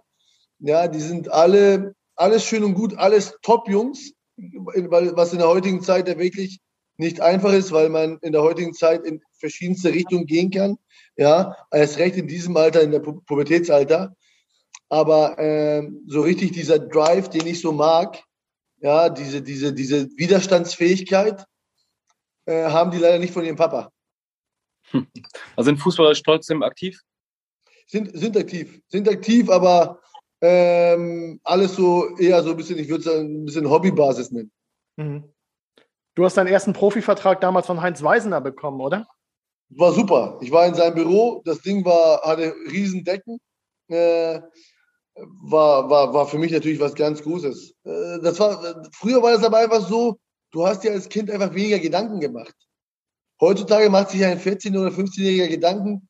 Ja, 0.58 0.88
die 0.88 1.00
sind 1.00 1.30
alle, 1.30 1.94
alles 2.16 2.44
schön 2.44 2.64
und 2.64 2.74
gut, 2.74 2.98
alles 2.98 3.38
Top-Jungs, 3.42 4.14
was 4.36 5.32
in 5.32 5.38
der 5.38 5.48
heutigen 5.48 5.80
Zeit 5.80 6.08
ja 6.08 6.18
wirklich 6.18 6.58
nicht 6.96 7.20
einfach 7.20 7.52
ist, 7.52 7.70
weil 7.70 7.88
man 7.88 8.18
in 8.22 8.32
der 8.32 8.42
heutigen 8.42 8.74
Zeit 8.74 9.04
in 9.04 9.22
verschiedenste 9.38 9.92
Richtungen 9.92 10.26
gehen 10.26 10.50
kann. 10.50 10.76
Ja, 11.16 11.56
erst 11.70 11.98
recht 11.98 12.16
in 12.16 12.26
diesem 12.26 12.56
Alter, 12.56 12.82
in 12.82 12.90
der 12.90 12.98
Pu 12.98 13.20
Pubertätsalter. 13.20 14.16
Aber 14.91 15.38
äh, 15.38 15.88
so 16.07 16.20
richtig 16.20 16.53
dieser 16.53 16.78
Drive, 16.78 17.30
den 17.30 17.47
ich 17.47 17.61
so 17.61 17.72
mag, 17.72 18.22
ja, 18.80 19.09
diese, 19.09 19.41
diese, 19.41 19.72
diese 19.72 20.09
Widerstandsfähigkeit, 20.16 21.45
äh, 22.47 22.64
haben 22.64 22.91
die 22.91 22.99
leider 22.99 23.18
nicht 23.18 23.32
von 23.32 23.45
ihrem 23.45 23.57
Papa. 23.57 23.93
Also 25.57 25.70
sind 25.70 25.78
Fußballer 25.78 26.12
trotzdem 26.14 26.62
aktiv? 26.62 27.01
Sind, 27.86 28.16
sind 28.18 28.36
aktiv, 28.36 28.80
sind 28.88 29.09
aktiv, 29.09 29.49
aber 29.49 30.01
ähm, 30.41 31.41
alles 31.45 31.76
so 31.76 32.16
eher 32.16 32.43
so 32.43 32.51
ein 32.51 32.57
bisschen, 32.57 32.78
ich 32.78 32.88
würde 32.88 33.09
es 33.09 33.16
ein 33.16 33.45
bisschen 33.45 33.70
Hobbybasis 33.70 34.32
nennen. 34.32 34.51
Mhm. 34.97 35.32
Du 36.16 36.24
hast 36.24 36.36
deinen 36.36 36.49
ersten 36.49 36.72
Profivertrag 36.72 37.41
damals 37.41 37.66
von 37.66 37.80
Heinz 37.80 38.03
Weisener 38.03 38.41
bekommen, 38.41 38.80
oder? 38.80 39.07
War 39.68 39.93
super. 39.93 40.38
Ich 40.43 40.51
war 40.51 40.66
in 40.66 40.74
seinem 40.74 40.95
Büro, 40.95 41.43
das 41.45 41.61
Ding 41.61 41.84
war, 41.84 42.22
hatte 42.22 42.55
riesen 42.70 43.05
Decken. 43.05 43.38
Äh, 43.88 44.41
war, 45.42 45.88
war, 45.90 46.14
war 46.14 46.26
für 46.26 46.38
mich 46.38 46.52
natürlich 46.52 46.80
was 46.80 46.94
ganz 46.94 47.22
Großes. 47.22 47.74
Äh, 47.84 48.20
das 48.22 48.38
war, 48.38 48.82
früher 48.92 49.22
war 49.22 49.32
das 49.32 49.44
aber 49.44 49.58
einfach 49.58 49.86
so, 49.86 50.18
du 50.50 50.66
hast 50.66 50.82
dir 50.82 50.92
als 50.92 51.08
Kind 51.08 51.30
einfach 51.30 51.54
weniger 51.54 51.78
Gedanken 51.78 52.20
gemacht. 52.20 52.54
Heutzutage 53.40 53.88
macht 53.88 54.10
sich 54.10 54.24
ein 54.24 54.38
14- 54.38 54.78
oder 54.78 54.90
15-Jähriger 54.90 55.48
Gedanken, 55.48 56.08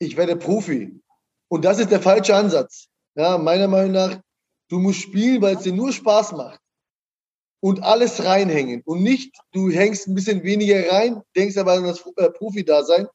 ich 0.00 0.16
werde 0.16 0.36
Profi. 0.36 1.00
Und 1.48 1.64
das 1.64 1.78
ist 1.78 1.90
der 1.90 2.00
falsche 2.00 2.34
Ansatz. 2.34 2.88
Ja, 3.14 3.38
meiner 3.38 3.68
Meinung 3.68 3.92
nach 3.92 4.20
Du 4.68 4.78
musst 4.78 5.00
spielen, 5.00 5.40
weil 5.40 5.56
es 5.56 5.62
dir 5.62 5.72
nur 5.72 5.92
Spaß 5.92 6.32
macht. 6.32 6.60
Und 7.60 7.82
alles 7.82 8.24
reinhängen. 8.24 8.82
Und 8.84 9.02
nicht, 9.02 9.34
du 9.52 9.70
hängst 9.70 10.06
ein 10.06 10.14
bisschen 10.14 10.44
weniger 10.44 10.92
rein, 10.92 11.22
denkst 11.34 11.56
aber 11.56 11.72
an 11.72 11.84
das 11.84 12.04
äh, 12.16 12.30
Profi-Dasein. 12.30 13.08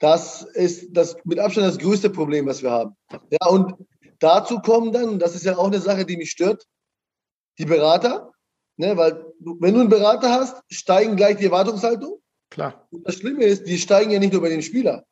Das 0.00 0.42
ist 0.42 0.88
das 0.92 1.16
mit 1.24 1.38
Abstand 1.38 1.68
das 1.68 1.78
größte 1.78 2.10
Problem, 2.10 2.46
was 2.46 2.62
wir 2.62 2.70
haben. 2.70 2.96
Ja, 3.10 3.48
und 3.48 3.74
dazu 4.18 4.60
kommen 4.60 4.92
dann, 4.92 5.18
das 5.18 5.34
ist 5.34 5.44
ja 5.44 5.56
auch 5.56 5.66
eine 5.66 5.80
Sache, 5.80 6.04
die 6.04 6.16
mich 6.16 6.30
stört, 6.30 6.66
die 7.58 7.64
Berater. 7.64 8.32
Ne, 8.76 8.96
weil 8.96 9.24
wenn 9.40 9.74
du 9.74 9.80
einen 9.80 9.88
Berater 9.88 10.30
hast, 10.30 10.62
steigen 10.70 11.16
gleich 11.16 11.36
die 11.38 11.46
Erwartungshaltung. 11.46 12.20
Klar. 12.50 12.86
Und 12.90 13.06
das 13.06 13.16
Schlimme 13.16 13.44
ist, 13.44 13.66
die 13.66 13.76
steigen 13.76 14.12
ja 14.12 14.20
nicht 14.20 14.32
nur 14.32 14.42
bei 14.42 14.48
den 14.48 14.62
Spielern, 14.62 15.02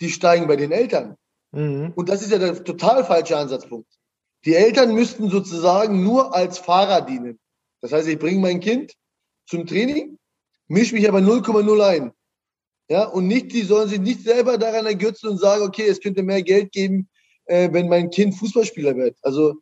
die 0.00 0.10
steigen 0.10 0.46
bei 0.46 0.56
den 0.56 0.70
Eltern. 0.70 1.16
Mhm. 1.52 1.92
Und 1.96 2.08
das 2.08 2.22
ist 2.22 2.30
ja 2.30 2.38
der 2.38 2.62
total 2.62 3.04
falsche 3.04 3.36
Ansatzpunkt. 3.36 3.90
Die 4.44 4.54
Eltern 4.54 4.94
müssten 4.94 5.30
sozusagen 5.30 6.02
nur 6.02 6.34
als 6.34 6.58
Fahrer 6.58 7.02
dienen. 7.02 7.38
Das 7.80 7.92
heißt, 7.92 8.08
ich 8.08 8.18
bringe 8.18 8.40
mein 8.40 8.60
Kind 8.60 8.94
zum 9.46 9.66
Training, 9.66 10.18
mische 10.68 10.94
mich 10.94 11.08
aber 11.08 11.18
0,0 11.18 11.82
ein. 11.82 12.12
Ja, 12.88 13.04
und 13.04 13.26
nicht, 13.26 13.52
die 13.52 13.62
sollen 13.62 13.88
sich 13.88 14.00
nicht 14.00 14.22
selber 14.22 14.58
daran 14.58 14.86
ergötzen 14.86 15.28
und 15.28 15.38
sagen, 15.38 15.62
okay, 15.62 15.86
es 15.86 16.00
könnte 16.00 16.22
mehr 16.22 16.42
Geld 16.42 16.72
geben, 16.72 17.08
äh, 17.50 17.72
wenn 17.72 17.88
mein 17.88 18.10
Kind 18.10 18.36
Fußballspieler 18.36 18.96
wird. 18.96 19.16
Also 19.22 19.56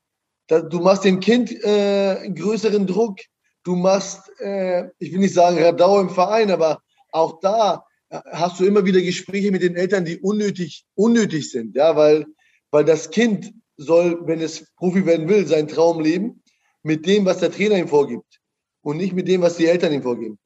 da, 0.47 0.61
du 0.61 0.81
machst 0.81 1.05
dem 1.05 1.21
Kind 1.21 1.51
äh, 1.65 2.31
größeren 2.31 2.87
Druck. 2.87 3.19
Du 3.65 3.77
machst, 3.77 4.31
äh, 4.41 4.89
ich 4.99 5.13
will 5.13 5.21
nicht 5.21 5.35
sagen 5.35 5.59
Radau 5.59 6.01
im 6.01 6.11
Verein, 6.11 6.51
aber 6.51 6.83
auch 7.13 7.41
da 7.41 7.85
äh, 8.11 8.21
hast 8.33 8.61
du 8.61 8.65
immer 8.65 8.85
wieder 8.85 9.01
Gespräche 9.01 9.51
mit 9.51 9.63
den 9.63 9.75
Eltern, 9.75 10.05
die 10.05 10.19
unnötig, 10.19 10.85
unnötig 10.95 11.51
sind. 11.51 11.75
Ja, 11.77 11.97
weil, 11.97 12.27
weil 12.71 12.85
das 12.85 13.11
Kind 13.11 13.53
soll, 13.77 14.27
wenn 14.27 14.41
es 14.41 14.67
Profi 14.77 15.07
werden 15.07 15.29
will, 15.29 15.47
seinen 15.47 15.69
Traum 15.69 16.01
leben 16.01 16.43
mit 16.83 17.07
dem, 17.07 17.25
was 17.25 17.39
der 17.39 17.51
Trainer 17.51 17.77
ihm 17.77 17.89
vorgibt 17.89 18.41
und 18.83 18.99
nicht 18.99 19.15
mit 19.15 19.29
dem, 19.29 19.41
was 19.41 19.57
die 19.57 19.67
Eltern 19.67 19.93
ihm 19.93 20.03
vorgeben. 20.03 20.39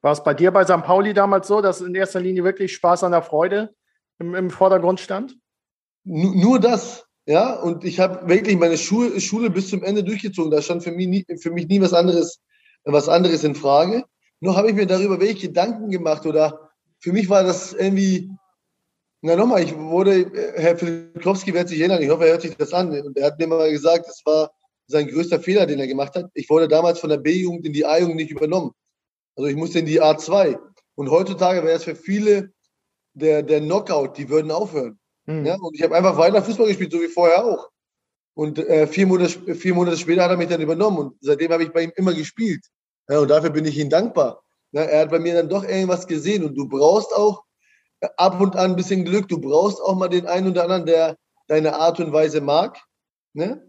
War 0.00 0.12
es 0.12 0.22
bei 0.22 0.34
dir 0.34 0.50
bei 0.50 0.64
St. 0.64 0.82
Pauli 0.82 1.12
damals 1.12 1.48
so, 1.48 1.60
dass 1.60 1.80
in 1.80 1.94
erster 1.94 2.20
Linie 2.20 2.44
wirklich 2.44 2.72
Spaß 2.72 3.04
an 3.04 3.12
der 3.12 3.22
Freude 3.22 3.74
im, 4.18 4.34
im 4.34 4.50
Vordergrund 4.50 5.00
stand? 5.00 5.36
Nur 6.08 6.60
das, 6.60 7.04
ja. 7.26 7.54
Und 7.60 7.84
ich 7.84 7.98
habe 7.98 8.28
wirklich 8.28 8.56
meine 8.56 8.78
Schule, 8.78 9.20
Schule 9.20 9.50
bis 9.50 9.68
zum 9.68 9.82
Ende 9.82 10.04
durchgezogen. 10.04 10.52
Da 10.52 10.62
stand 10.62 10.84
für 10.84 10.92
mich 10.92 11.08
nie, 11.08 11.26
für 11.38 11.50
mich 11.50 11.66
nie 11.66 11.80
was 11.80 11.92
anderes, 11.92 12.40
was 12.84 13.08
anderes 13.08 13.42
in 13.42 13.56
Frage. 13.56 14.04
Nur 14.38 14.56
habe 14.56 14.68
ich 14.68 14.74
mir 14.76 14.86
darüber 14.86 15.20
welche 15.20 15.48
Gedanken 15.48 15.90
gemacht 15.90 16.24
oder 16.24 16.70
für 17.00 17.12
mich 17.12 17.28
war 17.28 17.42
das 17.42 17.72
irgendwie, 17.72 18.30
na 19.20 19.34
nochmal, 19.34 19.64
ich 19.64 19.76
wurde, 19.76 20.30
Herr 20.54 20.78
Filipkowski 20.78 21.52
wird 21.52 21.68
sich 21.68 21.80
erinnern, 21.80 22.02
ich 22.02 22.10
hoffe, 22.10 22.24
er 22.24 22.32
hört 22.32 22.42
sich 22.42 22.56
das 22.56 22.72
an. 22.72 22.90
Und 23.00 23.18
er 23.18 23.26
hat 23.26 23.38
mir 23.40 23.48
mal 23.48 23.70
gesagt, 23.70 24.06
das 24.06 24.22
war 24.24 24.52
sein 24.86 25.08
größter 25.08 25.40
Fehler, 25.40 25.66
den 25.66 25.80
er 25.80 25.88
gemacht 25.88 26.14
hat. 26.14 26.30
Ich 26.34 26.48
wurde 26.48 26.68
damals 26.68 27.00
von 27.00 27.10
der 27.10 27.16
B-Jugend 27.16 27.66
in 27.66 27.72
die 27.72 27.84
A-Jugend 27.84 28.16
nicht 28.16 28.30
übernommen. 28.30 28.70
Also 29.34 29.48
ich 29.48 29.56
musste 29.56 29.80
in 29.80 29.86
die 29.86 30.00
A2. 30.00 30.56
Und 30.94 31.10
heutzutage 31.10 31.64
wäre 31.64 31.76
es 31.76 31.84
für 31.84 31.96
viele 31.96 32.52
der, 33.14 33.42
der 33.42 33.60
Knockout, 33.60 34.16
die 34.16 34.28
würden 34.28 34.52
aufhören. 34.52 35.00
Mhm. 35.26 35.46
Ja, 35.46 35.56
und 35.60 35.74
ich 35.74 35.82
habe 35.82 35.96
einfach 35.96 36.16
weiter 36.16 36.42
Fußball 36.42 36.68
gespielt, 36.68 36.92
so 36.92 37.00
wie 37.00 37.08
vorher 37.08 37.44
auch. 37.44 37.70
Und 38.34 38.58
äh, 38.58 38.86
vier, 38.86 39.06
Monate, 39.06 39.54
vier 39.54 39.74
Monate 39.74 39.96
später 39.96 40.24
hat 40.24 40.30
er 40.30 40.36
mich 40.36 40.48
dann 40.48 40.60
übernommen 40.60 40.98
und 40.98 41.16
seitdem 41.20 41.52
habe 41.52 41.64
ich 41.64 41.72
bei 41.72 41.82
ihm 41.82 41.92
immer 41.96 42.12
gespielt. 42.12 42.64
Ja, 43.08 43.20
und 43.20 43.28
dafür 43.28 43.50
bin 43.50 43.64
ich 43.64 43.78
ihm 43.78 43.88
dankbar. 43.88 44.42
Ja, 44.72 44.82
er 44.82 45.02
hat 45.02 45.10
bei 45.10 45.18
mir 45.18 45.34
dann 45.34 45.48
doch 45.48 45.64
irgendwas 45.64 46.06
gesehen 46.06 46.44
und 46.44 46.54
du 46.54 46.68
brauchst 46.68 47.14
auch 47.14 47.44
ab 48.16 48.40
und 48.40 48.56
an 48.56 48.72
ein 48.72 48.76
bisschen 48.76 49.04
Glück. 49.04 49.28
Du 49.28 49.40
brauchst 49.40 49.80
auch 49.80 49.96
mal 49.96 50.08
den 50.08 50.26
einen 50.26 50.50
oder 50.50 50.64
anderen, 50.64 50.86
der 50.86 51.16
deine 51.48 51.76
Art 51.76 51.98
und 52.00 52.12
Weise 52.12 52.40
mag. 52.40 52.78
Ne? 53.32 53.66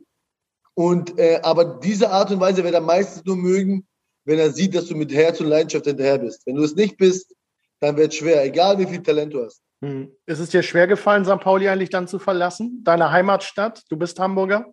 Und, 0.73 1.17
äh, 1.17 1.39
aber 1.43 1.79
diese 1.79 2.09
Art 2.09 2.31
und 2.31 2.39
Weise 2.39 2.63
wird 2.63 2.73
er 2.73 2.81
meistens 2.81 3.25
nur 3.25 3.37
mögen, 3.37 3.87
wenn 4.25 4.39
er 4.39 4.51
sieht, 4.51 4.75
dass 4.75 4.87
du 4.87 4.95
mit 4.95 5.13
Herz 5.13 5.39
und 5.39 5.47
Leidenschaft 5.47 5.85
hinterher 5.85 6.17
bist. 6.17 6.45
Wenn 6.45 6.55
du 6.55 6.63
es 6.63 6.75
nicht 6.75 6.97
bist, 6.97 7.33
dann 7.79 7.95
wird 7.95 8.11
es 8.11 8.17
schwer, 8.17 8.43
egal 8.43 8.77
wie 8.79 8.85
viel 8.85 9.01
Talent 9.01 9.33
du 9.33 9.45
hast. 9.45 9.61
Hm. 9.81 10.11
Ist 10.25 10.39
es 10.39 10.49
dir 10.49 10.63
schwer 10.63 10.87
gefallen, 10.87 11.25
St. 11.25 11.39
Pauli 11.39 11.69
eigentlich 11.69 11.89
dann 11.89 12.07
zu 12.07 12.19
verlassen? 12.19 12.81
Deine 12.83 13.11
Heimatstadt? 13.11 13.83
Du 13.89 13.97
bist 13.97 14.19
Hamburger? 14.19 14.71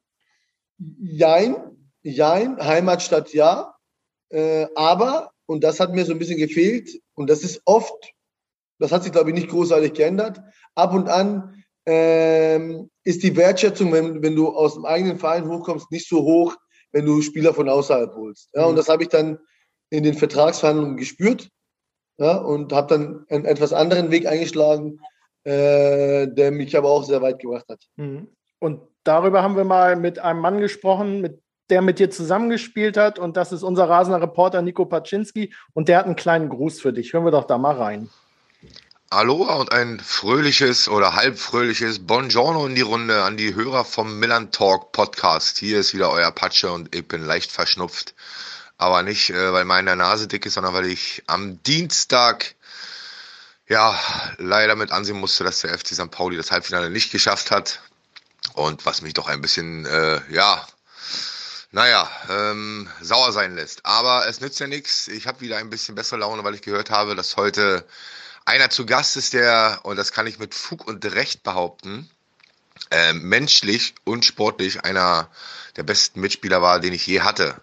Jein, 0.78 1.56
jein, 2.02 2.58
Heimatstadt 2.58 3.32
ja. 3.34 3.74
Äh, 4.30 4.66
aber, 4.74 5.30
und 5.46 5.62
das 5.62 5.78
hat 5.78 5.92
mir 5.92 6.04
so 6.04 6.12
ein 6.12 6.18
bisschen 6.18 6.38
gefehlt, 6.38 6.90
und 7.14 7.28
das 7.28 7.44
ist 7.44 7.60
oft, 7.66 8.12
das 8.78 8.92
hat 8.92 9.02
sich, 9.02 9.12
glaube 9.12 9.30
ich, 9.30 9.34
nicht 9.34 9.50
großartig 9.50 9.92
geändert, 9.92 10.40
ab 10.74 10.94
und 10.94 11.08
an 11.08 11.64
ähm, 11.86 12.90
ist 13.04 13.22
die 13.22 13.36
Wertschätzung, 13.36 13.92
wenn, 13.92 14.22
wenn 14.22 14.34
du 14.34 14.48
aus 14.48 14.74
dem 14.74 14.86
eigenen 14.86 15.18
Verein 15.18 15.46
hochkommst, 15.46 15.90
nicht 15.90 16.08
so 16.08 16.22
hoch, 16.22 16.56
wenn 16.92 17.04
du 17.04 17.20
Spieler 17.20 17.52
von 17.52 17.68
außerhalb 17.68 18.14
holst. 18.14 18.48
Ja, 18.54 18.62
mhm. 18.62 18.70
Und 18.70 18.76
das 18.76 18.88
habe 18.88 19.02
ich 19.02 19.10
dann 19.10 19.38
in 19.90 20.02
den 20.02 20.14
Vertragsverhandlungen 20.14 20.96
gespürt 20.96 21.50
ja, 22.18 22.36
und 22.36 22.72
habe 22.72 22.88
dann 22.88 23.26
einen 23.28 23.44
etwas 23.44 23.72
anderen 23.72 24.10
Weg 24.10 24.26
eingeschlagen, 24.26 25.00
äh, 25.44 26.28
der 26.28 26.52
mich 26.52 26.76
aber 26.76 26.90
auch 26.90 27.04
sehr 27.04 27.22
weit 27.22 27.40
gebracht 27.40 27.66
hat. 27.68 27.80
Mhm. 27.96 28.28
Und 28.58 28.80
darüber 29.04 29.42
haben 29.42 29.56
wir 29.56 29.64
mal 29.64 29.96
mit 29.96 30.18
einem 30.18 30.40
Mann 30.40 30.58
gesprochen, 30.58 31.20
mit, 31.20 31.42
der 31.70 31.82
mit 31.82 31.98
dir 31.98 32.10
zusammengespielt 32.10 32.96
hat. 32.96 33.18
Und 33.18 33.36
das 33.36 33.52
ist 33.52 33.62
unser 33.62 33.88
rasender 33.88 34.22
Reporter 34.22 34.62
Nico 34.62 34.86
Paczynski. 34.86 35.52
Und 35.74 35.88
der 35.88 35.98
hat 35.98 36.06
einen 36.06 36.16
kleinen 36.16 36.48
Gruß 36.48 36.80
für 36.80 36.92
dich. 36.92 37.12
Hören 37.12 37.24
wir 37.24 37.30
doch 37.30 37.44
da 37.44 37.58
mal 37.58 37.76
rein. 37.76 38.08
Aloha 39.10 39.56
und 39.56 39.70
ein 39.70 40.00
fröhliches 40.00 40.88
oder 40.88 41.14
halbfröhliches 41.14 42.06
Buongiorno 42.06 42.66
in 42.66 42.74
die 42.74 42.80
Runde 42.80 43.22
an 43.22 43.36
die 43.36 43.54
Hörer 43.54 43.84
vom 43.84 44.18
Milan 44.18 44.50
Talk 44.50 44.92
Podcast. 44.92 45.58
Hier 45.58 45.78
ist 45.78 45.94
wieder 45.94 46.10
euer 46.10 46.32
Patsche 46.32 46.72
und 46.72 46.94
ich 46.94 47.06
bin 47.06 47.24
leicht 47.24 47.52
verschnupft. 47.52 48.14
Aber 48.84 49.02
nicht, 49.02 49.30
äh, 49.30 49.50
weil 49.54 49.64
meine 49.64 49.96
Nase 49.96 50.28
dick 50.28 50.44
ist, 50.44 50.54
sondern 50.54 50.74
weil 50.74 50.84
ich 50.84 51.22
am 51.26 51.62
Dienstag 51.62 52.54
ja 53.66 53.98
leider 54.36 54.76
mit 54.76 54.92
ansehen 54.92 55.18
musste, 55.18 55.42
dass 55.42 55.60
der 55.60 55.72
FC 55.78 55.94
St. 55.94 56.10
Pauli 56.10 56.36
das 56.36 56.50
Halbfinale 56.50 56.90
nicht 56.90 57.10
geschafft 57.10 57.50
hat. 57.50 57.80
Und 58.52 58.84
was 58.84 59.00
mich 59.00 59.14
doch 59.14 59.26
ein 59.26 59.40
bisschen, 59.40 59.86
äh, 59.86 60.20
ja, 60.28 60.66
naja, 61.70 62.10
ähm, 62.28 62.90
sauer 63.00 63.32
sein 63.32 63.54
lässt. 63.54 63.86
Aber 63.86 64.28
es 64.28 64.42
nützt 64.42 64.60
ja 64.60 64.66
nichts. 64.66 65.08
Ich 65.08 65.26
habe 65.26 65.40
wieder 65.40 65.56
ein 65.56 65.70
bisschen 65.70 65.94
bessere 65.94 66.20
Laune, 66.20 66.44
weil 66.44 66.54
ich 66.54 66.60
gehört 66.60 66.90
habe, 66.90 67.14
dass 67.14 67.38
heute 67.38 67.86
einer 68.44 68.68
zu 68.68 68.84
Gast 68.84 69.16
ist, 69.16 69.32
der, 69.32 69.80
und 69.84 69.96
das 69.96 70.12
kann 70.12 70.26
ich 70.26 70.38
mit 70.38 70.54
Fug 70.54 70.86
und 70.86 71.02
Recht 71.06 71.42
behaupten, 71.42 72.10
äh, 72.90 73.14
menschlich 73.14 73.94
und 74.04 74.26
sportlich 74.26 74.84
einer 74.84 75.30
der 75.76 75.84
besten 75.84 76.20
Mitspieler 76.20 76.60
war, 76.60 76.80
den 76.80 76.92
ich 76.92 77.06
je 77.06 77.22
hatte. 77.22 77.62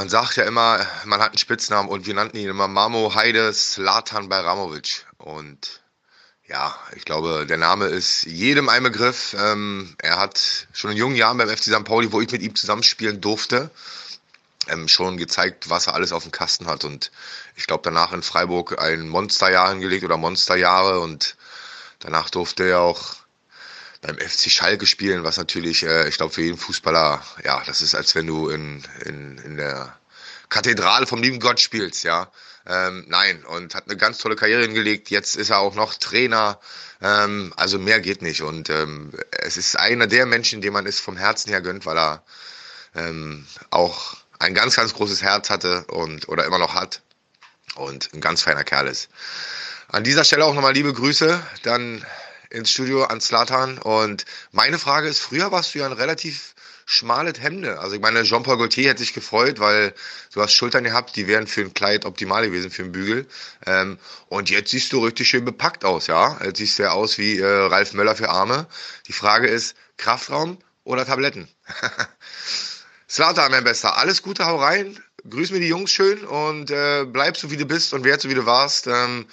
Man 0.00 0.08
sagt 0.08 0.36
ja 0.36 0.44
immer, 0.44 0.86
man 1.04 1.20
hat 1.20 1.32
einen 1.32 1.38
Spitznamen 1.38 1.90
und 1.90 2.06
wir 2.06 2.14
nannten 2.14 2.38
ihn 2.38 2.48
immer 2.48 2.68
Mamo 2.68 3.14
Heide 3.14 3.52
Slatan 3.52 4.30
Bajramovic. 4.30 5.04
Und 5.18 5.82
ja, 6.48 6.74
ich 6.96 7.04
glaube, 7.04 7.44
der 7.46 7.58
Name 7.58 7.84
ist 7.84 8.22
jedem 8.22 8.70
ein 8.70 8.82
Begriff. 8.82 9.36
Ähm, 9.38 9.94
er 9.98 10.18
hat 10.18 10.68
schon 10.72 10.92
in 10.92 10.96
jungen 10.96 11.16
Jahren 11.16 11.36
beim 11.36 11.50
FC 11.50 11.64
St. 11.64 11.84
Pauli, 11.84 12.12
wo 12.12 12.22
ich 12.22 12.32
mit 12.32 12.40
ihm 12.40 12.54
zusammenspielen 12.54 13.20
durfte, 13.20 13.70
ähm, 14.68 14.88
schon 14.88 15.18
gezeigt, 15.18 15.68
was 15.68 15.86
er 15.86 15.92
alles 15.92 16.12
auf 16.12 16.22
dem 16.22 16.32
Kasten 16.32 16.66
hat. 16.66 16.84
Und 16.84 17.10
ich 17.54 17.66
glaube, 17.66 17.82
danach 17.84 18.14
in 18.14 18.22
Freiburg 18.22 18.80
ein 18.80 19.06
Monsterjahr 19.06 19.68
hingelegt 19.68 20.04
oder 20.04 20.16
Monsterjahre. 20.16 21.00
Und 21.00 21.36
danach 21.98 22.30
durfte 22.30 22.66
er 22.66 22.80
auch 22.80 23.16
beim 24.00 24.18
FC 24.18 24.50
Schalke 24.50 24.86
spielen, 24.86 25.24
was 25.24 25.36
natürlich, 25.36 25.82
äh, 25.82 26.08
ich 26.08 26.16
glaube, 26.16 26.32
für 26.32 26.42
jeden 26.42 26.56
Fußballer, 26.56 27.22
ja, 27.44 27.62
das 27.66 27.82
ist, 27.82 27.94
als 27.94 28.14
wenn 28.14 28.26
du 28.26 28.48
in, 28.48 28.82
in, 29.04 29.38
in 29.38 29.56
der 29.56 29.98
Kathedrale 30.48 31.06
vom 31.06 31.22
lieben 31.22 31.38
Gott 31.38 31.60
spielst, 31.60 32.04
ja. 32.04 32.30
Ähm, 32.66 33.04
nein, 33.08 33.44
und 33.44 33.74
hat 33.74 33.88
eine 33.88 33.96
ganz 33.96 34.18
tolle 34.18 34.36
Karriere 34.36 34.62
hingelegt. 34.62 35.10
Jetzt 35.10 35.36
ist 35.36 35.50
er 35.50 35.58
auch 35.58 35.74
noch 35.74 35.94
Trainer. 35.94 36.60
Ähm, 37.00 37.52
also 37.56 37.78
mehr 37.78 38.00
geht 38.00 38.22
nicht. 38.22 38.42
Und 38.42 38.68
ähm, 38.68 39.12
es 39.30 39.56
ist 39.56 39.78
einer 39.78 40.06
der 40.06 40.26
Menschen, 40.26 40.60
dem 40.60 40.74
man 40.74 40.86
es 40.86 41.00
vom 41.00 41.16
Herzen 41.16 41.50
her 41.50 41.62
gönnt, 41.62 41.86
weil 41.86 41.96
er 41.96 42.22
ähm, 42.94 43.46
auch 43.70 44.16
ein 44.38 44.54
ganz, 44.54 44.76
ganz 44.76 44.94
großes 44.94 45.22
Herz 45.22 45.50
hatte 45.50 45.84
und 45.86 46.28
oder 46.28 46.44
immer 46.44 46.58
noch 46.58 46.74
hat 46.74 47.02
und 47.76 48.12
ein 48.12 48.20
ganz 48.20 48.42
feiner 48.42 48.64
Kerl 48.64 48.88
ist. 48.88 49.08
An 49.88 50.04
dieser 50.04 50.24
Stelle 50.24 50.44
auch 50.44 50.54
nochmal 50.54 50.74
liebe 50.74 50.92
Grüße 50.92 51.42
dann 51.62 52.04
ins 52.50 52.70
Studio 52.70 53.04
an 53.04 53.20
Slatan. 53.20 53.78
Und 53.78 54.24
meine 54.52 54.78
Frage 54.78 55.08
ist, 55.08 55.20
früher 55.20 55.50
warst 55.52 55.74
du 55.74 55.78
ja 55.78 55.86
ein 55.86 55.92
relativ 55.92 56.54
schmales 56.90 57.40
Hemde. 57.40 57.78
Also 57.78 57.94
ich 57.94 58.02
meine, 58.02 58.24
Jean-Paul 58.24 58.58
Gaultier 58.58 58.90
hätte 58.90 58.98
sich 58.98 59.14
gefreut, 59.14 59.60
weil 59.60 59.94
du 60.34 60.42
hast 60.42 60.52
Schultern 60.52 60.82
gehabt, 60.82 61.14
die 61.14 61.28
wären 61.28 61.46
für 61.46 61.60
ein 61.60 61.72
Kleid 61.72 62.04
optimal 62.04 62.44
gewesen, 62.44 62.70
für 62.70 62.82
einen 62.82 62.92
Bügel. 62.92 63.26
Ähm, 63.64 63.98
und 64.28 64.50
jetzt 64.50 64.70
siehst 64.70 64.92
du 64.92 65.04
richtig 65.04 65.28
schön 65.28 65.44
bepackt 65.44 65.84
aus, 65.84 66.08
ja. 66.08 66.38
Jetzt 66.44 66.58
siehst 66.58 66.78
du 66.78 66.82
ja 66.82 66.90
aus 66.90 67.16
wie 67.16 67.38
äh, 67.38 67.46
Ralf 67.46 67.92
Möller 67.92 68.16
für 68.16 68.28
Arme. 68.28 68.66
Die 69.06 69.12
Frage 69.12 69.46
ist, 69.46 69.76
Kraftraum 69.98 70.58
oder 70.82 71.06
Tabletten? 71.06 71.48
Slatan, 73.08 73.52
mein 73.52 73.64
Bester, 73.64 73.96
alles 73.96 74.22
Gute, 74.22 74.46
hau 74.46 74.56
rein. 74.56 74.98
Grüß 75.28 75.52
mir 75.52 75.60
die 75.60 75.68
Jungs 75.68 75.92
schön 75.92 76.24
und 76.24 76.70
äh, 76.70 77.04
bleib 77.04 77.36
so 77.36 77.50
wie 77.50 77.56
du 77.56 77.66
bist 77.66 77.92
und 77.94 78.04
werd 78.04 78.20
so 78.20 78.28
wie 78.30 78.34
du 78.34 78.46
warst. 78.46 78.88
Ähm, 78.88 79.26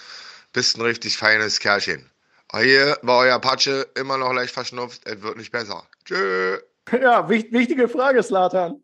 bist 0.53 0.77
ein 0.77 0.81
richtig 0.81 1.17
feines 1.17 1.59
Kerlchen. 1.59 2.09
Hier 2.55 2.97
war 3.01 3.19
euer 3.19 3.35
Apache 3.35 3.87
immer 3.99 4.17
noch 4.17 4.33
leicht 4.33 4.53
verschnupft. 4.53 5.01
Es 5.05 5.21
wird 5.21 5.37
nicht 5.37 5.51
besser. 5.51 5.83
Tschö. 6.05 6.57
Ja, 6.91 7.27
wichtige 7.29 7.89
Frage, 7.89 8.23
Slatan. 8.23 8.81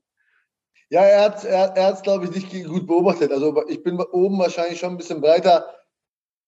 Ja, 0.90 1.02
er 1.02 1.22
hat 1.24 1.38
es, 1.38 1.46
er, 1.46 1.76
er 1.76 1.94
glaube 2.02 2.26
ich, 2.26 2.32
nicht 2.32 2.68
gut 2.68 2.86
beobachtet. 2.86 3.32
Also 3.32 3.66
ich 3.68 3.82
bin 3.82 4.00
oben 4.00 4.38
wahrscheinlich 4.38 4.80
schon 4.80 4.92
ein 4.92 4.98
bisschen 4.98 5.22
breiter, 5.22 5.74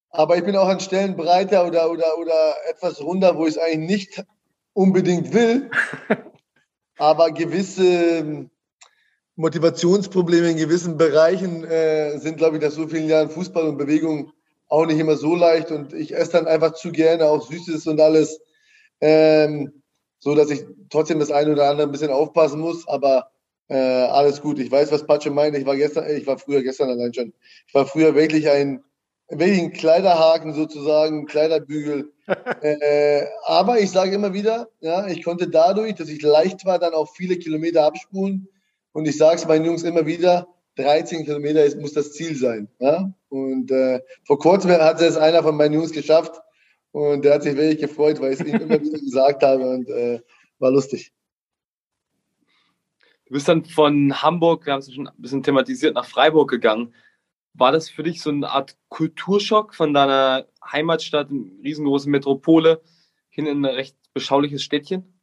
aber 0.10 0.38
ich 0.38 0.44
bin 0.44 0.56
auch 0.56 0.68
an 0.68 0.80
Stellen 0.80 1.16
breiter 1.16 1.66
oder, 1.66 1.90
oder, 1.90 2.18
oder 2.18 2.54
etwas 2.70 3.02
runder, 3.02 3.38
wo 3.38 3.48
ich 3.48 3.56
es 3.56 3.58
eigentlich 3.58 3.90
nicht 3.90 4.26
unbedingt 4.74 5.34
will. 5.34 5.72
aber 6.98 7.32
gewisse 7.32 8.50
Motivationsprobleme 9.36 10.52
in 10.52 10.58
gewissen 10.58 10.98
Bereichen 10.98 11.64
äh, 11.64 12.18
sind, 12.20 12.38
glaube 12.38 12.58
ich, 12.58 12.64
nach 12.64 12.72
so 12.72 12.88
vielen 12.88 13.08
Jahren 13.08 13.30
Fußball 13.30 13.68
und 13.68 13.78
Bewegung 13.78 14.32
auch 14.68 14.86
nicht 14.86 15.00
immer 15.00 15.16
so 15.16 15.36
leicht. 15.36 15.72
Und 15.72 15.94
ich 15.94 16.16
esse 16.16 16.34
dann 16.34 16.48
einfach 16.48 16.74
zu 16.74 16.92
gerne 16.92 17.26
auch 17.26 17.48
Süßes 17.48 17.88
und 17.88 18.00
alles. 18.00 18.40
Ähm, 19.02 19.84
so 20.20 20.34
dass 20.34 20.50
ich 20.50 20.66
trotzdem 20.90 21.20
das 21.20 21.32
eine 21.32 21.52
oder 21.52 21.70
andere 21.70 21.88
ein 21.88 21.92
bisschen 21.92 22.12
aufpassen 22.12 22.60
muss, 22.60 22.88
aber 22.88 23.30
äh, 23.68 23.76
alles 23.76 24.42
gut. 24.42 24.60
Ich 24.60 24.72
weiß, 24.72 24.92
was 24.92 25.06
Patsche 25.06 25.32
meint. 25.32 25.56
Ich 25.56 25.66
war 25.66 25.76
gestern, 25.76 26.10
ich 26.10 26.26
war 26.26 26.38
früher 26.38 26.64
gestern 26.64 26.90
allein 26.90 27.14
schon. 27.14 27.34
Ich 27.68 27.74
war 27.74 27.86
früher 27.86 28.16
wirklich 28.16 28.50
ein, 28.50 28.84
wirklich 29.30 29.62
ein 29.62 29.74
Kleiderhaken 29.74 30.54
sozusagen, 30.54 31.26
Kleiderbügel. 31.26 32.12
äh, 32.62 33.26
aber 33.46 33.80
ich 33.80 33.92
sage 33.92 34.16
immer 34.16 34.34
wieder, 34.34 34.70
ja, 34.80 35.08
ich 35.08 35.24
konnte 35.24 35.48
dadurch, 35.48 35.96
dass 35.96 36.10
ich 36.10 36.22
leicht 36.22 36.66
war, 36.66 36.80
dann 36.80 36.94
auch 36.94 37.14
viele 37.14 37.38
Kilometer 37.38 37.86
abspulen. 37.86 38.48
Und 38.94 39.08
ich 39.08 39.18
sage 39.18 39.36
es 39.36 39.48
meinen 39.48 39.66
Jungs 39.66 39.84
immer 39.84 40.06
wieder, 40.06 40.48
13 40.78 41.26
Kilometer 41.26 41.64
ist, 41.64 41.80
muss 41.80 41.94
das 41.94 42.12
Ziel 42.14 42.36
sein. 42.36 42.70
Ja? 42.80 43.14
Und 43.30 43.72
äh, 43.72 44.02
vor 44.26 44.40
kurzem 44.40 44.72
hat 44.72 45.02
es 45.02 45.18
einer 45.18 45.44
von 45.44 45.56
meinen 45.56 45.74
Jungs 45.74 45.92
geschafft, 45.92 46.42
und 46.96 47.26
der 47.26 47.34
hat 47.34 47.44
sich 47.44 47.58
wirklich 47.58 47.82
gefreut, 47.82 48.22
weil 48.22 48.32
ich 48.32 48.40
es 48.40 48.48
ihm 48.48 48.56
immer 48.56 48.82
wieder 48.82 48.98
gesagt 48.98 49.44
habe 49.44 49.68
und 49.68 49.90
äh, 49.90 50.22
war 50.60 50.72
lustig. 50.72 51.12
Du 53.26 53.34
bist 53.34 53.50
dann 53.50 53.66
von 53.66 54.22
Hamburg, 54.22 54.66
wir 54.66 54.72
haben 54.72 54.80
es 54.80 54.94
schon 54.94 55.10
ein 55.10 55.14
bisschen 55.18 55.44
thematisiert, 55.44 55.94
nach 55.94 56.06
Freiburg 56.06 56.50
gegangen. 56.50 56.94
War 57.54 57.74
das 57.74 57.90
für 57.90 58.04
dich 58.04 58.22
so 58.22 58.30
eine 58.30 58.50
Art 58.50 58.78
Kulturschock 58.88 59.76
von 59.76 59.94
deiner 59.94 60.48
Heimatstadt, 60.66 61.30
riesengroßen 61.32 62.10
Metropole, 62.10 62.82
hin 63.28 63.46
in 63.46 63.66
ein 63.66 63.76
recht 63.76 63.98
beschauliches 64.14 64.64
Städtchen? 64.64 65.20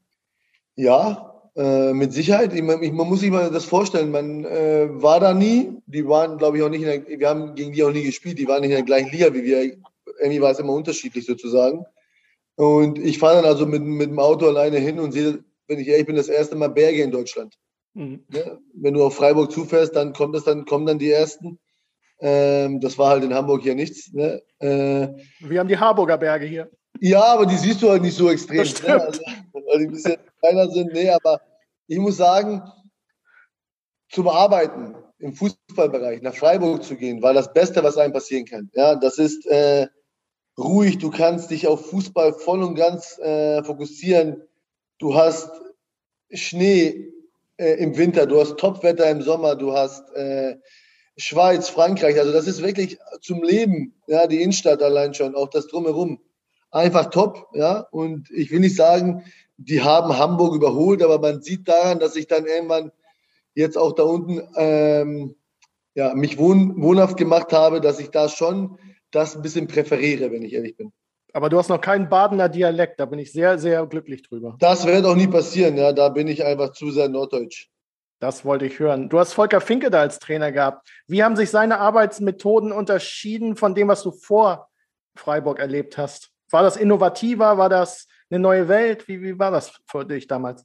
Ja, 0.74 1.31
äh, 1.56 1.92
mit 1.92 2.12
Sicherheit. 2.12 2.52
Ich, 2.52 2.60
ich, 2.60 2.92
man 2.92 3.08
muss 3.08 3.20
sich 3.20 3.30
mal 3.30 3.50
das 3.50 3.64
vorstellen. 3.64 4.10
Man 4.10 4.44
äh, 4.44 4.88
war 4.90 5.20
da 5.20 5.34
nie. 5.34 5.76
Die 5.86 6.06
waren, 6.06 6.38
glaube 6.38 6.56
ich, 6.56 6.62
auch 6.62 6.70
nicht 6.70 6.82
in 6.82 6.88
der, 6.88 7.18
wir 7.18 7.28
haben 7.28 7.54
gegen 7.54 7.72
die 7.72 7.84
auch 7.84 7.92
nie 7.92 8.04
gespielt. 8.04 8.38
Die 8.38 8.48
waren 8.48 8.60
nicht 8.60 8.70
in 8.70 8.76
der 8.76 8.84
gleichen 8.84 9.10
Liga 9.10 9.32
wie 9.34 9.44
wir 9.44 9.76
irgendwie 10.20 10.40
war 10.40 10.50
es 10.50 10.58
immer 10.58 10.72
unterschiedlich 10.72 11.26
sozusagen. 11.26 11.84
Und 12.56 12.98
ich 12.98 13.18
fahre 13.18 13.36
dann 13.36 13.44
also 13.44 13.66
mit, 13.66 13.82
mit 13.82 14.10
dem 14.10 14.18
Auto 14.18 14.46
alleine 14.46 14.78
hin 14.78 14.98
und 14.98 15.12
sehe, 15.12 15.42
wenn 15.68 15.78
ich 15.78 15.88
ehrlich 15.88 16.06
bin, 16.06 16.16
das 16.16 16.28
erste 16.28 16.54
Mal 16.54 16.68
Berge 16.68 17.02
in 17.02 17.10
Deutschland. 17.10 17.56
Mhm. 17.94 18.24
Ja, 18.32 18.58
wenn 18.74 18.94
du 18.94 19.04
auf 19.04 19.16
Freiburg 19.16 19.50
zufährst, 19.52 19.96
dann 19.96 20.12
kommt 20.12 20.36
es 20.36 20.44
dann, 20.44 20.64
kommen 20.64 20.86
dann 20.86 20.98
die 20.98 21.10
ersten. 21.10 21.58
Ähm, 22.20 22.80
das 22.80 22.98
war 22.98 23.10
halt 23.10 23.24
in 23.24 23.34
Hamburg 23.34 23.62
hier 23.62 23.74
nichts. 23.74 24.12
Ne? 24.12 24.42
Äh, 24.60 25.08
Wir 25.40 25.60
haben 25.60 25.68
die 25.68 25.78
Harburger 25.78 26.18
Berge 26.18 26.46
hier. 26.46 26.70
Ja, 27.00 27.24
aber 27.24 27.46
die 27.46 27.56
siehst 27.56 27.82
du 27.82 27.90
halt 27.90 28.02
nicht 28.02 28.16
so 28.16 28.30
extrem. 28.30 28.58
Ne? 28.58 29.02
Also, 29.02 29.22
weil 29.52 29.78
die 29.78 29.86
ein 29.86 29.90
bisschen 29.90 30.16
kleiner 30.42 30.70
sind. 30.70 30.92
Nee, 30.92 31.10
aber 31.10 31.40
ich 31.86 31.98
muss 31.98 32.16
sagen, 32.16 32.62
zum 34.10 34.28
Arbeiten 34.28 34.94
im 35.18 35.32
Fußballbereich 35.32 36.20
nach 36.22 36.34
Freiburg 36.34 36.82
zu 36.82 36.96
gehen, 36.96 37.22
war 37.22 37.32
das 37.32 37.52
Beste, 37.52 37.82
was 37.82 37.96
einem 37.96 38.12
passieren 38.12 38.44
kann. 38.44 38.70
Ja, 38.74 38.96
das 38.96 39.18
ist 39.18 39.46
äh, 39.46 39.86
ruhig, 40.58 40.98
du 40.98 41.10
kannst 41.10 41.50
dich 41.50 41.66
auf 41.66 41.88
Fußball 41.90 42.34
voll 42.34 42.62
und 42.62 42.74
ganz 42.74 43.18
äh, 43.18 43.62
fokussieren. 43.62 44.42
Du 44.98 45.14
hast 45.14 45.50
Schnee 46.32 47.12
äh, 47.56 47.74
im 47.74 47.96
Winter, 47.96 48.26
du 48.26 48.40
hast 48.40 48.58
Topwetter 48.58 49.08
im 49.10 49.22
Sommer, 49.22 49.54
du 49.54 49.72
hast 49.72 50.10
äh, 50.14 50.56
Schweiz, 51.16 51.68
Frankreich. 51.68 52.18
Also 52.18 52.32
das 52.32 52.46
ist 52.46 52.62
wirklich 52.62 52.98
zum 53.20 53.42
Leben, 53.42 53.94
ja, 54.06 54.26
die 54.26 54.42
Innenstadt 54.42 54.82
allein 54.82 55.14
schon, 55.14 55.34
auch 55.34 55.48
das 55.48 55.68
drumherum. 55.68 56.20
Einfach 56.70 57.10
top, 57.10 57.48
ja. 57.54 57.86
Und 57.90 58.30
ich 58.30 58.50
will 58.50 58.60
nicht 58.60 58.76
sagen, 58.76 59.24
die 59.64 59.82
haben 59.82 60.16
Hamburg 60.18 60.54
überholt, 60.54 61.02
aber 61.02 61.18
man 61.18 61.42
sieht 61.42 61.68
daran, 61.68 61.98
dass 61.98 62.14
sich 62.14 62.26
dann 62.26 62.46
irgendwann 62.46 62.92
jetzt 63.54 63.76
auch 63.76 63.92
da 63.92 64.02
unten 64.02 64.40
ähm, 64.56 65.36
ja, 65.94 66.14
mich 66.14 66.38
wohn, 66.38 66.80
wohnhaft 66.80 67.16
gemacht 67.16 67.52
habe, 67.52 67.80
dass 67.80 68.00
ich 68.00 68.10
da 68.10 68.28
schon 68.28 68.78
das 69.10 69.36
ein 69.36 69.42
bisschen 69.42 69.66
präferiere, 69.66 70.30
wenn 70.30 70.42
ich 70.42 70.54
ehrlich 70.54 70.76
bin. 70.76 70.92
Aber 71.34 71.48
du 71.48 71.58
hast 71.58 71.68
noch 71.68 71.80
keinen 71.80 72.08
Badener 72.08 72.48
Dialekt, 72.48 73.00
da 73.00 73.06
bin 73.06 73.18
ich 73.18 73.32
sehr, 73.32 73.58
sehr 73.58 73.86
glücklich 73.86 74.22
drüber. 74.22 74.56
Das 74.58 74.86
wird 74.86 75.04
auch 75.04 75.16
nie 75.16 75.26
passieren, 75.26 75.76
ja, 75.76 75.92
da 75.92 76.08
bin 76.08 76.28
ich 76.28 76.44
einfach 76.44 76.72
zu 76.72 76.90
sehr 76.90 77.08
norddeutsch. 77.08 77.68
Das 78.20 78.44
wollte 78.44 78.66
ich 78.66 78.78
hören. 78.78 79.08
Du 79.08 79.18
hast 79.18 79.32
Volker 79.32 79.60
Finke 79.60 79.90
da 79.90 80.00
als 80.00 80.18
Trainer 80.18 80.52
gehabt. 80.52 80.88
Wie 81.08 81.24
haben 81.24 81.34
sich 81.34 81.50
seine 81.50 81.80
Arbeitsmethoden 81.80 82.70
unterschieden 82.70 83.56
von 83.56 83.74
dem, 83.74 83.88
was 83.88 84.02
du 84.02 84.12
vor 84.12 84.68
Freiburg 85.16 85.58
erlebt 85.58 85.98
hast? 85.98 86.30
War 86.50 86.62
das 86.62 86.76
innovativer? 86.76 87.58
War 87.58 87.68
das 87.68 88.06
eine 88.32 88.40
neue 88.40 88.68
Welt? 88.68 89.06
Wie, 89.08 89.20
wie 89.22 89.38
war 89.38 89.50
das 89.50 89.72
für 89.86 90.04
dich 90.04 90.26
damals? 90.26 90.64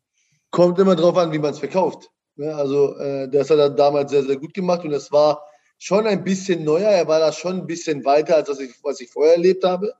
Kommt 0.51 0.80
immer 0.80 0.95
drauf 0.95 1.18
an, 1.18 1.32
wie 1.32 1.39
man 1.39 1.51
es 1.51 1.59
verkauft. 1.59 2.09
Ne? 2.36 2.55
Also 2.55 2.97
äh, 2.97 3.30
das 3.30 3.49
hat 3.49 3.59
er 3.59 3.70
damals 3.70 4.11
sehr, 4.11 4.24
sehr 4.24 4.38
gut 4.38 4.53
gemacht 4.53 4.86
und 4.86 4.93
es 4.93 5.11
war 5.11 5.43
schon 5.78 6.07
ein 6.07 6.24
bisschen 6.24 6.63
neuer. 6.63 6.89
Er 6.89 7.07
war 7.07 7.20
da 7.20 7.32
schon 7.32 7.59
ein 7.59 7.68
bisschen 7.68 8.05
weiter, 8.05 8.38
als 8.38 8.49
was 8.49 8.59
ich, 8.59 8.74
was 8.84 9.01
ich 9.01 9.09
vorher 9.09 9.34
erlebt 9.34 9.63
habe. 9.63 9.93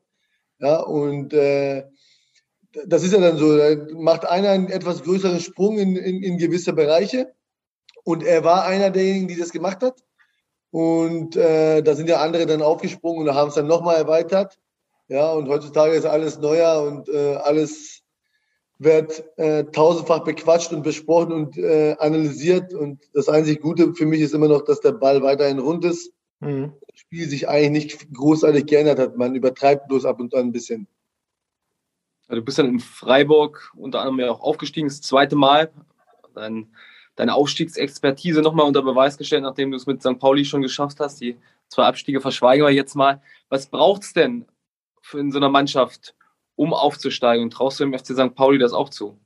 Ja, 0.60 0.80
und 0.80 1.34
äh, 1.34 1.84
das 2.86 3.04
ist 3.04 3.14
ja 3.14 3.20
dann 3.20 3.38
so, 3.38 3.58
da 3.58 3.76
macht 3.96 4.26
einer 4.26 4.50
einen 4.50 4.70
etwas 4.70 5.04
größeren 5.04 5.40
Sprung 5.40 5.78
in, 5.78 5.96
in, 5.96 6.24
in 6.24 6.38
gewisse 6.38 6.74
Bereiche. 6.74 7.34
Und 8.04 8.24
er 8.24 8.44
war 8.44 8.66
einer 8.66 8.90
derjenigen, 8.90 9.28
die 9.28 9.38
das 9.38 9.52
gemacht 9.52 9.82
hat. 9.82 10.02
Und 10.72 11.36
äh, 11.36 11.82
da 11.82 11.96
sind 11.96 12.10
ja 12.10 12.22
andere 12.22 12.46
dann 12.46 12.62
aufgesprungen 12.62 13.28
und 13.28 13.36
haben 13.36 13.50
es 13.50 13.56
dann 13.56 13.68
nochmal 13.68 13.98
erweitert. 13.98 14.58
Ja, 15.10 15.32
und 15.32 15.48
heutzutage 15.48 15.94
ist 15.94 16.06
alles 16.06 16.38
neuer 16.40 16.84
und 16.84 17.08
äh, 17.08 17.36
alles 17.36 18.04
wird 18.80 19.24
äh, 19.38 19.64
tausendfach 19.66 20.24
bequatscht 20.24 20.72
und 20.72 20.84
besprochen 20.84 21.32
und 21.32 21.58
äh, 21.58 21.96
analysiert. 22.00 22.74
Und 22.74 23.02
das 23.14 23.30
einzig 23.30 23.62
Gute 23.62 23.94
für 23.94 24.06
mich 24.06 24.22
ist 24.22 24.34
immer 24.34 24.48
noch, 24.48 24.64
dass 24.64 24.82
der 24.82 24.92
Ball 24.92 25.22
weiterhin 25.24 25.60
rund 25.60 25.86
ist. 25.86 26.12
Mhm. 26.42 26.74
Das 26.88 27.00
Spiel 27.00 27.28
sich 27.28 27.48
eigentlich 27.48 27.86
nicht 27.86 28.14
großartig 28.14 28.66
geändert 28.66 29.00
hat. 29.00 29.18
Man 29.18 29.34
übertreibt 29.34 29.88
bloß 29.88 30.06
ab 30.06 30.20
und 30.20 30.36
an 30.36 30.48
ein 30.48 30.52
bisschen. 30.52 30.88
Du 32.30 32.42
bist 32.42 32.60
dann 32.60 32.68
in 32.68 32.80
Freiburg 32.80 33.72
unter 33.76 34.00
anderem 34.02 34.20
ja 34.20 34.32
auch 34.32 34.42
aufgestiegen, 34.42 34.90
das 34.90 35.02
zweite 35.02 35.38
Mal. 35.38 35.72
Dein, 36.36 36.68
deine 37.16 37.34
Aufstiegsexpertise 37.34 38.42
nochmal 38.42 38.68
unter 38.68 38.82
Beweis 38.82 39.18
gestellt, 39.18 39.44
nachdem 39.44 39.72
du 39.72 39.78
es 39.78 39.88
mit 39.88 40.02
St. 40.02 40.20
Pauli 40.20 40.44
schon 40.44 40.62
geschafft 40.62 41.00
hast. 41.00 41.22
Die 41.22 41.38
zwei 41.70 41.86
Abstiege 41.86 42.20
verschweigen 42.20 42.66
wir 42.66 42.74
jetzt 42.74 42.96
mal. 42.96 43.22
Was 43.50 43.68
braucht 43.68 44.04
es 44.04 44.14
denn 44.14 44.46
in 45.14 45.32
so 45.32 45.38
einer 45.38 45.50
Mannschaft, 45.50 46.16
um 46.56 46.74
aufzusteigen. 46.74 47.44
Und 47.44 47.52
traust 47.52 47.80
du 47.80 47.86
dem 47.86 47.98
FC 47.98 48.08
St. 48.08 48.36
Pauli 48.36 48.58
das 48.58 48.74
auch 48.74 48.90
zu? 48.90 49.20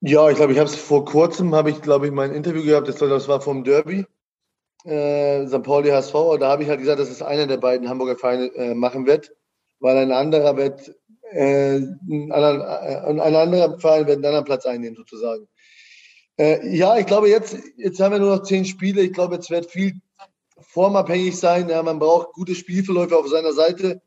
Ja, 0.00 0.28
ich 0.28 0.36
glaube, 0.36 0.52
ich 0.52 0.58
habe 0.58 0.68
es 0.68 0.76
vor 0.76 1.04
kurzem, 1.04 1.54
habe 1.54 1.70
ich, 1.70 1.80
glaube 1.80 2.06
ich, 2.06 2.12
mein 2.12 2.32
Interview 2.32 2.62
gehabt, 2.62 2.88
das, 2.88 3.00
war 3.00 3.40
vom 3.40 3.64
Derby, 3.64 4.04
äh, 4.84 5.46
St. 5.46 5.62
Pauli 5.62 5.90
HSV, 5.90 6.12
da 6.38 6.50
habe 6.50 6.62
ich 6.62 6.68
halt 6.68 6.80
gesagt, 6.80 7.00
dass 7.00 7.08
es 7.08 7.22
einer 7.22 7.46
der 7.46 7.56
beiden 7.56 7.88
Hamburger 7.88 8.16
Vereine 8.16 8.46
äh, 8.54 8.74
machen 8.74 9.06
wird, 9.06 9.34
weil 9.80 9.96
ein 9.96 10.12
anderer 10.12 10.58
wird, 10.58 10.94
äh, 11.32 11.76
äh, 11.76 11.80
ein 11.80 12.32
anderer 12.32 13.78
Verein 13.78 14.06
wird 14.06 14.16
einen 14.16 14.26
anderen 14.26 14.44
Platz 14.44 14.66
einnehmen, 14.66 14.94
sozusagen. 14.94 15.48
Äh, 16.36 16.76
ja, 16.76 16.98
ich 16.98 17.06
glaube, 17.06 17.28
jetzt, 17.28 17.56
jetzt 17.76 18.00
haben 18.00 18.12
wir 18.12 18.18
nur 18.18 18.36
noch 18.36 18.42
zehn 18.42 18.64
Spiele. 18.64 19.02
Ich 19.02 19.12
glaube, 19.12 19.36
jetzt 19.36 19.50
wird 19.50 19.70
viel 19.70 20.00
formabhängig 20.60 21.38
sein. 21.38 21.68
Ja, 21.68 21.82
man 21.82 21.98
braucht 21.98 22.32
gute 22.32 22.54
Spielverläufe 22.54 23.16
auf 23.16 23.28
seiner 23.28 23.52
Seite. 23.52 24.02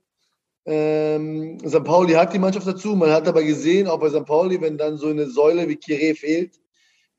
Ähm, 0.68 1.58
St. 1.66 1.84
Pauli 1.86 2.14
hat 2.14 2.34
die 2.34 2.40
Mannschaft 2.40 2.68
dazu. 2.68 2.96
Man 2.96 3.10
hat 3.10 3.28
aber 3.28 3.42
gesehen, 3.42 3.88
auch 3.88 4.00
bei 4.00 4.10
St. 4.10 4.26
Pauli, 4.26 4.60
wenn 4.60 4.78
dann 4.78 4.98
so 4.98 5.08
eine 5.08 5.30
Säule 5.30 5.70
wie 5.70 5.78
Kire 5.78 6.14
fehlt, 6.14 6.60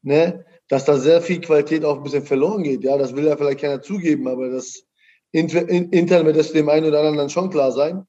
ne, 0.02 0.44
dass 0.68 0.84
da 0.84 0.98
sehr 0.98 1.22
viel 1.22 1.40
Qualität 1.40 1.84
auch 1.84 1.96
ein 1.96 2.02
bisschen 2.02 2.26
verloren 2.26 2.62
geht. 2.62 2.84
Ja, 2.84 2.98
das 2.98 3.16
will 3.16 3.26
ja 3.26 3.36
vielleicht 3.38 3.60
keiner 3.60 3.80
zugeben, 3.80 4.28
aber 4.28 4.50
das 4.50 4.84
intern 5.32 6.26
wird 6.26 6.36
das 6.36 6.52
dem 6.52 6.68
einen 6.68 6.86
oder 6.86 6.98
anderen 6.98 7.16
dann 7.16 7.30
schon 7.30 7.48
klar 7.48 7.72
sein. 7.72 8.06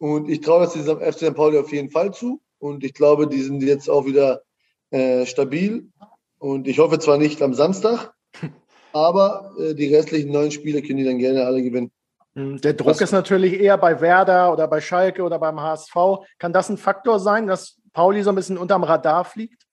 Und 0.00 0.28
ich 0.28 0.40
traue 0.40 0.64
das 0.64 0.72
diesem 0.72 0.98
FC 1.00 1.18
St. 1.18 1.34
Pauli 1.34 1.58
auf 1.58 1.72
jeden 1.72 1.90
Fall 1.90 2.12
zu. 2.12 2.40
Und 2.58 2.82
ich 2.82 2.94
glaube, 2.94 3.28
die 3.28 3.40
sind 3.40 3.62
jetzt 3.62 3.88
auch 3.88 4.06
wieder 4.06 4.42
äh, 4.90 5.24
stabil. 5.24 5.88
Und 6.38 6.66
ich 6.66 6.80
hoffe 6.80 6.98
zwar 6.98 7.18
nicht 7.18 7.42
am 7.42 7.54
Samstag, 7.54 8.12
aber 8.92 9.52
äh, 9.60 9.74
die 9.74 9.94
restlichen 9.94 10.32
neun 10.32 10.50
Spiele 10.50 10.82
können 10.82 10.98
die 10.98 11.04
dann 11.04 11.18
gerne 11.18 11.46
alle 11.46 11.62
gewinnen. 11.62 11.92
Hm, 12.38 12.60
der 12.60 12.74
Druck 12.74 12.86
Was? 12.86 13.00
ist 13.00 13.10
natürlich 13.10 13.54
eher 13.54 13.76
bei 13.76 14.00
Werder 14.00 14.52
oder 14.52 14.68
bei 14.68 14.80
Schalke 14.80 15.24
oder 15.24 15.40
beim 15.40 15.60
HSV. 15.60 15.94
Kann 16.38 16.52
das 16.52 16.68
ein 16.68 16.78
Faktor 16.78 17.18
sein, 17.18 17.48
dass 17.48 17.80
Pauli 17.92 18.22
so 18.22 18.30
ein 18.30 18.36
bisschen 18.36 18.56
unterm 18.56 18.84
Radar 18.84 19.24
fliegt? 19.24 19.66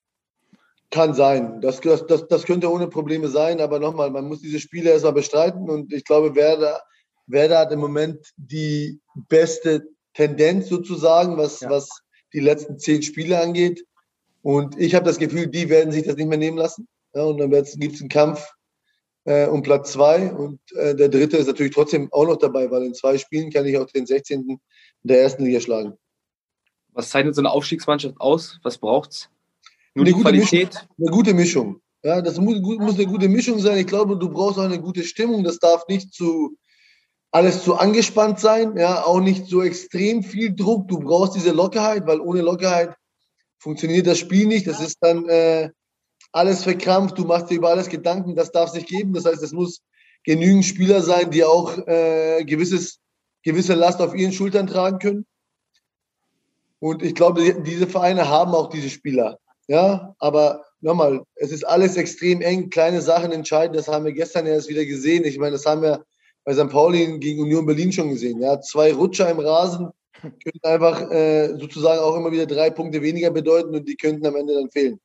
Kann 0.89 1.13
sein. 1.13 1.61
Das, 1.61 1.79
das, 1.81 2.07
das, 2.07 2.27
das 2.27 2.43
könnte 2.43 2.71
ohne 2.71 2.87
Probleme 2.87 3.27
sein, 3.27 3.61
aber 3.61 3.79
nochmal, 3.79 4.09
man 4.09 4.27
muss 4.27 4.41
diese 4.41 4.59
Spiele 4.59 4.89
erstmal 4.89 5.13
bestreiten 5.13 5.69
und 5.69 5.93
ich 5.93 6.03
glaube, 6.05 6.33
Werder, 6.33 6.81
Werder 7.27 7.59
hat 7.59 7.71
im 7.71 7.79
Moment 7.79 8.33
die 8.35 8.99
beste 9.29 9.87
Tendenz 10.15 10.67
sozusagen, 10.67 11.37
was, 11.37 11.59
ja. 11.59 11.69
was 11.69 11.87
die 12.33 12.39
letzten 12.39 12.79
zehn 12.79 13.03
Spiele 13.03 13.39
angeht. 13.39 13.85
Und 14.41 14.79
ich 14.79 14.95
habe 14.95 15.05
das 15.05 15.19
Gefühl, 15.19 15.47
die 15.47 15.69
werden 15.69 15.91
sich 15.91 16.03
das 16.03 16.15
nicht 16.15 16.27
mehr 16.27 16.37
nehmen 16.39 16.57
lassen. 16.57 16.87
Ja, 17.13 17.23
und 17.25 17.37
dann 17.37 17.51
gibt 17.51 17.67
es 17.67 18.01
einen 18.01 18.09
Kampf 18.09 18.55
äh, 19.25 19.47
um 19.47 19.61
Platz 19.61 19.91
zwei. 19.91 20.31
Und 20.31 20.59
äh, 20.73 20.95
der 20.95 21.09
dritte 21.09 21.37
ist 21.37 21.47
natürlich 21.47 21.73
trotzdem 21.73 22.11
auch 22.11 22.25
noch 22.25 22.37
dabei, 22.37 22.71
weil 22.71 22.83
in 22.83 22.93
zwei 22.93 23.17
Spielen 23.17 23.51
kann 23.51 23.65
ich 23.65 23.77
auch 23.77 23.87
den 23.87 24.05
16. 24.05 24.49
in 24.49 24.59
der 25.03 25.21
ersten 25.21 25.43
Liga 25.43 25.59
schlagen. 25.59 25.97
Was 26.93 27.09
zeichnet 27.09 27.35
so 27.35 27.41
eine 27.41 27.51
Aufstiegsmannschaft 27.51 28.15
aus? 28.19 28.59
Was 28.63 28.77
braucht 28.77 29.11
es? 29.11 29.29
Nur 29.93 30.05
eine 30.05 30.13
die 30.15 30.21
Qualität? 30.21 30.73
Mischung, 30.73 30.89
eine 30.97 31.11
gute 31.11 31.33
Mischung. 31.33 31.81
Ja, 32.03 32.21
das 32.21 32.39
muss, 32.39 32.61
muss, 32.61 32.95
eine 32.95 33.07
gute 33.07 33.27
Mischung 33.27 33.59
sein. 33.59 33.79
Ich 33.79 33.87
glaube, 33.87 34.17
du 34.17 34.29
brauchst 34.29 34.59
auch 34.59 34.63
eine 34.63 34.79
gute 34.79 35.03
Stimmung. 35.03 35.43
Das 35.43 35.59
darf 35.59 35.87
nicht 35.87 36.13
zu 36.13 36.57
alles 37.31 37.63
zu 37.63 37.75
angespannt 37.75 38.39
sein, 38.39 38.77
ja, 38.77 39.03
auch 39.03 39.19
nicht 39.19 39.47
so 39.47 39.61
extrem 39.61 40.23
viel 40.23 40.55
Druck. 40.55 40.87
Du 40.87 40.99
brauchst 40.99 41.35
diese 41.35 41.51
Lockerheit, 41.51 42.07
weil 42.07 42.21
ohne 42.21 42.39
Lockerheit 42.39 42.95
funktioniert 43.57 44.07
das 44.07 44.19
Spiel 44.19 44.47
nicht. 44.47 44.67
Das 44.67 44.79
ist 44.79 44.99
dann 45.01 45.27
äh, 45.27 45.69
alles 46.35 46.63
verkrampft, 46.63 47.17
du 47.17 47.23
machst 47.23 47.49
dir 47.49 47.55
über 47.55 47.69
alles 47.69 47.87
Gedanken, 47.87 48.35
das 48.35 48.51
darf 48.51 48.69
es 48.69 48.75
nicht 48.75 48.89
geben. 48.89 49.13
Das 49.13 49.25
heißt, 49.25 49.41
es 49.41 49.53
muss 49.53 49.81
genügend 50.25 50.65
Spieler 50.65 51.01
sein, 51.01 51.31
die 51.31 51.45
auch 51.45 51.77
äh, 51.87 52.43
gewisses, 52.43 52.99
gewisse 53.43 53.73
Last 53.73 54.01
auf 54.01 54.13
ihren 54.13 54.33
Schultern 54.33 54.67
tragen 54.67 54.99
können. 54.99 55.25
Und 56.79 57.03
ich 57.03 57.15
glaube, 57.15 57.61
diese 57.63 57.87
Vereine 57.87 58.27
haben 58.27 58.53
auch 58.53 58.69
diese 58.69 58.89
Spieler. 58.89 59.39
Ja, 59.67 60.13
aber 60.19 60.65
nochmal, 60.81 61.23
es 61.35 61.51
ist 61.51 61.65
alles 61.65 61.95
extrem 61.95 62.41
eng, 62.41 62.69
kleine 62.69 63.01
Sachen 63.01 63.31
entscheiden. 63.31 63.75
Das 63.75 63.87
haben 63.87 64.03
wir 64.03 64.11
gestern 64.11 64.45
erst 64.45 64.67
wieder 64.67 64.85
gesehen. 64.85 65.23
Ich 65.23 65.39
meine, 65.39 65.53
das 65.53 65.65
haben 65.65 65.81
wir 65.81 66.05
bei 66.43 66.53
St. 66.53 66.69
Pauli 66.69 67.17
gegen 67.19 67.41
Union 67.41 67.65
Berlin 67.65 67.93
schon 67.93 68.09
gesehen. 68.09 68.41
Ja, 68.41 68.59
zwei 68.59 68.93
Rutscher 68.93 69.31
im 69.31 69.39
Rasen 69.39 69.89
können 70.21 70.59
einfach 70.63 71.09
äh, 71.09 71.57
sozusagen 71.57 72.01
auch 72.01 72.17
immer 72.17 72.31
wieder 72.31 72.45
drei 72.45 72.69
Punkte 72.69 73.01
weniger 73.01 73.31
bedeuten 73.31 73.73
und 73.73 73.87
die 73.87 73.95
könnten 73.95 74.25
am 74.25 74.35
Ende 74.35 74.53
dann 74.53 74.69
fehlen. 74.69 74.99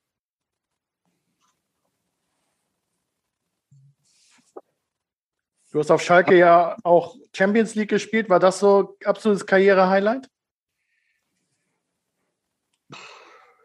Du 5.73 5.79
hast 5.79 5.91
auf 5.91 6.03
Schalke 6.03 6.37
ja 6.37 6.77
auch 6.83 7.14
Champions 7.33 7.77
League 7.77 7.91
gespielt. 7.91 8.29
War 8.29 8.41
das 8.41 8.59
so 8.59 8.97
absolutes 9.05 9.47
Karriere-Highlight? 9.47 10.29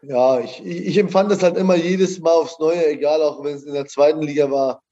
Ja, 0.02 0.38
ich, 0.38 0.64
ich, 0.64 0.98
empfand 0.98 1.32
das 1.32 1.42
halt 1.42 1.56
immer 1.56 1.74
jedes 1.74 2.20
Mal 2.20 2.30
aufs 2.30 2.60
Neue, 2.60 2.86
egal 2.86 3.22
auch 3.22 3.42
wenn 3.42 3.56
es 3.56 3.64
in 3.64 3.74
der 3.74 3.86
zweiten 3.86 4.22
Liga 4.22 4.48
war, 4.48 4.82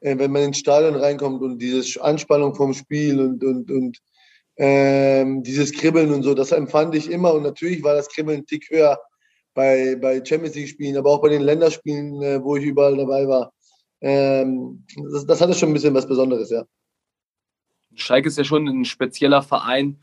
äh, 0.00 0.18
wenn 0.18 0.32
man 0.32 0.42
ins 0.42 0.58
Stadion 0.58 0.96
reinkommt 0.96 1.40
und 1.40 1.60
diese 1.60 2.02
Anspannung 2.02 2.52
vom 2.56 2.74
Spiel 2.74 3.20
und, 3.20 3.44
und, 3.44 3.70
und 3.70 3.98
ähm, 4.56 5.44
dieses 5.44 5.72
Kribbeln 5.72 6.12
und 6.12 6.24
so, 6.24 6.34
das 6.34 6.50
empfand 6.50 6.96
ich 6.96 7.08
immer. 7.08 7.32
Und 7.34 7.44
natürlich 7.44 7.84
war 7.84 7.94
das 7.94 8.08
Kribbeln 8.08 8.40
ein 8.40 8.46
Tick 8.46 8.68
höher 8.70 8.98
bei, 9.54 9.94
bei 10.00 10.24
Champions 10.24 10.56
League-Spielen, 10.56 10.96
aber 10.96 11.12
auch 11.12 11.22
bei 11.22 11.28
den 11.28 11.42
Länderspielen, 11.42 12.20
äh, 12.22 12.42
wo 12.42 12.56
ich 12.56 12.64
überall 12.64 12.96
dabei 12.96 13.28
war 13.28 13.52
ähm, 14.00 14.84
das, 15.12 15.26
das 15.26 15.40
hatte 15.40 15.54
schon 15.54 15.70
ein 15.70 15.74
bisschen 15.74 15.94
was 15.94 16.06
Besonderes, 16.06 16.50
ja. 16.50 16.64
Schalke 17.94 18.28
ist 18.28 18.38
ja 18.38 18.44
schon 18.44 18.66
ein 18.68 18.84
spezieller 18.84 19.42
Verein, 19.42 20.02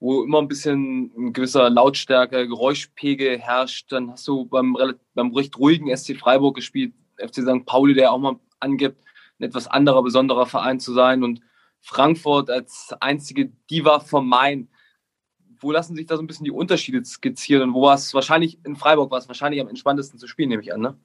wo 0.00 0.22
immer 0.22 0.38
ein 0.38 0.48
bisschen 0.48 1.12
ein 1.16 1.32
gewisser 1.32 1.68
Lautstärke, 1.70 2.46
Geräuschpegel 2.48 3.38
herrscht. 3.38 3.92
Dann 3.92 4.10
hast 4.10 4.26
du 4.26 4.46
beim, 4.46 4.76
beim 5.14 5.34
recht 5.34 5.58
ruhigen 5.58 5.94
SC 5.94 6.16
Freiburg 6.16 6.56
gespielt, 6.56 6.94
FC 7.16 7.42
St. 7.42 7.66
Pauli, 7.66 7.94
der 7.94 8.12
auch 8.12 8.18
mal 8.18 8.36
angibt, 8.60 9.02
ein 9.38 9.44
etwas 9.44 9.66
anderer, 9.66 10.02
besonderer 10.02 10.46
Verein 10.46 10.80
zu 10.80 10.92
sein. 10.92 11.22
Und 11.22 11.40
Frankfurt 11.80 12.50
als 12.50 12.94
einzige 13.00 13.46
Diva 13.70 14.00
vom 14.00 14.28
Main. 14.28 14.68
Wo 15.60 15.72
lassen 15.72 15.96
sich 15.96 16.06
da 16.06 16.16
so 16.16 16.22
ein 16.22 16.28
bisschen 16.28 16.44
die 16.44 16.52
Unterschiede 16.52 17.04
skizzieren? 17.04 17.62
Und 17.62 17.74
wo 17.74 17.82
war 17.82 17.94
es 17.94 18.14
wahrscheinlich 18.14 18.64
in 18.64 18.76
Freiburg, 18.76 19.10
war 19.10 19.18
es 19.18 19.28
wahrscheinlich 19.28 19.60
am 19.60 19.68
entspanntesten 19.68 20.18
zu 20.18 20.28
spielen, 20.28 20.50
nehme 20.50 20.62
ich 20.62 20.72
an, 20.72 20.80
ne? 20.80 20.96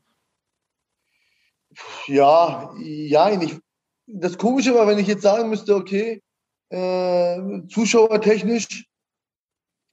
Ja, 2.07 2.73
ja, 2.79 3.41
ich, 3.41 3.59
das 4.05 4.37
Komische 4.37 4.75
war, 4.75 4.87
wenn 4.87 4.99
ich 4.99 5.07
jetzt 5.07 5.23
sagen 5.23 5.49
müsste, 5.49 5.75
okay, 5.75 6.21
äh, 6.69 7.39
zuschauertechnisch 7.67 8.85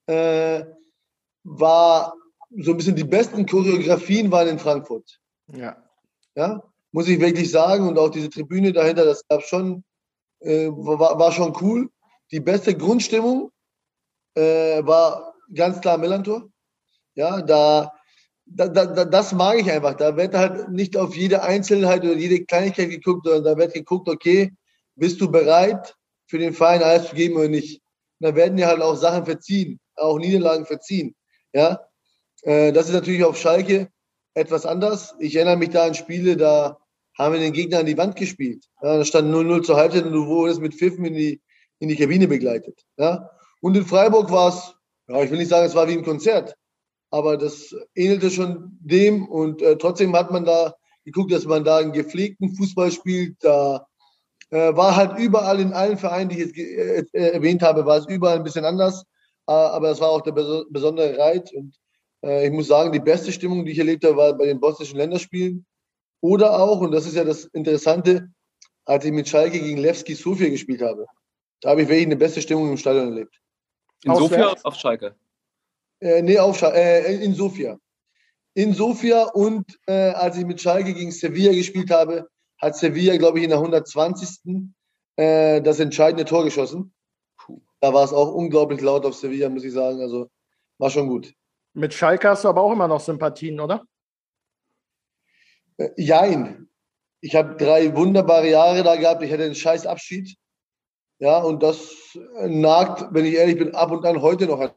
äh, 0.07 0.64
war 1.45 2.14
so 2.59 2.72
ein 2.72 2.76
bisschen 2.76 2.97
die 2.97 3.05
besten 3.05 3.47
Choreografien 3.47 4.31
waren 4.31 4.49
in 4.49 4.59
Frankfurt. 4.59 5.20
Ja. 5.53 5.76
Ja, 6.35 6.62
muss 6.93 7.09
ich 7.09 7.20
wirklich 7.20 7.51
sagen. 7.51 7.87
Und 7.89 7.99
auch 7.99 8.09
diese 8.09 8.31
Tribüne 8.31 8.72
dahinter, 8.72 9.05
das 9.05 9.26
gab 9.28 9.43
schon, 9.43 9.85
äh, 10.41 10.68
war, 10.68 11.18
war 11.18 11.33
schon 11.33 11.57
cool. 11.61 11.91
Die 12.31 12.41
beste 12.41 12.76
Grundstimmung 12.76 13.51
äh, 14.35 14.85
war 14.85 15.35
ganz 15.55 15.81
klar 15.81 15.99
Millantor. 15.99 16.49
Ja, 17.14 17.43
da 17.43 17.93
da, 18.53 18.68
da, 18.68 19.05
das 19.05 19.32
mag 19.32 19.59
ich 19.59 19.70
einfach. 19.70 19.94
Da 19.94 20.16
wird 20.16 20.34
halt 20.34 20.70
nicht 20.70 20.96
auf 20.96 21.14
jede 21.14 21.42
Einzelheit 21.42 22.03
oder 22.03 22.14
jede 22.14 22.44
Kleinigkeit 22.44 22.90
geguckt, 22.90 23.24
sondern 23.24 23.44
da 23.44 23.57
wird 23.57 23.74
geguckt, 23.74 24.09
okay, 24.09 24.53
bist 24.96 25.20
du 25.20 25.30
bereit, 25.30 25.94
für 26.26 26.38
den 26.38 26.53
Verein 26.53 26.82
alles 26.82 27.09
zu 27.09 27.14
geben 27.14 27.36
oder 27.36 27.48
nicht? 27.48 27.80
Und 28.20 28.28
da 28.28 28.34
werden 28.34 28.59
ja 28.59 28.68
halt 28.68 28.82
auch 28.82 28.96
Sachen 28.96 29.24
verziehen, 29.24 29.80
auch 29.96 30.18
Niederlagen 30.18 30.66
verziehen. 30.66 31.14
Ja, 31.53 31.80
äh, 32.42 32.72
das 32.72 32.86
ist 32.86 32.94
natürlich 32.94 33.24
auf 33.24 33.38
Schalke 33.38 33.88
etwas 34.34 34.66
anders. 34.66 35.14
Ich 35.18 35.36
erinnere 35.36 35.57
mich 35.57 35.70
da 35.70 35.86
an 35.86 35.94
Spiele, 35.94 36.36
da 36.36 36.78
haben 37.18 37.34
wir 37.34 37.40
den 37.40 37.53
Gegner 37.53 37.80
an 37.80 37.86
die 37.86 37.98
Wand 37.98 38.16
gespielt. 38.16 38.64
Ja, 38.82 38.98
da 38.98 39.05
stand 39.05 39.32
0-0 39.32 39.62
zur 39.62 39.76
Halbzeit 39.76 40.05
und 40.05 40.12
du 40.12 40.26
wurdest 40.26 40.61
mit 40.61 40.74
Pfiffen 40.74 41.05
in 41.05 41.14
die, 41.14 41.40
in 41.78 41.88
die 41.88 41.96
Kabine 41.96 42.28
begleitet. 42.28 42.82
Ja, 42.96 43.30
und 43.61 43.76
in 43.76 43.84
Freiburg 43.84 44.30
war 44.30 44.51
es, 44.51 44.74
ja, 45.09 45.22
ich 45.22 45.30
will 45.30 45.38
nicht 45.38 45.48
sagen, 45.48 45.66
es 45.66 45.74
war 45.74 45.88
wie 45.88 45.94
ein 45.94 46.05
Konzert 46.05 46.57
aber 47.11 47.36
das 47.36 47.74
ähnelte 47.94 48.30
schon 48.30 48.78
dem 48.80 49.26
und 49.26 49.62
äh, 49.62 49.76
trotzdem 49.76 50.14
hat 50.14 50.30
man 50.30 50.44
da 50.44 50.74
geguckt, 51.04 51.32
dass 51.32 51.44
man 51.44 51.64
da 51.64 51.78
einen 51.78 51.92
gepflegten 51.92 52.54
Fußball 52.54 52.92
spielt. 52.92 53.36
Da 53.40 53.86
äh, 54.50 54.74
war 54.76 54.96
halt 54.96 55.18
überall 55.18 55.61
in 55.61 55.72
allen 55.72 55.98
Vereinen, 55.98 56.30
die 56.30 56.42
ich 56.42 56.56
jetzt 56.56 57.14
äh, 57.14 57.30
erwähnt 57.30 57.62
habe, 57.62 57.84
war 57.86 57.98
es 57.98 58.06
überall 58.06 58.36
ein 58.36 58.44
bisschen 58.44 58.64
anders, 58.64 59.04
äh, 59.46 59.52
aber 59.52 59.88
das 59.88 60.00
war 60.00 60.11
auch 60.11 60.20
der 60.22 60.32
bes 60.32 60.64
besondere 60.70 61.18
Reiz 61.18 61.52
und 61.52 61.74
äh, 62.24 62.46
ich 62.46 62.52
muss 62.52 62.68
sagen, 62.68 62.92
die 62.92 63.00
beste 63.00 63.32
Stimmung, 63.32 63.64
die 63.64 63.72
ich 63.72 63.78
erlebt 63.78 64.04
habe, 64.04 64.16
war 64.16 64.32
bei 64.36 64.46
den 64.46 64.61
bosnischen 64.61 64.96
Länderspielen 64.96 65.66
oder 66.20 66.58
auch, 66.61 66.80
und 66.80 66.92
das 66.92 67.06
ist 67.06 67.16
ja 67.16 67.24
das 67.24 67.44
Interessante, 67.46 68.28
als 68.84 69.04
ich 69.04 69.12
mit 69.12 69.28
Schalke 69.28 69.58
gegen 69.58 69.78
Levski 69.78 70.14
Sofia 70.14 70.48
gespielt 70.48 70.82
habe. 70.82 71.06
Da 71.61 71.70
habe 71.70 71.82
ich 71.82 71.88
wirklich 71.88 72.06
eine 72.06 72.16
beste 72.16 72.40
Stimmung 72.42 72.70
im 72.70 72.76
Stadion 72.76 73.08
erlebt. 73.08 73.40
In 74.04 74.14
Sofia 74.14 74.54
auf 74.62 74.74
Schalke? 74.74 75.14
Äh, 76.01 76.22
nee, 76.22 76.38
auf 76.38 76.62
äh, 76.62 77.14
in 77.22 77.34
Sofia. 77.34 77.78
In 78.55 78.72
Sofia 78.72 79.24
und 79.24 79.78
äh, 79.86 80.11
als 80.11 80.36
ich 80.36 80.46
mit 80.46 80.61
Schalke 80.61 80.94
gegen 80.94 81.12
Sevilla 81.12 81.53
gespielt 81.53 81.90
habe, 81.90 82.28
hat 82.59 82.76
Sevilla, 82.76 83.16
glaube 83.16 83.38
ich, 83.38 83.44
in 83.44 83.51
der 83.51 83.59
120. 83.59 84.68
Äh, 85.16 85.61
das 85.62 85.78
entscheidende 85.78 86.24
Tor 86.24 86.44
geschossen. 86.44 86.92
Da 87.80 87.92
war 87.92 88.05
es 88.05 88.12
auch 88.12 88.32
unglaublich 88.32 88.80
laut 88.80 89.05
auf 89.05 89.14
Sevilla, 89.14 89.48
muss 89.48 89.64
ich 89.64 89.72
sagen. 89.72 90.01
Also 90.01 90.30
war 90.78 90.90
schon 90.90 91.09
gut. 91.09 91.32
Mit 91.74 91.94
Schalke 91.94 92.28
hast 92.28 92.44
du 92.44 92.48
aber 92.48 92.62
auch 92.62 92.72
immer 92.72 92.88
noch 92.88 93.01
Sympathien, 93.01 93.61
oder? 93.61 93.84
Äh, 95.76 95.90
jein. 95.96 96.68
Ich 97.20 97.36
habe 97.36 97.57
drei 97.57 97.94
wunderbare 97.94 98.48
Jahre 98.48 98.82
da 98.82 98.96
gehabt. 98.96 99.22
Ich 99.22 99.30
hatte 99.30 99.44
einen 99.44 99.55
scheiß 99.55 99.86
Abschied. 99.86 100.36
Ja, 101.18 101.38
und 101.38 101.62
das 101.62 102.18
nagt, 102.46 103.12
wenn 103.12 103.26
ich 103.26 103.34
ehrlich 103.34 103.59
bin, 103.59 103.74
ab 103.74 103.90
und 103.90 104.07
an 104.07 104.22
heute 104.22 104.46
noch 104.46 104.59
an 104.59 104.70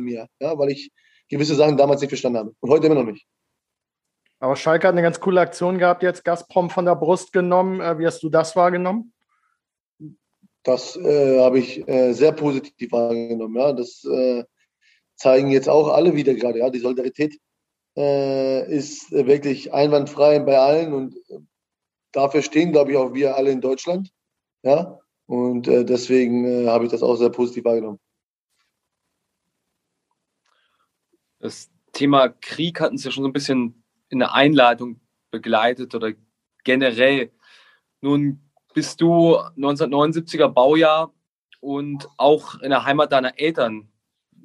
mir, 0.00 0.26
ja, 0.40 0.58
weil 0.58 0.70
ich 0.70 0.90
gewisse 1.28 1.54
Sachen 1.54 1.76
damals 1.76 2.00
nicht 2.00 2.10
verstanden 2.10 2.38
habe 2.38 2.54
und 2.60 2.70
heute 2.70 2.86
immer 2.86 2.96
noch 2.96 3.10
nicht. 3.10 3.26
Aber 4.42 4.56
Schalke 4.56 4.88
hat 4.88 4.94
eine 4.94 5.02
ganz 5.02 5.20
coole 5.20 5.40
Aktion 5.40 5.78
gehabt, 5.78 6.02
jetzt 6.02 6.24
Gazprom 6.24 6.68
von 6.68 6.84
der 6.84 6.96
Brust 6.96 7.32
genommen. 7.32 7.80
Äh, 7.80 7.98
wie 7.98 8.06
hast 8.06 8.22
du 8.24 8.28
das 8.28 8.56
wahrgenommen? 8.56 9.12
Das 10.64 10.96
äh, 10.96 11.40
habe 11.40 11.60
ich 11.60 11.86
äh, 11.88 12.12
sehr 12.12 12.32
positiv 12.32 12.90
wahrgenommen. 12.90 13.56
Ja. 13.56 13.72
Das 13.72 14.04
äh, 14.04 14.44
zeigen 15.14 15.50
jetzt 15.52 15.68
auch 15.68 15.88
alle 15.88 16.16
wieder 16.16 16.34
gerade. 16.34 16.58
Ja. 16.58 16.70
Die 16.70 16.80
Solidarität 16.80 17.38
äh, 17.96 18.68
ist 18.68 19.12
wirklich 19.12 19.72
einwandfrei 19.72 20.40
bei 20.40 20.58
allen 20.58 20.92
und 20.92 21.14
dafür 22.10 22.42
stehen, 22.42 22.72
glaube 22.72 22.90
ich, 22.90 22.96
auch 22.96 23.14
wir 23.14 23.36
alle 23.36 23.52
in 23.52 23.60
Deutschland. 23.60 24.10
Ja. 24.64 24.98
Und 25.26 25.68
äh, 25.68 25.84
deswegen 25.84 26.68
habe 26.68 26.84
ich 26.84 26.90
das 26.90 27.04
auch 27.04 27.14
sehr 27.14 27.30
positiv 27.30 27.64
wahrgenommen. 27.64 28.00
Das 31.42 31.72
Thema 31.92 32.28
Krieg 32.28 32.80
hat 32.80 32.92
uns 32.92 33.02
ja 33.02 33.10
schon 33.10 33.24
so 33.24 33.28
ein 33.28 33.32
bisschen 33.32 33.82
in 34.10 34.20
der 34.20 34.32
Einleitung 34.32 35.00
begleitet 35.32 35.92
oder 35.92 36.12
generell. 36.62 37.32
Nun 38.00 38.40
bist 38.74 39.00
du 39.00 39.36
1979er 39.56 40.46
Baujahr 40.46 41.12
und 41.58 42.08
auch 42.16 42.60
in 42.60 42.70
der 42.70 42.84
Heimat 42.84 43.10
deiner 43.10 43.40
Eltern 43.40 43.88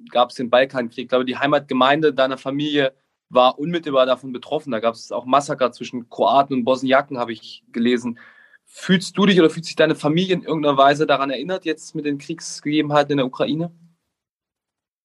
gab 0.10 0.32
es 0.32 0.38
den 0.38 0.50
Balkankrieg. 0.50 1.04
Ich 1.04 1.10
glaube, 1.10 1.26
die 1.26 1.38
Heimatgemeinde 1.38 2.16
deiner 2.16 2.40
Familie 2.40 2.96
war 3.30 3.60
unmittelbar 3.60 4.08
davon 4.08 4.32
betroffen. 4.34 4.72
Da 4.72 4.80
gab 4.80 4.96
es 4.96 5.12
auch 5.12 5.26
Massaker 5.26 5.72
zwischen 5.72 6.10
Kroaten 6.10 6.56
und 6.56 6.64
Bosniaken, 6.64 7.20
habe 7.20 7.32
ich 7.32 7.64
gelesen. 7.72 8.18
Fühlst 8.66 9.16
du 9.16 9.28
dich 9.28 9.40
oder 9.40 9.52
fühlt 9.52 9.66
sich 9.66 9.76
deine 9.76 9.94
Familie 9.94 10.34
in 10.34 10.42
irgendeiner 10.42 10.78
Weise 10.78 11.06
daran 11.06 11.30
erinnert, 11.30 11.64
jetzt 11.64 11.94
mit 11.94 12.06
den 12.06 12.18
Kriegsgegebenheiten 12.18 13.12
in 13.12 13.18
der 13.18 13.28
Ukraine? 13.28 13.72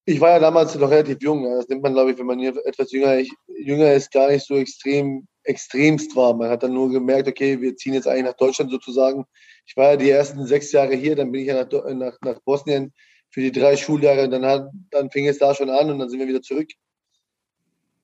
Ich 0.04 0.20
war 0.20 0.30
ja 0.30 0.38
damals 0.38 0.74
noch 0.74 0.90
relativ 0.90 1.18
jung. 1.20 1.44
Das 1.44 1.68
nimmt 1.68 1.82
man, 1.82 1.94
glaube 1.94 2.12
ich, 2.12 2.18
wenn 2.18 2.26
man 2.26 2.38
hier 2.38 2.54
etwas 2.66 2.90
jünger, 2.92 3.22
jünger 3.46 3.92
ist, 3.92 4.12
gar 4.12 4.28
nicht 4.28 4.46
so 4.46 4.56
extrem 4.56 5.26
extremst 5.44 6.14
war. 6.16 6.34
Man 6.34 6.50
hat 6.50 6.62
dann 6.62 6.72
nur 6.72 6.90
gemerkt, 6.90 7.28
okay, 7.28 7.60
wir 7.60 7.76
ziehen 7.76 7.94
jetzt 7.94 8.06
eigentlich 8.06 8.24
nach 8.24 8.36
Deutschland 8.36 8.70
sozusagen. 8.70 9.24
Ich 9.66 9.76
war 9.76 9.90
ja 9.90 9.96
die 9.96 10.10
ersten 10.10 10.46
sechs 10.46 10.72
Jahre 10.72 10.94
hier, 10.94 11.16
dann 11.16 11.32
bin 11.32 11.42
ich 11.42 11.48
ja 11.48 11.64
nach, 11.64 11.94
nach, 11.94 12.16
nach 12.22 12.40
Bosnien 12.44 12.92
für 13.30 13.40
die 13.40 13.52
drei 13.52 13.76
Schuljahre. 13.76 14.28
Dann, 14.28 14.44
hat, 14.44 14.70
dann 14.90 15.10
fing 15.10 15.26
es 15.26 15.38
da 15.38 15.54
schon 15.54 15.70
an 15.70 15.90
und 15.90 15.98
dann 15.98 16.08
sind 16.08 16.20
wir 16.20 16.28
wieder 16.28 16.42
zurück. 16.42 16.68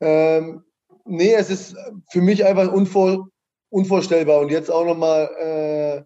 Ähm, 0.01 0.65
nee, 1.05 1.35
es 1.35 1.51
ist 1.51 1.77
für 2.11 2.21
mich 2.21 2.45
einfach 2.45 2.73
unvor, 2.73 3.29
unvorstellbar. 3.71 4.41
Und 4.41 4.51
jetzt 4.51 4.71
auch 4.71 4.85
nochmal 4.85 5.29
äh, 5.39 6.03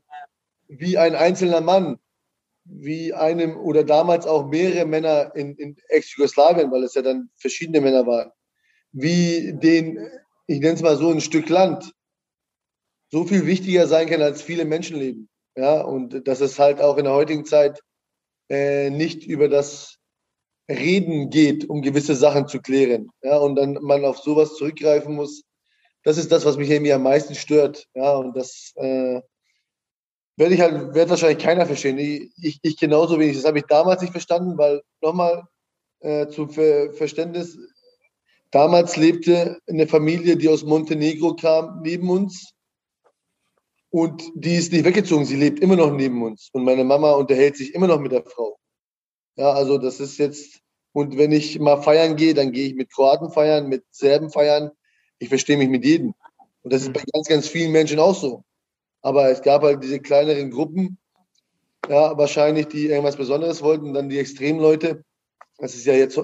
wie 0.69 0.99
ein 0.99 1.15
einzelner 1.15 1.61
Mann, 1.61 1.99
wie 2.75 3.13
einem 3.13 3.57
oder 3.57 3.85
damals 3.85 4.27
auch 4.27 4.47
mehrere 4.47 4.87
Männer 4.87 5.35
in, 5.35 5.55
in 5.57 5.77
Ex-Jugoslawien, 5.89 6.71
weil 6.71 6.85
es 6.85 6.95
ja 6.95 7.03
dann 7.03 7.31
verschiedene 7.37 7.81
Männer 7.81 8.07
waren, 8.07 8.31
wie 8.93 9.53
den, 9.53 9.99
ich 10.47 10.61
nenne 10.61 10.75
es 10.75 10.83
mal 10.83 10.97
so, 10.97 11.11
ein 11.11 11.21
Stück 11.21 11.49
Land 11.49 11.93
so 13.11 13.25
viel 13.25 13.47
wichtiger 13.47 13.87
sein 13.87 14.09
kann 14.09 14.23
als 14.23 14.43
viele 14.43 14.65
Menschenleben. 14.65 15.29
Ja, 15.55 15.83
und 15.83 16.27
dass 16.27 16.41
es 16.41 16.59
halt 16.59 16.81
auch 16.81 16.97
in 16.97 17.05
der 17.05 17.13
heutigen 17.13 17.45
Zeit 17.45 17.81
äh, 18.49 18.89
nicht 18.89 19.27
über 19.27 19.49
das 19.49 19.99
Reden 20.69 21.29
geht, 21.29 21.69
um 21.69 21.83
gewisse 21.83 22.15
Sachen 22.15 22.49
zu 22.49 22.61
klären. 22.61 23.11
Ja, 23.23 23.37
und 23.37 23.57
dann 23.57 23.75
man 23.83 24.05
auf 24.07 24.19
sowas 24.19 24.55
zurückgreifen 24.55 25.15
muss. 25.15 25.43
Das 26.05 26.17
ist 26.17 26.33
das, 26.33 26.47
was 26.47 26.57
mich 26.57 26.71
irgendwie 26.71 26.93
am 26.95 27.03
meisten 27.03 27.35
stört. 27.35 27.87
Ja, 27.95 28.15
und 28.15 28.35
das 28.35 28.73
äh, 28.77 29.21
werde 30.37 30.55
ich 30.55 30.61
halt, 30.61 30.95
wird 30.95 31.11
wahrscheinlich 31.11 31.45
keiner 31.45 31.67
verstehen. 31.67 31.99
Ich, 31.99 32.31
ich, 32.41 32.59
ich 32.63 32.77
genauso 32.77 33.19
wenig. 33.19 33.37
Das 33.37 33.45
habe 33.45 33.59
ich 33.59 33.65
damals 33.67 34.01
nicht 34.01 34.13
verstanden, 34.13 34.57
weil 34.57 34.83
nochmal 35.01 35.45
äh, 36.01 36.29
zum 36.29 36.51
Ver 36.51 36.93
Verständnis, 36.93 37.59
damals 38.51 38.97
lebte 38.97 39.59
eine 39.69 39.87
Familie, 39.87 40.37
die 40.37 40.49
aus 40.49 40.65
Montenegro 40.65 41.35
kam, 41.35 41.83
neben 41.83 42.09
uns. 42.11 42.53
Und 43.91 44.23
die 44.35 44.57
ist 44.57 44.73
nicht 44.73 44.87
weggezogen, 44.87 45.27
sie 45.27 45.37
lebt 45.37 45.61
immer 45.61 45.77
noch 45.77 45.93
neben 45.93 46.23
uns. 46.23 46.49
Und 46.53 46.65
meine 46.65 46.83
Mama 46.83 47.13
unterhält 47.13 47.57
sich 47.57 47.75
immer 47.75 47.87
noch 47.87 48.01
mit 48.01 48.13
der 48.13 48.25
Frau. 48.25 48.59
Ja, 49.37 49.53
also 49.53 49.77
das 49.77 50.01
ist 50.01 50.19
jetzt, 50.19 50.61
und 50.93 51.19
wenn 51.19 51.31
ich 51.31 51.59
mal 51.59 51.83
feiern 51.83 52.17
gehe, 52.17 52.33
dann 52.33 52.53
gehe 52.53 52.69
ich 52.69 52.75
mit 52.75 52.91
Kroaten 52.91 53.31
feiern, 53.31 53.69
mit 53.69 53.85
Serben 53.91 54.31
feiern. 54.31 54.71
Ich 55.19 55.29
verstehe 55.29 55.59
mich 55.59 55.69
mit 55.69 55.85
jedem. 55.85 56.15
Und 56.63 56.73
das 56.73 56.83
ist 56.83 56.93
bei 56.93 57.03
ganz, 57.13 57.29
ganz 57.29 57.49
vielen 57.49 57.73
Menschen 57.73 57.99
auch 57.99 58.15
so. 58.15 58.45
Aber 59.03 59.31
es 59.31 59.43
gab 59.43 59.63
halt 59.63 59.83
diese 59.83 60.01
kleineren 60.01 60.51
Gruppen, 60.51 60.99
ja, 61.89 62.17
wahrscheinlich, 62.17 62.69
die 62.69 62.87
irgendwas 62.87 63.17
Besonderes 63.17 63.63
wollten. 63.63 63.93
dann 63.93 64.09
die 64.09 64.19
Extremleute. 64.19 65.05
Das 65.59 65.75
ist 65.75 65.85
ja 65.85 65.95
jetzt 65.95 66.21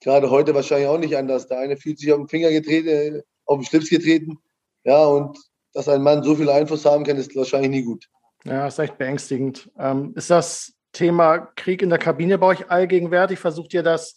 gerade 0.00 0.30
heute 0.30 0.54
wahrscheinlich 0.54 0.88
auch 0.88 0.98
nicht 0.98 1.16
anders. 1.16 1.46
Der 1.48 1.58
eine 1.58 1.76
fühlt 1.76 1.98
sich 1.98 2.12
auf 2.12 2.18
den 2.18 2.28
Finger 2.28 2.50
getreten, 2.50 2.88
äh, 2.88 3.22
auf 3.44 3.58
den 3.58 3.66
Schlips 3.66 3.90
getreten. 3.90 4.38
Ja, 4.84 5.04
und 5.04 5.38
dass 5.74 5.88
ein 5.88 6.02
Mann 6.02 6.22
so 6.22 6.34
viel 6.34 6.48
Einfluss 6.48 6.84
haben 6.86 7.04
kann, 7.04 7.18
ist 7.18 7.36
wahrscheinlich 7.36 7.70
nie 7.70 7.82
gut. 7.82 8.06
Ja, 8.44 8.66
ist 8.66 8.78
echt 8.78 8.96
beängstigend. 8.96 9.70
Ähm, 9.78 10.12
ist 10.14 10.30
das 10.30 10.72
Thema 10.92 11.38
Krieg 11.56 11.82
in 11.82 11.90
der 11.90 11.98
Kabine 11.98 12.38
bei 12.38 12.46
euch 12.46 12.70
allgegenwärtig? 12.70 13.38
Versucht 13.38 13.74
ihr 13.74 13.82
das 13.82 14.16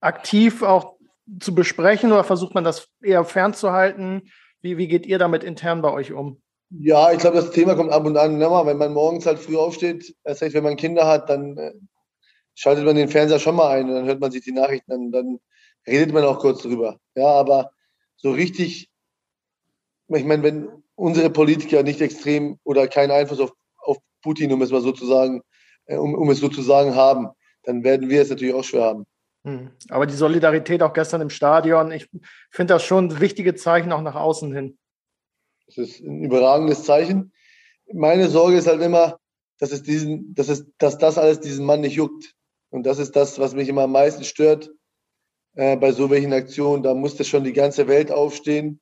aktiv 0.00 0.62
auch 0.62 0.96
zu 1.40 1.54
besprechen 1.54 2.12
oder 2.12 2.24
versucht 2.24 2.54
man 2.54 2.64
das 2.64 2.88
eher 3.02 3.24
fernzuhalten? 3.24 4.30
Wie, 4.62 4.78
wie 4.78 4.88
geht 4.88 5.06
ihr 5.06 5.18
damit 5.18 5.44
intern 5.44 5.82
bei 5.82 5.90
euch 5.90 6.12
um? 6.12 6.40
Ja, 6.80 7.12
ich 7.12 7.18
glaube, 7.18 7.36
das 7.36 7.50
Thema 7.50 7.74
kommt 7.74 7.92
ab 7.92 8.04
und 8.04 8.16
an. 8.16 8.38
Ne, 8.38 8.46
wenn 8.46 8.78
man 8.78 8.92
morgens 8.92 9.26
halt 9.26 9.38
früh 9.38 9.56
aufsteht, 9.56 10.14
das 10.24 10.42
heißt, 10.42 10.54
wenn 10.54 10.64
man 10.64 10.76
Kinder 10.76 11.06
hat, 11.06 11.28
dann 11.30 11.56
äh, 11.56 11.72
schaltet 12.54 12.84
man 12.84 12.96
den 12.96 13.08
Fernseher 13.08 13.38
schon 13.38 13.56
mal 13.56 13.70
ein 13.70 13.88
und 13.88 13.94
dann 13.94 14.06
hört 14.06 14.20
man 14.20 14.30
sich 14.30 14.42
die 14.42 14.52
Nachrichten 14.52 14.92
an. 14.92 15.12
Dann 15.12 15.40
redet 15.86 16.12
man 16.12 16.24
auch 16.24 16.38
kurz 16.38 16.62
drüber. 16.62 16.98
Ja, 17.14 17.28
aber 17.28 17.70
so 18.16 18.30
richtig, 18.32 18.90
ich 20.08 20.24
meine, 20.24 20.42
wenn 20.42 20.68
unsere 20.96 21.30
Politiker 21.30 21.82
nicht 21.82 22.00
extrem 22.00 22.58
oder 22.64 22.88
keinen 22.88 23.10
Einfluss 23.10 23.40
auf, 23.40 23.52
auf 23.78 23.98
Putin, 24.22 24.52
um 24.52 24.62
es 24.62 24.70
mal 24.70 24.80
so 24.80 24.92
zu 24.92 25.06
sagen, 25.06 25.42
äh, 25.86 25.96
um, 25.96 26.14
um 26.14 26.30
es 26.30 26.40
so 26.40 26.48
zu 26.48 26.62
sagen, 26.62 26.94
haben, 26.94 27.28
dann 27.64 27.84
werden 27.84 28.08
wir 28.08 28.22
es 28.22 28.30
natürlich 28.30 28.54
auch 28.54 28.64
schwer 28.64 28.84
haben. 28.84 29.06
Hm. 29.44 29.70
Aber 29.90 30.06
die 30.06 30.14
Solidarität 30.14 30.82
auch 30.82 30.92
gestern 30.92 31.20
im 31.20 31.30
Stadion, 31.30 31.92
ich 31.92 32.08
finde 32.50 32.74
das 32.74 32.82
schon 32.82 33.20
wichtige 33.20 33.54
Zeichen 33.54 33.92
auch 33.92 34.02
nach 34.02 34.14
außen 34.14 34.52
hin. 34.54 34.78
Das 35.66 35.78
ist 35.78 36.00
ein 36.00 36.24
überragendes 36.24 36.84
Zeichen. 36.84 37.32
Meine 37.92 38.28
Sorge 38.28 38.56
ist 38.56 38.66
halt 38.66 38.82
immer, 38.82 39.18
dass, 39.58 39.72
es 39.72 39.82
diesen, 39.82 40.34
dass, 40.34 40.48
es, 40.48 40.66
dass 40.78 40.98
das 40.98 41.18
alles 41.18 41.40
diesen 41.40 41.64
Mann 41.64 41.80
nicht 41.80 41.94
juckt. 41.94 42.34
Und 42.70 42.84
das 42.84 42.98
ist 42.98 43.14
das, 43.16 43.38
was 43.38 43.54
mich 43.54 43.68
immer 43.68 43.82
am 43.82 43.92
meisten 43.92 44.24
stört 44.24 44.70
äh, 45.54 45.76
bei 45.76 45.92
so 45.92 46.10
welchen 46.10 46.32
Aktionen. 46.32 46.82
Da 46.82 46.94
musste 46.94 47.24
schon 47.24 47.44
die 47.44 47.52
ganze 47.52 47.88
Welt 47.88 48.10
aufstehen. 48.10 48.80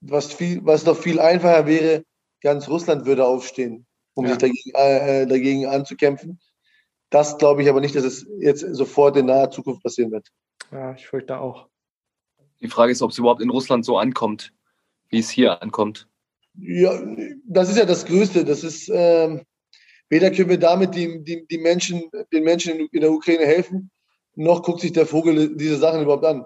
Was, 0.00 0.32
viel, 0.32 0.64
was 0.64 0.84
noch 0.84 0.96
viel 0.96 1.18
einfacher 1.18 1.66
wäre, 1.66 2.04
ganz 2.42 2.68
Russland 2.68 3.06
würde 3.06 3.24
aufstehen, 3.24 3.86
um 4.14 4.24
ja. 4.24 4.32
sich 4.32 4.38
dagegen, 4.38 4.70
äh, 4.74 5.22
äh, 5.22 5.26
dagegen 5.26 5.66
anzukämpfen. 5.66 6.38
Das 7.10 7.38
glaube 7.38 7.62
ich 7.62 7.68
aber 7.68 7.80
nicht, 7.80 7.96
dass 7.96 8.04
es 8.04 8.26
jetzt 8.38 8.60
sofort 8.60 9.16
in 9.16 9.26
naher 9.26 9.50
Zukunft 9.50 9.82
passieren 9.82 10.10
wird. 10.12 10.28
Ja, 10.70 10.94
ich 10.94 11.06
fürchte 11.06 11.38
auch. 11.38 11.68
Die 12.60 12.68
Frage 12.68 12.92
ist, 12.92 13.02
ob 13.02 13.10
es 13.10 13.18
überhaupt 13.18 13.42
in 13.42 13.50
Russland 13.50 13.84
so 13.84 13.98
ankommt 13.98 14.52
wie 15.08 15.18
es 15.18 15.30
hier 15.30 15.62
ankommt? 15.62 16.08
Ja, 16.58 16.98
das 17.44 17.68
ist 17.68 17.76
ja 17.76 17.84
das 17.84 18.06
Größte. 18.06 18.44
Das 18.44 18.64
ist, 18.64 18.90
ähm, 18.92 19.42
weder 20.08 20.30
können 20.30 20.48
wir 20.48 20.58
damit 20.58 20.94
die, 20.94 21.22
die, 21.22 21.46
die 21.46 21.58
Menschen, 21.58 22.10
den 22.32 22.44
Menschen 22.44 22.78
in, 22.78 22.88
in 22.90 23.00
der 23.00 23.12
Ukraine 23.12 23.44
helfen, 23.44 23.90
noch 24.34 24.62
guckt 24.62 24.80
sich 24.80 24.92
der 24.92 25.06
Vogel 25.06 25.56
diese 25.56 25.76
Sachen 25.76 26.02
überhaupt 26.02 26.24
an. 26.24 26.44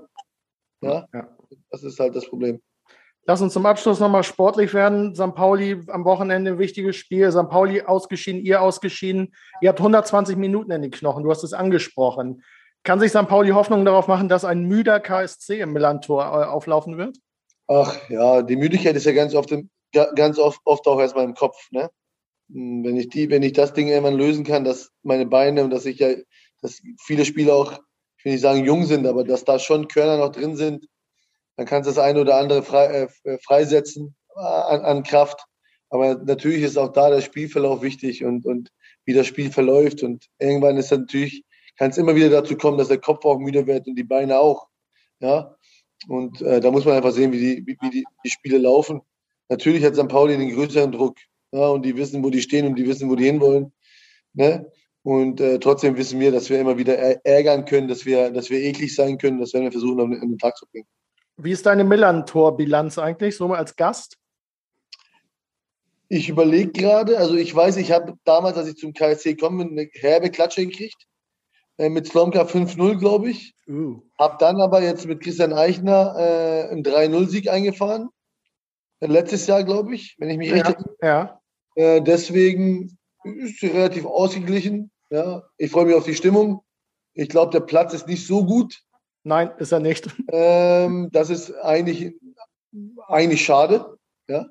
Ja? 0.80 1.06
ja. 1.12 1.36
Das 1.70 1.82
ist 1.82 1.98
halt 1.98 2.14
das 2.14 2.28
Problem. 2.28 2.60
Lass 3.26 3.42
uns 3.42 3.52
zum 3.52 3.66
Abschluss 3.66 4.00
nochmal 4.00 4.24
sportlich 4.24 4.72
werden. 4.74 5.14
St. 5.14 5.34
Pauli 5.34 5.80
am 5.88 6.04
Wochenende 6.04 6.52
ein 6.52 6.58
wichtiges 6.58 6.96
Spiel. 6.96 7.30
St. 7.30 7.48
Pauli 7.48 7.82
ausgeschieden, 7.82 8.40
ihr 8.40 8.62
ausgeschieden. 8.62 9.34
Ihr 9.60 9.68
habt 9.68 9.78
120 9.78 10.36
Minuten 10.36 10.70
in 10.70 10.82
den 10.82 10.90
Knochen. 10.90 11.22
Du 11.22 11.30
hast 11.30 11.44
es 11.44 11.52
angesprochen. 11.52 12.42
Kann 12.82 12.98
sich 12.98 13.10
St. 13.10 13.28
Pauli 13.28 13.50
Hoffnung 13.50 13.84
darauf 13.84 14.08
machen, 14.08 14.28
dass 14.28 14.44
ein 14.44 14.64
müder 14.64 15.00
KSC 15.00 15.60
im 15.60 15.72
Millantor 15.72 16.24
äh, 16.24 16.46
auflaufen 16.46 16.96
wird? 16.96 17.18
Ach 17.72 17.96
ja, 18.08 18.42
die 18.42 18.56
Müdigkeit 18.56 18.96
ist 18.96 19.06
ja 19.06 19.12
ganz 19.12 19.32
oft, 19.32 19.54
ganz 19.92 20.38
oft, 20.40 20.60
oft 20.64 20.88
auch 20.88 20.98
erstmal 20.98 21.24
im 21.24 21.34
Kopf. 21.34 21.70
Ne? 21.70 21.88
Hm, 22.52 22.82
wenn 22.82 22.96
ich 22.96 23.10
die, 23.10 23.30
wenn 23.30 23.44
ich 23.44 23.52
das 23.52 23.72
Ding 23.74 23.86
irgendwann 23.86 24.16
lösen 24.16 24.42
kann, 24.42 24.64
dass 24.64 24.90
meine 25.04 25.24
Beine 25.26 25.62
und 25.62 25.70
dass 25.70 25.86
ich 25.86 26.00
ja, 26.00 26.14
dass 26.62 26.82
viele 27.00 27.24
Spieler 27.24 27.54
auch, 27.54 27.78
ich 28.18 28.24
will 28.24 28.32
nicht 28.32 28.40
sagen 28.40 28.64
jung 28.64 28.86
sind, 28.86 29.06
aber 29.06 29.22
dass 29.22 29.44
da 29.44 29.60
schon 29.60 29.86
Körner 29.86 30.16
noch 30.18 30.32
drin 30.32 30.56
sind, 30.56 30.88
dann 31.56 31.66
kannst 31.66 31.88
du 31.88 31.94
das 31.94 32.02
eine 32.02 32.20
oder 32.20 32.38
andere 32.38 32.64
frei, 32.64 33.08
äh, 33.22 33.38
freisetzen 33.38 34.16
an, 34.34 34.80
an 34.80 35.02
Kraft. 35.04 35.44
Aber 35.90 36.16
natürlich 36.16 36.62
ist 36.64 36.76
auch 36.76 36.92
da 36.92 37.08
der 37.08 37.20
Spielverlauf 37.20 37.82
wichtig 37.82 38.24
und, 38.24 38.46
und 38.46 38.70
wie 39.04 39.14
das 39.14 39.28
Spiel 39.28 39.52
verläuft. 39.52 40.02
Und 40.02 40.26
irgendwann 40.40 40.76
ist 40.76 40.90
natürlich, 40.90 41.44
kann 41.78 41.90
es 41.90 41.98
immer 41.98 42.16
wieder 42.16 42.30
dazu 42.30 42.56
kommen, 42.56 42.78
dass 42.78 42.88
der 42.88 42.98
Kopf 42.98 43.24
auch 43.24 43.38
müde 43.38 43.68
wird 43.68 43.86
und 43.86 43.94
die 43.94 44.02
Beine 44.02 44.40
auch. 44.40 44.66
Ja, 45.20 45.54
und 46.08 46.40
äh, 46.42 46.60
da 46.60 46.70
muss 46.70 46.84
man 46.84 46.94
einfach 46.94 47.12
sehen, 47.12 47.32
wie 47.32 47.38
die, 47.38 47.66
wie, 47.66 47.76
wie 47.80 47.90
die, 47.90 48.04
die 48.24 48.30
Spiele 48.30 48.58
laufen. 48.58 49.00
Natürlich 49.48 49.84
hat 49.84 49.96
St. 49.96 50.08
Pauli 50.08 50.36
den 50.36 50.54
größeren 50.54 50.92
Druck. 50.92 51.16
Ja, 51.52 51.68
und 51.68 51.84
die 51.84 51.96
wissen, 51.96 52.22
wo 52.22 52.30
die 52.30 52.42
stehen 52.42 52.66
und 52.66 52.76
die 52.76 52.86
wissen, 52.86 53.10
wo 53.10 53.16
die 53.16 53.24
hinwollen. 53.24 53.72
Ne? 54.34 54.70
Und 55.02 55.40
äh, 55.40 55.58
trotzdem 55.58 55.96
wissen 55.96 56.20
wir, 56.20 56.30
dass 56.30 56.50
wir 56.50 56.60
immer 56.60 56.78
wieder 56.78 56.96
ärgern 57.24 57.64
können, 57.64 57.88
dass 57.88 58.06
wir, 58.06 58.30
dass 58.30 58.50
wir 58.50 58.60
eklig 58.60 58.94
sein 58.94 59.18
können. 59.18 59.40
Das 59.40 59.52
werden 59.52 59.64
wir 59.64 59.72
versuchen, 59.72 60.00
an 60.00 60.20
den 60.20 60.38
Tag 60.38 60.56
zu 60.56 60.66
bringen. 60.70 60.86
Wie 61.36 61.52
ist 61.52 61.66
deine 61.66 61.84
Millantor-Bilanz 61.84 62.98
eigentlich, 62.98 63.36
so 63.36 63.48
mal 63.48 63.58
als 63.58 63.74
Gast? 63.74 64.18
Ich 66.08 66.28
überlege 66.28 66.72
gerade, 66.72 67.18
also 67.18 67.34
ich 67.34 67.54
weiß, 67.54 67.76
ich 67.76 67.92
habe 67.92 68.14
damals, 68.24 68.56
als 68.56 68.68
ich 68.68 68.76
zum 68.76 68.92
KSC 68.92 69.36
komme, 69.36 69.64
eine 69.64 69.88
herbe 69.94 70.30
Klatsche 70.30 70.66
gekriegt. 70.66 71.06
Äh, 71.80 71.88
mit 71.88 72.06
Slomka 72.06 72.42
5-0, 72.42 72.98
glaube 72.98 73.30
ich. 73.30 73.54
Uh. 73.66 74.02
Hab 74.18 74.38
dann 74.38 74.60
aber 74.60 74.82
jetzt 74.82 75.06
mit 75.06 75.22
Christian 75.22 75.54
Eichner 75.54 76.14
äh, 76.14 76.68
einen 76.68 76.82
3-0-Sieg 76.82 77.48
eingefahren. 77.48 78.10
Äh, 79.00 79.06
letztes 79.06 79.46
Jahr, 79.46 79.64
glaube 79.64 79.94
ich, 79.94 80.14
wenn 80.18 80.28
ich 80.28 80.36
mich 80.36 80.50
ja, 80.50 80.56
recht 80.56 80.66
erinnere. 80.66 80.96
Ja. 81.00 81.40
Äh, 81.76 82.02
deswegen 82.02 82.98
ist 83.24 83.60
sie 83.60 83.68
relativ 83.68 84.04
ausgeglichen. 84.04 84.90
Ja. 85.08 85.42
Ich 85.56 85.70
freue 85.70 85.86
mich 85.86 85.94
auf 85.94 86.04
die 86.04 86.14
Stimmung. 86.14 86.60
Ich 87.14 87.30
glaube, 87.30 87.50
der 87.50 87.60
Platz 87.60 87.94
ist 87.94 88.06
nicht 88.06 88.26
so 88.26 88.44
gut. 88.44 88.82
Nein, 89.22 89.50
ist 89.56 89.72
er 89.72 89.80
nicht. 89.80 90.06
Ähm, 90.32 91.08
das 91.12 91.30
ist 91.30 91.50
eigentlich, 91.62 92.14
eigentlich 93.08 93.42
schade. 93.42 93.96
Ja. 94.28 94.46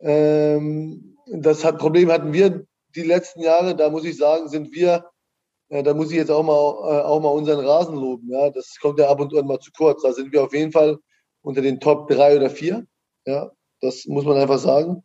Ähm, 0.00 1.18
das 1.26 1.66
hat, 1.66 1.78
Problem 1.78 2.10
hatten 2.10 2.32
wir 2.32 2.64
die 2.94 3.02
letzten 3.02 3.42
Jahre. 3.42 3.76
Da 3.76 3.90
muss 3.90 4.06
ich 4.06 4.16
sagen, 4.16 4.48
sind 4.48 4.72
wir 4.72 5.04
ja, 5.68 5.82
da 5.82 5.94
muss 5.94 6.10
ich 6.10 6.16
jetzt 6.16 6.30
auch 6.30 6.42
mal, 6.42 6.52
äh, 6.52 7.02
auch 7.02 7.20
mal 7.20 7.30
unseren 7.30 7.64
Rasen 7.64 7.96
loben. 7.96 8.30
Ja, 8.30 8.50
das 8.50 8.76
kommt 8.80 8.98
ja 8.98 9.08
ab 9.08 9.20
und 9.20 9.36
an 9.36 9.46
mal 9.46 9.58
zu 9.58 9.70
kurz. 9.72 10.02
Da 10.02 10.12
sind 10.12 10.32
wir 10.32 10.44
auf 10.44 10.54
jeden 10.54 10.72
Fall 10.72 10.98
unter 11.42 11.62
den 11.62 11.80
Top 11.80 12.08
3 12.08 12.36
oder 12.36 12.50
4. 12.50 12.86
Ja, 13.26 13.50
das 13.80 14.06
muss 14.06 14.24
man 14.24 14.36
einfach 14.36 14.58
sagen. 14.58 15.02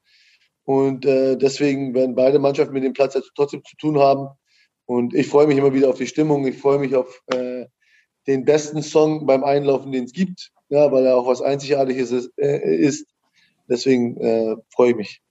Und 0.64 1.06
äh, 1.06 1.36
deswegen 1.36 1.94
werden 1.96 2.16
beide 2.16 2.40
Mannschaften 2.40 2.74
mit 2.74 2.84
dem 2.84 2.94
Platz 2.94 3.16
jetzt 3.16 3.32
trotzdem 3.36 3.64
zu 3.66 3.76
tun 3.78 4.00
haben. 4.00 4.28
Und 4.86 5.16
ich 5.16 5.28
freue 5.28 5.48
mich 5.48 5.58
immer 5.58 5.74
wieder 5.74 5.90
auf 5.90 5.98
die 5.98 6.08
Stimmung. 6.08 6.46
Ich 6.46 6.58
freue 6.58 6.78
mich 6.80 6.96
auf 6.96 7.22
äh, 7.28 7.66
den 8.28 8.46
besten 8.46 8.84
Song 8.84 9.26
beim 9.26 9.44
Einlaufen, 9.44 9.92
den 9.92 10.04
es 10.04 10.14
gibt, 10.14 10.52
ja, 10.70 10.92
weil 10.92 11.06
er 11.06 11.18
auch 11.18 11.28
was 11.28 11.42
Einzigartiges 11.42 12.12
ist. 12.12 12.32
Äh, 12.38 12.76
ist. 12.76 13.08
Deswegen 13.68 14.18
äh, 14.18 14.58
freue 14.70 14.92
ich 14.92 14.96
mich. 14.96 15.22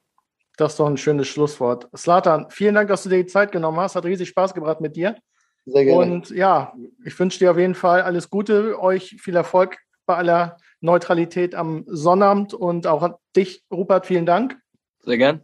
Das 0.60 0.72
ist 0.72 0.80
doch 0.80 0.86
ein 0.86 0.98
schönes 0.98 1.26
Schlusswort. 1.26 1.88
Slatan, 1.96 2.46
vielen 2.50 2.74
Dank, 2.74 2.88
dass 2.88 3.02
du 3.02 3.08
dir 3.08 3.16
die 3.16 3.26
Zeit 3.26 3.50
genommen 3.50 3.80
hast. 3.80 3.96
Hat 3.96 4.04
riesig 4.04 4.28
Spaß 4.28 4.52
gebracht 4.52 4.82
mit 4.82 4.94
dir. 4.94 5.16
Sehr 5.64 5.86
gerne. 5.86 6.12
Und 6.12 6.28
ja, 6.30 6.74
ich 7.02 7.18
wünsche 7.18 7.38
dir 7.38 7.52
auf 7.52 7.58
jeden 7.58 7.74
Fall 7.74 8.02
alles 8.02 8.28
Gute, 8.28 8.78
euch 8.78 9.16
viel 9.20 9.36
Erfolg 9.36 9.78
bei 10.04 10.16
aller 10.16 10.58
Neutralität 10.80 11.54
am 11.54 11.84
Sonnabend 11.86 12.52
und 12.52 12.86
auch 12.86 13.02
an 13.02 13.14
dich, 13.36 13.64
Rupert, 13.70 14.06
vielen 14.06 14.26
Dank. 14.26 14.58
Sehr 15.00 15.16
gern. 15.16 15.40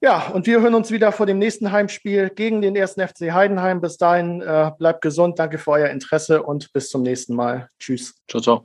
Ja, 0.00 0.28
und 0.28 0.46
wir 0.46 0.62
hören 0.62 0.74
uns 0.74 0.90
wieder 0.90 1.12
vor 1.12 1.26
dem 1.26 1.38
nächsten 1.38 1.70
Heimspiel 1.70 2.30
gegen 2.30 2.62
den 2.62 2.76
ersten 2.76 3.06
FC 3.06 3.32
Heidenheim. 3.32 3.80
Bis 3.80 3.98
dahin, 3.98 4.40
äh, 4.40 4.70
bleibt 4.78 5.02
gesund, 5.02 5.38
danke 5.38 5.58
für 5.58 5.72
euer 5.72 5.88
Interesse 5.88 6.42
und 6.42 6.72
bis 6.72 6.88
zum 6.88 7.02
nächsten 7.02 7.34
Mal. 7.34 7.68
Tschüss. 7.78 8.14
Ciao, 8.28 8.40
ciao. 8.40 8.64